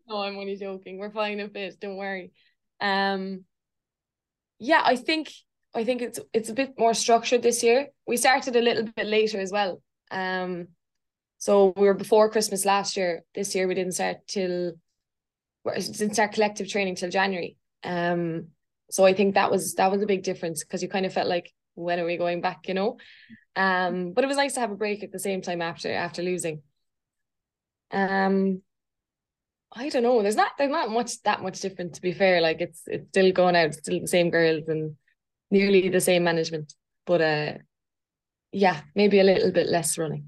no, 0.08 0.22
I'm 0.22 0.38
only 0.38 0.56
joking. 0.56 0.98
We're 0.98 1.12
fine 1.12 1.40
and 1.40 1.52
fit. 1.52 1.80
Don't 1.80 1.98
worry. 1.98 2.32
Um, 2.82 3.44
yeah, 4.60 4.82
I 4.84 4.96
think 4.96 5.32
I 5.76 5.84
think 5.84 6.02
it's 6.02 6.20
it's 6.34 6.50
a 6.50 6.54
bit 6.54 6.74
more 6.78 6.94
structured 6.94 7.44
this 7.44 7.64
year. 7.64 7.88
We 8.08 8.18
started 8.18 8.56
a 8.56 8.62
little 8.62 8.86
bit 8.96 9.06
later 9.06 9.40
as 9.40 9.52
well. 9.52 9.82
Um, 10.10 10.70
so 11.38 11.74
we 11.78 11.86
were 11.86 11.94
before 11.94 12.30
Christmas 12.32 12.66
last 12.66 12.98
year. 12.98 13.24
This 13.36 13.54
year 13.54 13.68
we 13.68 13.76
didn't 13.76 13.94
start 13.94 14.18
till 14.28 14.74
didn't 15.66 16.14
start 16.14 16.32
collective 16.32 16.70
training 16.70 16.96
till 16.96 17.10
January. 17.10 17.58
Um, 17.84 18.48
so 18.90 19.06
I 19.06 19.14
think 19.14 19.36
that 19.36 19.52
was 19.52 19.76
that 19.76 19.92
was 19.92 20.02
a 20.02 20.08
big 20.08 20.24
difference 20.24 20.64
because 20.64 20.82
you 20.82 20.90
kind 20.90 21.06
of 21.06 21.14
felt 21.14 21.28
like 21.28 21.52
when 21.78 22.00
are 22.00 22.06
we 22.06 22.18
going 22.18 22.42
back, 22.42 22.68
you 22.68 22.74
know? 22.74 22.98
Um, 23.56 24.14
but 24.14 24.24
it 24.24 24.28
was 24.28 24.38
nice 24.38 24.54
to 24.56 24.60
have 24.60 24.72
a 24.72 24.76
break 24.76 25.04
at 25.04 25.12
the 25.12 25.20
same 25.20 25.42
time 25.42 25.62
after 25.62 25.92
after 25.92 26.22
losing. 26.22 26.62
Um, 27.92 28.62
I 29.72 29.90
don't 29.90 30.04
know. 30.04 30.22
There's 30.22 30.36
not 30.36 30.52
there's 30.58 30.72
not 30.72 30.90
much 30.90 31.22
that 31.24 31.42
much 31.42 31.60
different 31.60 31.96
to 31.96 32.02
be 32.02 32.14
fair. 32.14 32.42
Like 32.42 32.62
it's 32.62 32.84
it's 32.88 33.08
still 33.10 33.32
going 33.32 33.56
out, 33.56 33.74
still 33.74 34.00
the 34.00 34.08
same 34.08 34.30
girls 34.30 34.68
and 34.68 34.96
nearly 35.52 35.90
the 35.90 36.02
same 36.02 36.24
management. 36.24 36.74
But 37.06 37.22
uh, 37.22 37.54
yeah, 38.52 38.82
maybe 38.96 39.20
a 39.20 39.24
little 39.24 39.52
bit 39.52 39.68
less 39.68 39.98
running. 39.98 40.26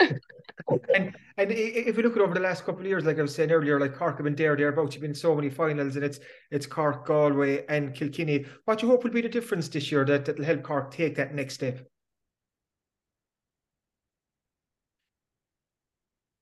and 0.94 1.14
and 1.40 1.50
if 1.52 1.96
we 1.96 2.02
look 2.02 2.16
at 2.16 2.22
over 2.22 2.34
the 2.34 2.40
last 2.40 2.64
couple 2.64 2.82
of 2.82 2.86
years, 2.86 3.04
like 3.04 3.18
I 3.18 3.22
was 3.22 3.34
saying 3.34 3.50
earlier, 3.50 3.80
like 3.80 3.94
Cork 3.94 4.16
have 4.16 4.24
been 4.24 4.34
there, 4.34 4.56
thereabouts. 4.56 4.94
You've 4.94 5.02
been 5.02 5.14
so 5.14 5.34
many 5.34 5.48
finals, 5.48 5.96
and 5.96 6.04
it's 6.04 6.20
it's 6.50 6.66
Cork, 6.66 7.06
Galway, 7.06 7.64
and 7.68 7.94
Kilkenny. 7.94 8.44
What 8.66 8.78
do 8.78 8.86
you 8.86 8.92
hope 8.92 9.04
will 9.04 9.10
be 9.10 9.22
the 9.22 9.28
difference 9.28 9.68
this 9.68 9.90
year 9.90 10.04
that 10.04 10.26
that'll 10.26 10.44
help 10.44 10.62
Cork 10.62 10.90
take 10.90 11.16
that 11.16 11.34
next 11.34 11.54
step? 11.54 11.86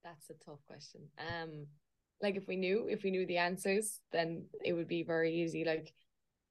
That's 0.02 0.30
a 0.30 0.44
tough 0.44 0.60
question. 0.66 1.02
Um, 1.18 1.66
like 2.20 2.36
if 2.36 2.48
we 2.48 2.56
knew 2.56 2.88
if 2.88 3.04
we 3.04 3.12
knew 3.12 3.24
the 3.24 3.38
answers, 3.38 4.00
then 4.10 4.46
it 4.64 4.72
would 4.72 4.88
be 4.88 5.04
very 5.04 5.32
easy. 5.32 5.64
Like 5.64 5.92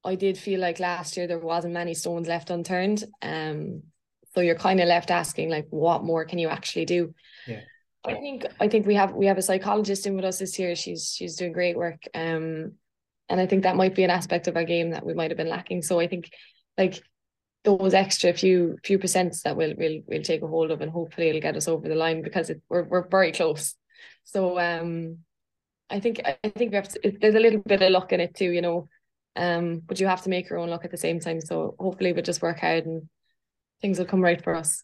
I 0.05 0.15
did 0.15 0.38
feel 0.38 0.62
like 0.62 0.79
last 0.79 1.17
year 1.17 1.27
there 1.27 1.39
wasn't 1.39 1.73
many 1.73 1.93
stones 1.93 2.29
left 2.29 2.49
unturned. 2.49 3.03
Um, 3.21 3.83
so 4.33 4.41
you're 4.41 4.55
kind 4.55 4.79
of 4.79 4.88
left 4.88 5.12
asking 5.12 5.49
like, 5.49 5.67
what 5.69 6.03
more 6.03 6.23
can 6.23 6.39
you 6.39 6.47
actually 6.47 6.86
do? 6.86 7.13
Yeah. 7.45 7.62
I 8.07 8.13
think 8.15 8.45
I 8.59 8.67
think 8.67 8.87
we 8.87 8.95
have 8.95 9.13
we 9.13 9.25
have 9.25 9.37
a 9.37 9.41
psychologist 9.41 10.05
in 10.05 10.15
with 10.15 10.25
us 10.25 10.39
this 10.39 10.57
year. 10.57 10.75
She's 10.75 11.13
she's 11.13 11.35
doing 11.35 11.51
great 11.51 11.77
work. 11.77 12.03
Um, 12.13 12.73
and 13.29 13.41
I 13.41 13.45
think 13.45 13.63
that 13.63 13.75
might 13.75 13.95
be 13.95 14.03
an 14.03 14.09
aspect 14.09 14.47
of 14.47 14.55
our 14.55 14.63
game 14.63 14.91
that 14.91 15.05
we 15.05 15.13
might 15.13 15.31
have 15.31 15.37
been 15.37 15.49
lacking. 15.49 15.81
So 15.81 15.99
I 15.99 16.07
think 16.07 16.29
like 16.77 17.01
those 17.63 17.93
extra 17.93 18.33
few 18.33 18.77
few 18.83 18.97
percents 18.97 19.41
that 19.41 19.57
we'll 19.57 19.73
we'll 19.77 20.01
we'll 20.07 20.23
take 20.23 20.41
a 20.41 20.47
hold 20.47 20.71
of 20.71 20.81
and 20.81 20.91
hopefully 20.91 21.29
it'll 21.29 21.41
get 21.41 21.57
us 21.57 21.67
over 21.67 21.87
the 21.87 21.95
line 21.95 22.21
because 22.21 22.49
it, 22.49 22.61
we're 22.69 22.83
we're 22.83 23.07
very 23.07 23.31
close. 23.31 23.75
So 24.23 24.57
um, 24.59 25.19
I 25.89 25.99
think 25.99 26.21
I 26.25 26.37
think 26.49 26.71
we 26.71 26.75
have 26.75 26.89
to, 26.89 27.17
there's 27.19 27.35
a 27.35 27.39
little 27.39 27.61
bit 27.61 27.81
of 27.81 27.91
luck 27.91 28.13
in 28.13 28.19
it 28.19 28.35
too, 28.35 28.51
you 28.51 28.61
know. 28.61 28.87
Um, 29.35 29.81
but 29.85 29.99
you 29.99 30.07
have 30.07 30.23
to 30.23 30.29
make 30.29 30.49
your 30.49 30.59
own 30.59 30.69
luck 30.69 30.83
at 30.85 30.91
the 30.91 30.97
same 30.97 31.19
time. 31.19 31.41
So 31.41 31.75
hopefully 31.79 32.11
we'll 32.11 32.23
just 32.23 32.41
work 32.41 32.59
hard 32.59 32.85
and 32.85 33.07
things 33.81 33.99
will 33.99 34.05
come 34.05 34.21
right 34.21 34.43
for 34.43 34.55
us. 34.55 34.83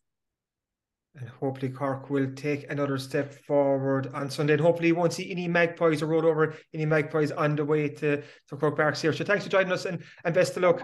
And 1.16 1.30
hopefully 1.30 1.72
Cork 1.72 2.10
will 2.10 2.32
take 2.34 2.70
another 2.72 2.98
step 2.98 3.34
forward 3.46 4.08
on 4.16 4.32
Sunday. 4.32 4.54
And 4.54 4.62
hopefully 4.62 4.88
you 4.88 4.96
won't 4.96 5.14
see 5.14 5.30
any 5.32 5.48
magpies 5.48 6.02
or 6.02 6.08
road 6.08 6.26
over 6.26 6.56
any 6.74 6.86
magpies 6.86 7.32
on 7.32 7.56
the 7.56 7.64
way 7.64 7.88
to, 7.88 8.24
to 8.48 8.58
Croke 8.58 8.78
Park 8.78 8.98
here. 8.98 9.14
So 9.14 9.24
thanks 9.24 9.44
for 9.44 9.50
joining 9.52 9.72
us 9.72 9.86
and, 9.86 10.02
and 10.26 10.34
best 10.34 10.58
of 10.58 10.64
luck. 10.64 10.82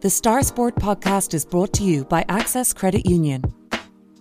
The 0.00 0.08
Star 0.08 0.42
Sport 0.42 0.76
podcast 0.76 1.34
is 1.34 1.44
brought 1.44 1.72
to 1.74 1.82
you 1.82 2.04
by 2.04 2.24
Access 2.28 2.72
Credit 2.72 3.04
Union. 3.04 3.42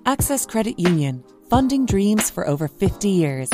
Access 0.05 0.45
Credit 0.45 0.79
Union, 0.79 1.23
funding 1.49 1.85
dreams 1.85 2.29
for 2.29 2.47
over 2.47 2.67
50 2.67 3.07
years. 3.07 3.49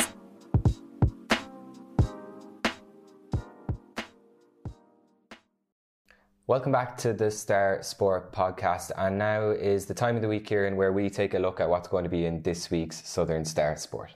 Welcome 6.48 6.72
back 6.72 6.96
to 6.98 7.12
the 7.12 7.32
Star 7.32 7.82
Sport 7.82 8.32
podcast. 8.32 8.92
And 8.98 9.18
now 9.18 9.50
is 9.50 9.88
the 9.88 9.96
time 9.96 10.16
of 10.16 10.22
the 10.22 10.28
week 10.28 10.48
here 10.48 10.68
in 10.68 10.76
where 10.76 10.94
we 10.94 11.10
take 11.10 11.34
a 11.34 11.40
look 11.40 11.60
at 11.60 11.68
what's 11.68 11.88
going 11.88 12.04
to 12.04 12.10
be 12.10 12.28
in 12.28 12.44
this 12.44 12.70
week's 12.70 13.02
Southern 13.10 13.44
Star 13.44 13.76
Sport. 13.78 14.14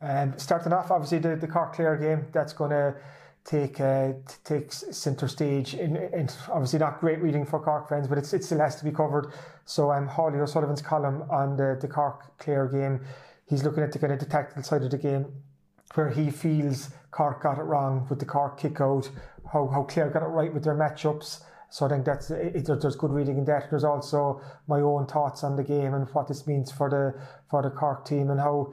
Um, 0.00 0.32
starting 0.38 0.72
off, 0.72 0.90
obviously, 0.90 1.18
the, 1.18 1.36
the 1.36 1.46
Cork 1.46 1.74
Clare 1.74 1.98
game, 1.98 2.28
that's 2.32 2.54
going 2.54 2.70
to 2.70 2.94
take 3.44 3.78
uh, 3.78 4.14
take 4.42 4.72
centre 4.72 5.28
stage. 5.28 5.74
In, 5.74 5.96
in, 5.96 6.30
obviously, 6.48 6.78
not 6.78 6.98
great 6.98 7.20
reading 7.20 7.44
for 7.44 7.60
Cork 7.60 7.90
fans, 7.90 8.08
but 8.08 8.16
it's, 8.16 8.32
it 8.32 8.42
still 8.42 8.60
has 8.60 8.76
to 8.76 8.84
be 8.84 8.90
covered. 8.90 9.34
So, 9.66 9.92
um, 9.92 10.06
Holly 10.06 10.38
O'Sullivan's 10.38 10.80
column 10.80 11.24
on 11.28 11.58
the, 11.58 11.76
the 11.78 11.88
Cork 11.88 12.38
Clare 12.38 12.68
game, 12.68 13.04
he's 13.50 13.64
looking 13.64 13.82
at 13.82 13.92
the 13.92 13.98
kind 13.98 14.14
of 14.14 14.18
the 14.18 14.24
tactical 14.24 14.62
side 14.62 14.82
of 14.82 14.90
the 14.90 14.96
game 14.96 15.26
where 15.92 16.08
he 16.08 16.30
feels 16.30 16.88
Cork 17.10 17.42
got 17.42 17.58
it 17.58 17.64
wrong 17.64 18.06
with 18.08 18.18
the 18.18 18.24
Cork 18.24 18.58
kick 18.58 18.80
out, 18.80 19.10
how, 19.52 19.66
how 19.66 19.82
Clare 19.82 20.08
got 20.08 20.22
it 20.22 20.26
right 20.28 20.54
with 20.54 20.64
their 20.64 20.74
matchups. 20.74 21.42
So 21.70 21.86
I 21.86 21.88
think 21.88 22.04
that's 22.04 22.30
it, 22.30 22.66
there's 22.66 22.96
good 22.96 23.10
reading 23.10 23.38
in 23.38 23.44
that. 23.46 23.70
There's 23.70 23.84
also 23.84 24.40
my 24.66 24.80
own 24.80 25.06
thoughts 25.06 25.44
on 25.44 25.56
the 25.56 25.64
game 25.64 25.94
and 25.94 26.08
what 26.10 26.28
this 26.28 26.46
means 26.46 26.70
for 26.70 26.88
the 26.88 27.20
for 27.50 27.62
the 27.62 27.70
Cork 27.70 28.04
team 28.04 28.30
and 28.30 28.40
how 28.40 28.72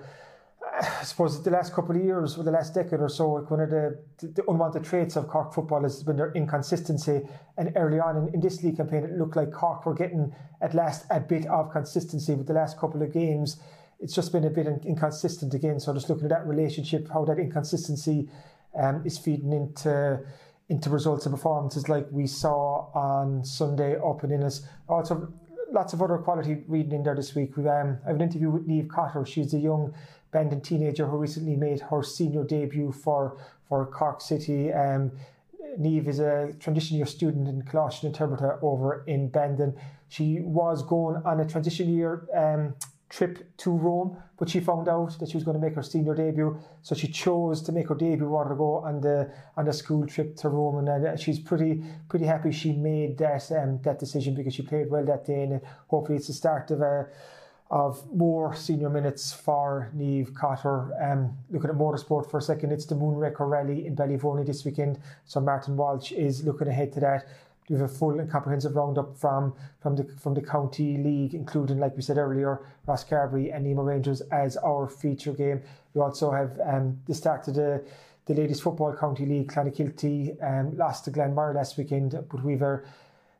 I 0.81 1.03
suppose 1.03 1.41
the 1.41 1.51
last 1.51 1.73
couple 1.73 1.95
of 1.95 2.03
years 2.03 2.37
or 2.37 2.43
the 2.43 2.51
last 2.51 2.73
decade 2.73 2.99
or 2.99 3.09
so, 3.09 3.39
one 3.47 3.59
of 3.59 3.69
the, 3.69 3.99
the 4.19 4.43
unwanted 4.47 4.83
traits 4.83 5.15
of 5.15 5.27
Cork 5.27 5.53
football 5.53 5.83
has 5.83 6.03
been 6.03 6.17
their 6.17 6.31
inconsistency. 6.31 7.21
And 7.57 7.73
early 7.75 7.99
on 7.99 8.17
in, 8.17 8.33
in, 8.35 8.39
this 8.41 8.63
league 8.63 8.77
campaign, 8.77 9.03
it 9.03 9.11
looked 9.11 9.35
like 9.35 9.51
Cork 9.51 9.85
were 9.85 9.93
getting 9.93 10.33
at 10.61 10.73
last 10.73 11.05
a 11.09 11.19
bit 11.19 11.45
of 11.47 11.71
consistency 11.71 12.33
with 12.35 12.47
the 12.47 12.53
last 12.53 12.79
couple 12.79 13.01
of 13.01 13.11
games. 13.11 13.57
It's 13.99 14.15
just 14.15 14.31
been 14.31 14.45
a 14.45 14.49
bit 14.49 14.67
inconsistent 14.67 15.53
again. 15.53 15.79
So 15.79 15.93
just 15.93 16.09
looking 16.09 16.25
at 16.25 16.31
that 16.31 16.47
relationship, 16.47 17.09
how 17.11 17.25
that 17.25 17.39
inconsistency 17.39 18.29
um, 18.75 19.03
is 19.05 19.17
feeding 19.17 19.53
into 19.53 20.19
into 20.73 20.89
results 20.89 21.27
and 21.27 21.35
performances 21.35 21.87
like 21.87 22.07
we 22.09 22.25
saw 22.25 22.89
on 22.95 23.45
Sunday 23.45 23.95
up 23.95 24.23
in 24.23 24.31
Ennis. 24.31 24.65
Also, 24.89 25.31
lots 25.71 25.93
of 25.93 26.01
other 26.01 26.17
quality 26.17 26.63
reading 26.67 26.93
in 26.93 27.03
there 27.03 27.15
this 27.15 27.35
week. 27.35 27.55
We 27.55 27.69
um, 27.69 27.99
I 28.03 28.07
have 28.07 28.15
an 28.15 28.23
interview 28.23 28.49
with 28.49 28.65
Neve 28.65 28.87
Cotter. 28.87 29.23
She's 29.23 29.53
a 29.53 29.59
young 29.59 29.93
Bandon 30.31 30.61
teenager 30.61 31.05
who 31.05 31.17
recently 31.17 31.55
made 31.55 31.79
her 31.79 32.01
senior 32.01 32.43
debut 32.43 32.91
for 32.91 33.37
for 33.69 33.85
Cork 33.85 34.19
City. 34.19 34.73
Um, 34.73 35.11
Neve 35.77 36.07
is 36.07 36.19
a 36.19 36.53
transition 36.59 36.97
year 36.97 37.05
student 37.05 37.47
in 37.47 37.61
Coláiste 37.61 38.05
na 38.05 38.09
Toirbhirte 38.09 38.57
over 38.63 39.03
in 39.05 39.29
Bandon. 39.29 39.75
She 40.09 40.41
was 40.41 40.81
going 40.81 41.21
on 41.23 41.39
a 41.39 41.45
transition 41.45 41.87
year 41.87 42.27
um, 42.35 42.73
trip 43.13 43.55
to 43.57 43.69
Rome, 43.69 44.17
but 44.37 44.49
she 44.49 44.59
found 44.59 44.89
out 44.89 45.19
that 45.19 45.29
she 45.29 45.37
was 45.37 45.43
going 45.43 45.59
to 45.59 45.61
make 45.61 45.75
her 45.75 45.83
senior 45.83 46.15
debut, 46.15 46.57
so 46.81 46.95
she 46.95 47.07
chose 47.07 47.61
to 47.61 47.71
make 47.71 47.87
her 47.89 47.95
debut 47.95 48.25
rather 48.25 48.49
than 48.49 48.57
go 48.57 48.77
on 48.77 49.01
the 49.01 49.31
on 49.55 49.65
the 49.65 49.73
school 49.73 50.07
trip 50.07 50.35
to 50.37 50.49
Rome, 50.49 50.79
and 50.79 50.89
uh, 50.89 51.15
she's 51.15 51.39
pretty 51.39 51.83
pretty 52.09 52.25
happy 52.25 52.51
she 52.51 52.71
made 52.71 53.19
that 53.19 53.51
um, 53.51 53.79
that 53.83 53.99
decision 53.99 54.33
because 54.33 54.55
she 54.55 54.63
played 54.63 54.89
well 54.89 55.05
that 55.05 55.25
day, 55.25 55.43
and 55.43 55.61
hopefully 55.87 56.17
it's 56.17 56.27
the 56.27 56.33
start 56.33 56.71
of 56.71 56.81
a 56.81 57.07
of 57.69 58.03
more 58.11 58.55
senior 58.55 58.89
minutes 58.89 59.31
for 59.31 59.89
Neve 59.93 60.33
Cotter. 60.33 60.91
Um, 61.01 61.37
looking 61.51 61.69
at 61.69 61.75
motorsport 61.75 62.29
for 62.29 62.39
a 62.39 62.41
second, 62.41 62.71
it's 62.71 62.85
the 62.85 62.95
Moonraker 62.95 63.47
Rally 63.47 63.85
in 63.85 63.95
Ballyvourney 63.95 64.45
this 64.45 64.65
weekend, 64.65 64.99
so 65.25 65.39
Martin 65.39 65.77
Walsh 65.77 66.11
is 66.11 66.43
looking 66.43 66.67
ahead 66.67 66.91
to 66.93 66.99
that 67.01 67.27
we 67.69 67.77
have 67.77 67.89
a 67.89 67.93
full 67.93 68.19
and 68.19 68.29
comprehensive 68.29 68.75
roundup 68.75 69.17
from 69.17 69.53
from 69.79 69.95
the 69.95 70.03
from 70.19 70.33
the 70.33 70.41
county 70.41 70.97
league, 70.97 71.33
including, 71.33 71.79
like 71.79 71.95
we 71.95 72.01
said 72.01 72.17
earlier, 72.17 72.61
Rosscarbery 72.87 73.55
and 73.55 73.65
Nemo 73.65 73.83
Rangers 73.83 74.21
as 74.31 74.57
our 74.57 74.87
feature 74.87 75.33
game. 75.33 75.61
We 75.93 76.01
also 76.01 76.31
have 76.31 76.59
um, 76.65 76.99
the 77.07 77.13
start 77.13 77.47
of 77.47 77.55
the 77.55 77.83
the 78.25 78.33
ladies 78.33 78.59
football 78.59 78.93
county 78.93 79.25
league. 79.25 79.51
Clonakilty 79.51 80.41
um, 80.43 80.77
lost 80.77 81.05
to 81.05 81.11
Glanmire 81.11 81.55
last 81.55 81.77
weekend, 81.77 82.11
but 82.11 82.43
we've 82.43 82.61
a, 82.61 82.81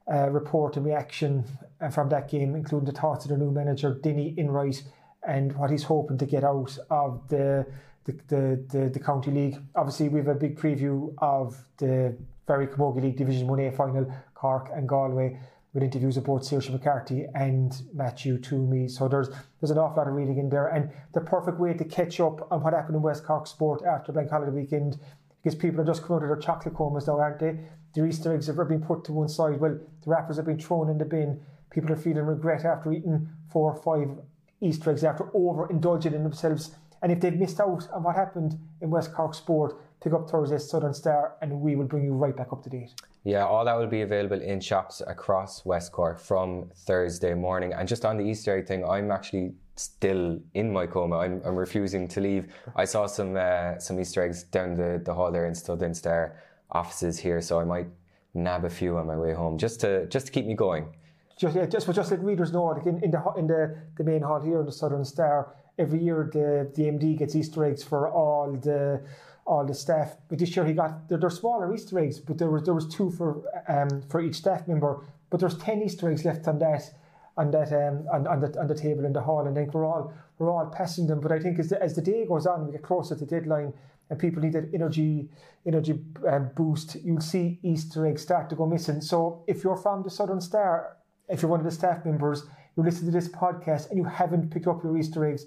a 0.07 0.31
report 0.31 0.77
and 0.77 0.86
reaction 0.86 1.43
uh, 1.81 1.89
from 1.89 2.09
that 2.09 2.29
game, 2.29 2.55
including 2.55 2.86
the 2.86 2.99
thoughts 2.99 3.25
of 3.25 3.31
the 3.31 3.38
new 3.38 3.51
manager, 3.51 3.93
Denny 3.93 4.33
Enright, 4.38 4.83
and 5.27 5.53
what 5.55 5.69
he's 5.69 5.83
hoping 5.83 6.17
to 6.17 6.25
get 6.25 6.43
out 6.43 6.77
of 6.89 7.27
the 7.27 7.65
the, 8.05 8.12
the, 8.27 8.65
the, 8.69 8.89
the 8.89 8.99
county 8.99 9.31
league. 9.31 9.57
Obviously, 9.75 10.09
we 10.09 10.19
have 10.19 10.27
a 10.27 10.36
big 10.36 10.57
preview 10.57 11.13
of 11.19 11.57
the 11.77 12.15
very 12.47 12.67
Camogie 12.67 13.01
League 13.01 13.17
Division 13.17 13.47
1A 13.47 13.75
final, 13.75 14.12
Cork 14.34 14.69
and 14.73 14.88
Galway, 14.88 15.39
with 15.73 15.84
interviews 15.84 16.17
of 16.17 16.25
both 16.25 16.43
Saoirse 16.43 16.71
McCarthy 16.71 17.25
and 17.34 17.82
Matthew 17.93 18.38
Twomey. 18.38 18.89
So 18.89 19.08
there's 19.08 19.29
there's 19.60 19.71
an 19.71 19.77
awful 19.77 19.97
lot 19.97 20.08
of 20.08 20.13
reading 20.13 20.38
in 20.38 20.49
there, 20.49 20.67
and 20.67 20.91
the 21.13 21.21
perfect 21.21 21.60
way 21.60 21.73
to 21.73 21.84
catch 21.84 22.19
up 22.19 22.47
on 22.51 22.62
what 22.62 22.73
happened 22.73 22.95
in 22.95 23.01
West 23.01 23.25
Cork 23.25 23.47
sport 23.47 23.84
after 23.84 24.12
Bank 24.12 24.29
Holiday 24.29 24.51
weekend, 24.51 24.99
because 25.41 25.58
people 25.58 25.82
are 25.82 25.86
just 25.86 26.03
coming 26.03 26.17
out 26.17 26.23
of 26.23 26.29
their 26.29 26.38
chocolate 26.38 26.75
comas 26.75 27.08
now, 27.08 27.19
aren't 27.19 27.39
they? 27.39 27.58
The 27.93 28.06
Easter 28.06 28.34
eggs 28.34 28.47
have 28.47 28.56
been 28.67 28.82
put 28.82 29.03
to 29.06 29.13
one 29.13 29.29
side. 29.29 29.60
Well, 29.60 29.79
the 30.03 30.10
wrappers 30.10 30.38
have 30.38 30.45
been 30.45 30.60
thrown 30.60 30.89
in 30.89 30.97
the 30.97 31.06
bin. 31.06 31.41
People 31.69 31.91
are 31.91 31.97
feeling 31.97 32.25
regret 32.25 32.65
after 32.65 32.91
eating 32.91 33.29
four 33.49 33.73
or 33.73 33.82
five 33.82 34.17
Easter 34.62 34.91
eggs 34.91 35.03
after 35.03 35.25
overindulging 35.25 36.13
in 36.13 36.23
themselves. 36.23 36.75
And 37.01 37.12
if 37.12 37.19
they've 37.19 37.36
missed 37.36 37.60
out 37.60 37.88
on 37.93 38.03
what 38.03 38.15
happened 38.15 38.58
in 38.82 38.89
West 38.89 39.13
Cork 39.13 39.34
sport, 39.34 39.75
pick 40.04 40.13
up 40.13 40.30
Thursday's 40.30 40.70
Southern 40.70 40.94
Star 40.94 41.36
and 41.42 41.62
we 41.62 41.76
will 41.76 41.86
bring 41.86 42.04
you 42.04 42.13
right 42.13 42.36
back 42.36 42.52
up 42.52 42.62
to 42.63 42.70
date. 42.70 42.92
Yeah, 43.24 43.46
all 43.46 43.63
that 43.63 43.78
will 43.78 43.88
be 43.88 44.02
available 44.02 44.42
in 44.42 44.60
shops 44.60 45.02
across 45.08 45.63
West 45.66 45.94
Cork 45.94 46.20
from 46.20 46.70
Thursday 46.76 47.34
morning. 47.34 47.72
And 47.74 47.88
just 47.88 48.04
on 48.04 48.18
the 48.18 48.24
Easter 48.24 48.58
egg 48.58 48.68
thing, 48.68 48.84
I'm 48.84 49.12
actually 49.12 49.54
still 49.78 50.39
in 50.54 50.74
my 50.74 50.86
coma. 50.86 51.20
I'm, 51.20 51.42
I'm 51.46 51.56
refusing 51.56 52.08
to 52.10 52.20
leave. 52.20 52.54
I 52.76 52.84
saw 52.84 53.08
some 53.08 53.38
uh, 53.38 53.80
some 53.80 54.00
Easter 54.00 54.22
eggs 54.24 54.44
down 54.44 54.76
the, 54.76 55.02
the 55.04 55.13
hall 55.13 55.32
there 55.32 55.46
in 55.46 55.56
Southern 55.56 55.94
Star 55.94 56.36
offices 56.70 57.18
here, 57.18 57.39
so 57.39 57.60
I 57.60 57.63
might 57.63 57.88
nab 58.34 58.66
a 58.66 58.70
few 58.70 58.98
on 58.98 59.08
my 59.08 59.16
way 59.16 59.34
home 59.34 59.58
just 59.58 59.80
to 59.82 60.06
just 60.08 60.26
to 60.28 60.32
keep 60.32 60.46
me 60.46 60.54
going. 60.54 60.94
Just 61.38 61.56
yeah, 61.56 61.66
just 61.66 61.86
for 61.86 61.94
just 61.94 62.12
let 62.12 62.22
readers 62.22 62.52
know, 62.52 62.66
like 62.66 62.86
in, 62.86 63.02
in 63.04 63.12
the 63.12 63.24
in 63.38 63.48
the, 63.48 63.78
the 63.98 64.04
main 64.04 64.22
hall 64.22 64.42
here 64.42 64.60
in 64.60 64.66
the 64.66 64.72
Southern 64.72 65.06
Star, 65.06 65.56
every 65.80 66.04
year 66.04 66.30
the 66.32 66.70
the 66.76 66.84
MD 66.92 67.18
gets 67.18 67.36
Easter 67.36 67.63
eggs 67.63 67.84
for 67.84 68.10
all 68.10 68.52
the 68.52 69.02
all 69.45 69.65
the 69.65 69.73
staff. 69.73 70.15
But 70.29 70.39
this 70.39 70.56
year 70.56 70.65
he 70.65 70.73
got 70.73 71.08
they're, 71.10 71.17
they're 71.17 71.29
smaller 71.29 71.73
Easter 71.73 71.99
eggs, 71.99 72.19
but 72.19 72.38
there 72.38 72.49
was 72.49 72.63
there 72.63 72.73
was 72.73 72.88
two 72.88 73.12
for 73.12 73.43
um, 73.67 74.01
for 74.10 74.21
each 74.21 74.36
staff 74.36 74.67
member. 74.67 75.01
But 75.29 75.39
there's 75.39 75.58
ten 75.58 75.82
Easter 75.82 76.12
eggs 76.12 76.25
left 76.25 76.47
on 76.47 76.60
that 76.60 76.93
on 77.38 77.51
that 77.51 77.71
um, 77.73 78.06
on, 78.12 78.27
on 78.27 78.39
the 78.39 78.60
on 78.60 78.67
the 78.67 78.75
table 78.75 79.06
in 79.06 79.13
the 79.13 79.21
hall, 79.21 79.45
and 79.45 79.58
I 79.58 79.62
think 79.62 79.73
we're 79.73 79.86
all 79.86 80.13
we're 80.38 80.51
all 80.51 80.65
passing 80.67 81.08
them. 81.08 81.19
But 81.19 81.32
I 81.32 81.39
think 81.39 81.60
as 81.60 81.69
the, 81.69 81.82
as 81.82 81.95
the 81.95 82.01
day 82.01 82.25
goes 82.25 82.45
on, 82.45 82.65
we 82.65 82.71
get 82.71 82.84
closer 82.84 83.15
to 83.15 83.25
the 83.25 83.25
deadline, 83.25 83.73
and 84.10 84.19
people 84.19 84.41
need 84.41 84.53
that 84.53 84.69
energy 84.73 85.29
energy 85.65 85.99
um, 86.27 86.51
boost. 86.56 86.95
You'll 87.03 87.21
see 87.21 87.60
Easter 87.63 88.06
eggs 88.06 88.21
start 88.21 88.49
to 88.49 88.56
go 88.56 88.65
missing. 88.65 89.01
So 89.01 89.43
if 89.47 89.63
you're 89.63 89.77
from 89.77 90.03
the 90.03 90.10
Southern 90.10 90.41
Star, 90.41 90.97
if 91.29 91.41
you're 91.41 91.51
one 91.51 91.60
of 91.60 91.65
the 91.65 91.71
staff 91.71 92.06
members, 92.06 92.43
you 92.75 92.84
listen 92.84 93.06
to 93.06 93.12
this 93.12 93.27
podcast 93.27 93.89
and 93.89 93.97
you 93.97 94.03
haven't 94.03 94.51
picked 94.51 94.67
up 94.67 94.84
your 94.84 94.97
Easter 94.97 95.25
eggs 95.25 95.45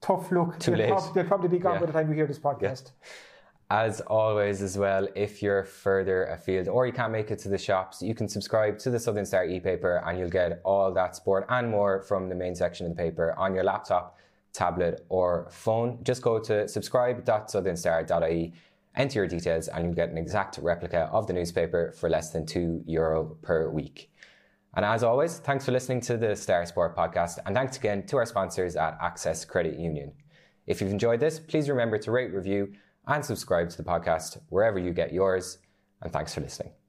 tough 0.00 0.30
look. 0.32 0.58
Too 0.58 0.70
they'll, 0.72 0.80
late. 0.80 0.88
prob- 0.90 1.14
they'll 1.14 1.24
probably 1.24 1.48
be 1.48 1.58
gone 1.58 1.74
Yeah. 1.74 1.80
by 1.80 1.86
the 1.86 1.92
time 1.92 2.08
you 2.08 2.14
hear 2.14 2.26
this 2.26 2.38
podcast. 2.38 2.92
As 3.72 4.00
always, 4.00 4.62
as 4.62 4.76
well, 4.76 5.06
if 5.14 5.42
you're 5.44 5.62
further 5.62 6.24
afield 6.26 6.66
or 6.66 6.86
you 6.86 6.92
can't 6.92 7.12
make 7.12 7.30
it 7.30 7.38
to 7.40 7.48
the 7.48 7.56
shops, 7.58 8.02
you 8.02 8.16
can 8.16 8.28
subscribe 8.28 8.78
to 8.80 8.90
the 8.90 8.98
Southern 8.98 9.24
Star 9.24 9.44
e-paper 9.44 10.02
and 10.04 10.18
you'll 10.18 10.28
get 10.28 10.60
all 10.64 10.92
that 10.92 11.14
sport 11.14 11.46
and 11.48 11.70
more 11.70 12.02
from 12.02 12.28
the 12.28 12.34
main 12.34 12.56
section 12.56 12.86
of 12.86 12.96
the 12.96 13.00
paper 13.00 13.32
on 13.38 13.54
your 13.54 13.62
laptop, 13.62 14.18
tablet 14.52 15.06
or 15.08 15.46
phone. 15.52 16.00
Just 16.02 16.20
go 16.20 16.40
to 16.40 16.66
subscribe.southernstar.ie, 16.66 18.52
enter 18.96 19.20
your 19.20 19.28
details 19.28 19.68
and 19.68 19.84
you'll 19.84 19.94
get 19.94 20.08
an 20.10 20.18
exact 20.18 20.58
replica 20.58 21.08
of 21.12 21.28
the 21.28 21.32
newspaper 21.32 21.92
for 21.92 22.10
less 22.10 22.30
than 22.30 22.44
two 22.44 22.82
euro 22.86 23.36
per 23.42 23.68
week. 23.70 24.09
And 24.74 24.84
as 24.84 25.02
always, 25.02 25.38
thanks 25.38 25.64
for 25.64 25.72
listening 25.72 26.00
to 26.02 26.16
the 26.16 26.36
Star 26.36 26.64
Sport 26.64 26.96
podcast 26.96 27.38
and 27.44 27.54
thanks 27.54 27.76
again 27.76 28.06
to 28.06 28.18
our 28.18 28.26
sponsors 28.26 28.76
at 28.76 28.96
Access 29.00 29.44
Credit 29.44 29.78
Union. 29.78 30.12
If 30.66 30.80
you've 30.80 30.92
enjoyed 30.92 31.20
this, 31.20 31.40
please 31.40 31.68
remember 31.68 31.98
to 31.98 32.10
rate, 32.12 32.32
review, 32.32 32.72
and 33.06 33.24
subscribe 33.24 33.70
to 33.70 33.76
the 33.76 33.82
podcast 33.82 34.38
wherever 34.48 34.78
you 34.78 34.92
get 34.92 35.12
yours. 35.12 35.58
And 36.02 36.12
thanks 36.12 36.34
for 36.34 36.40
listening. 36.40 36.79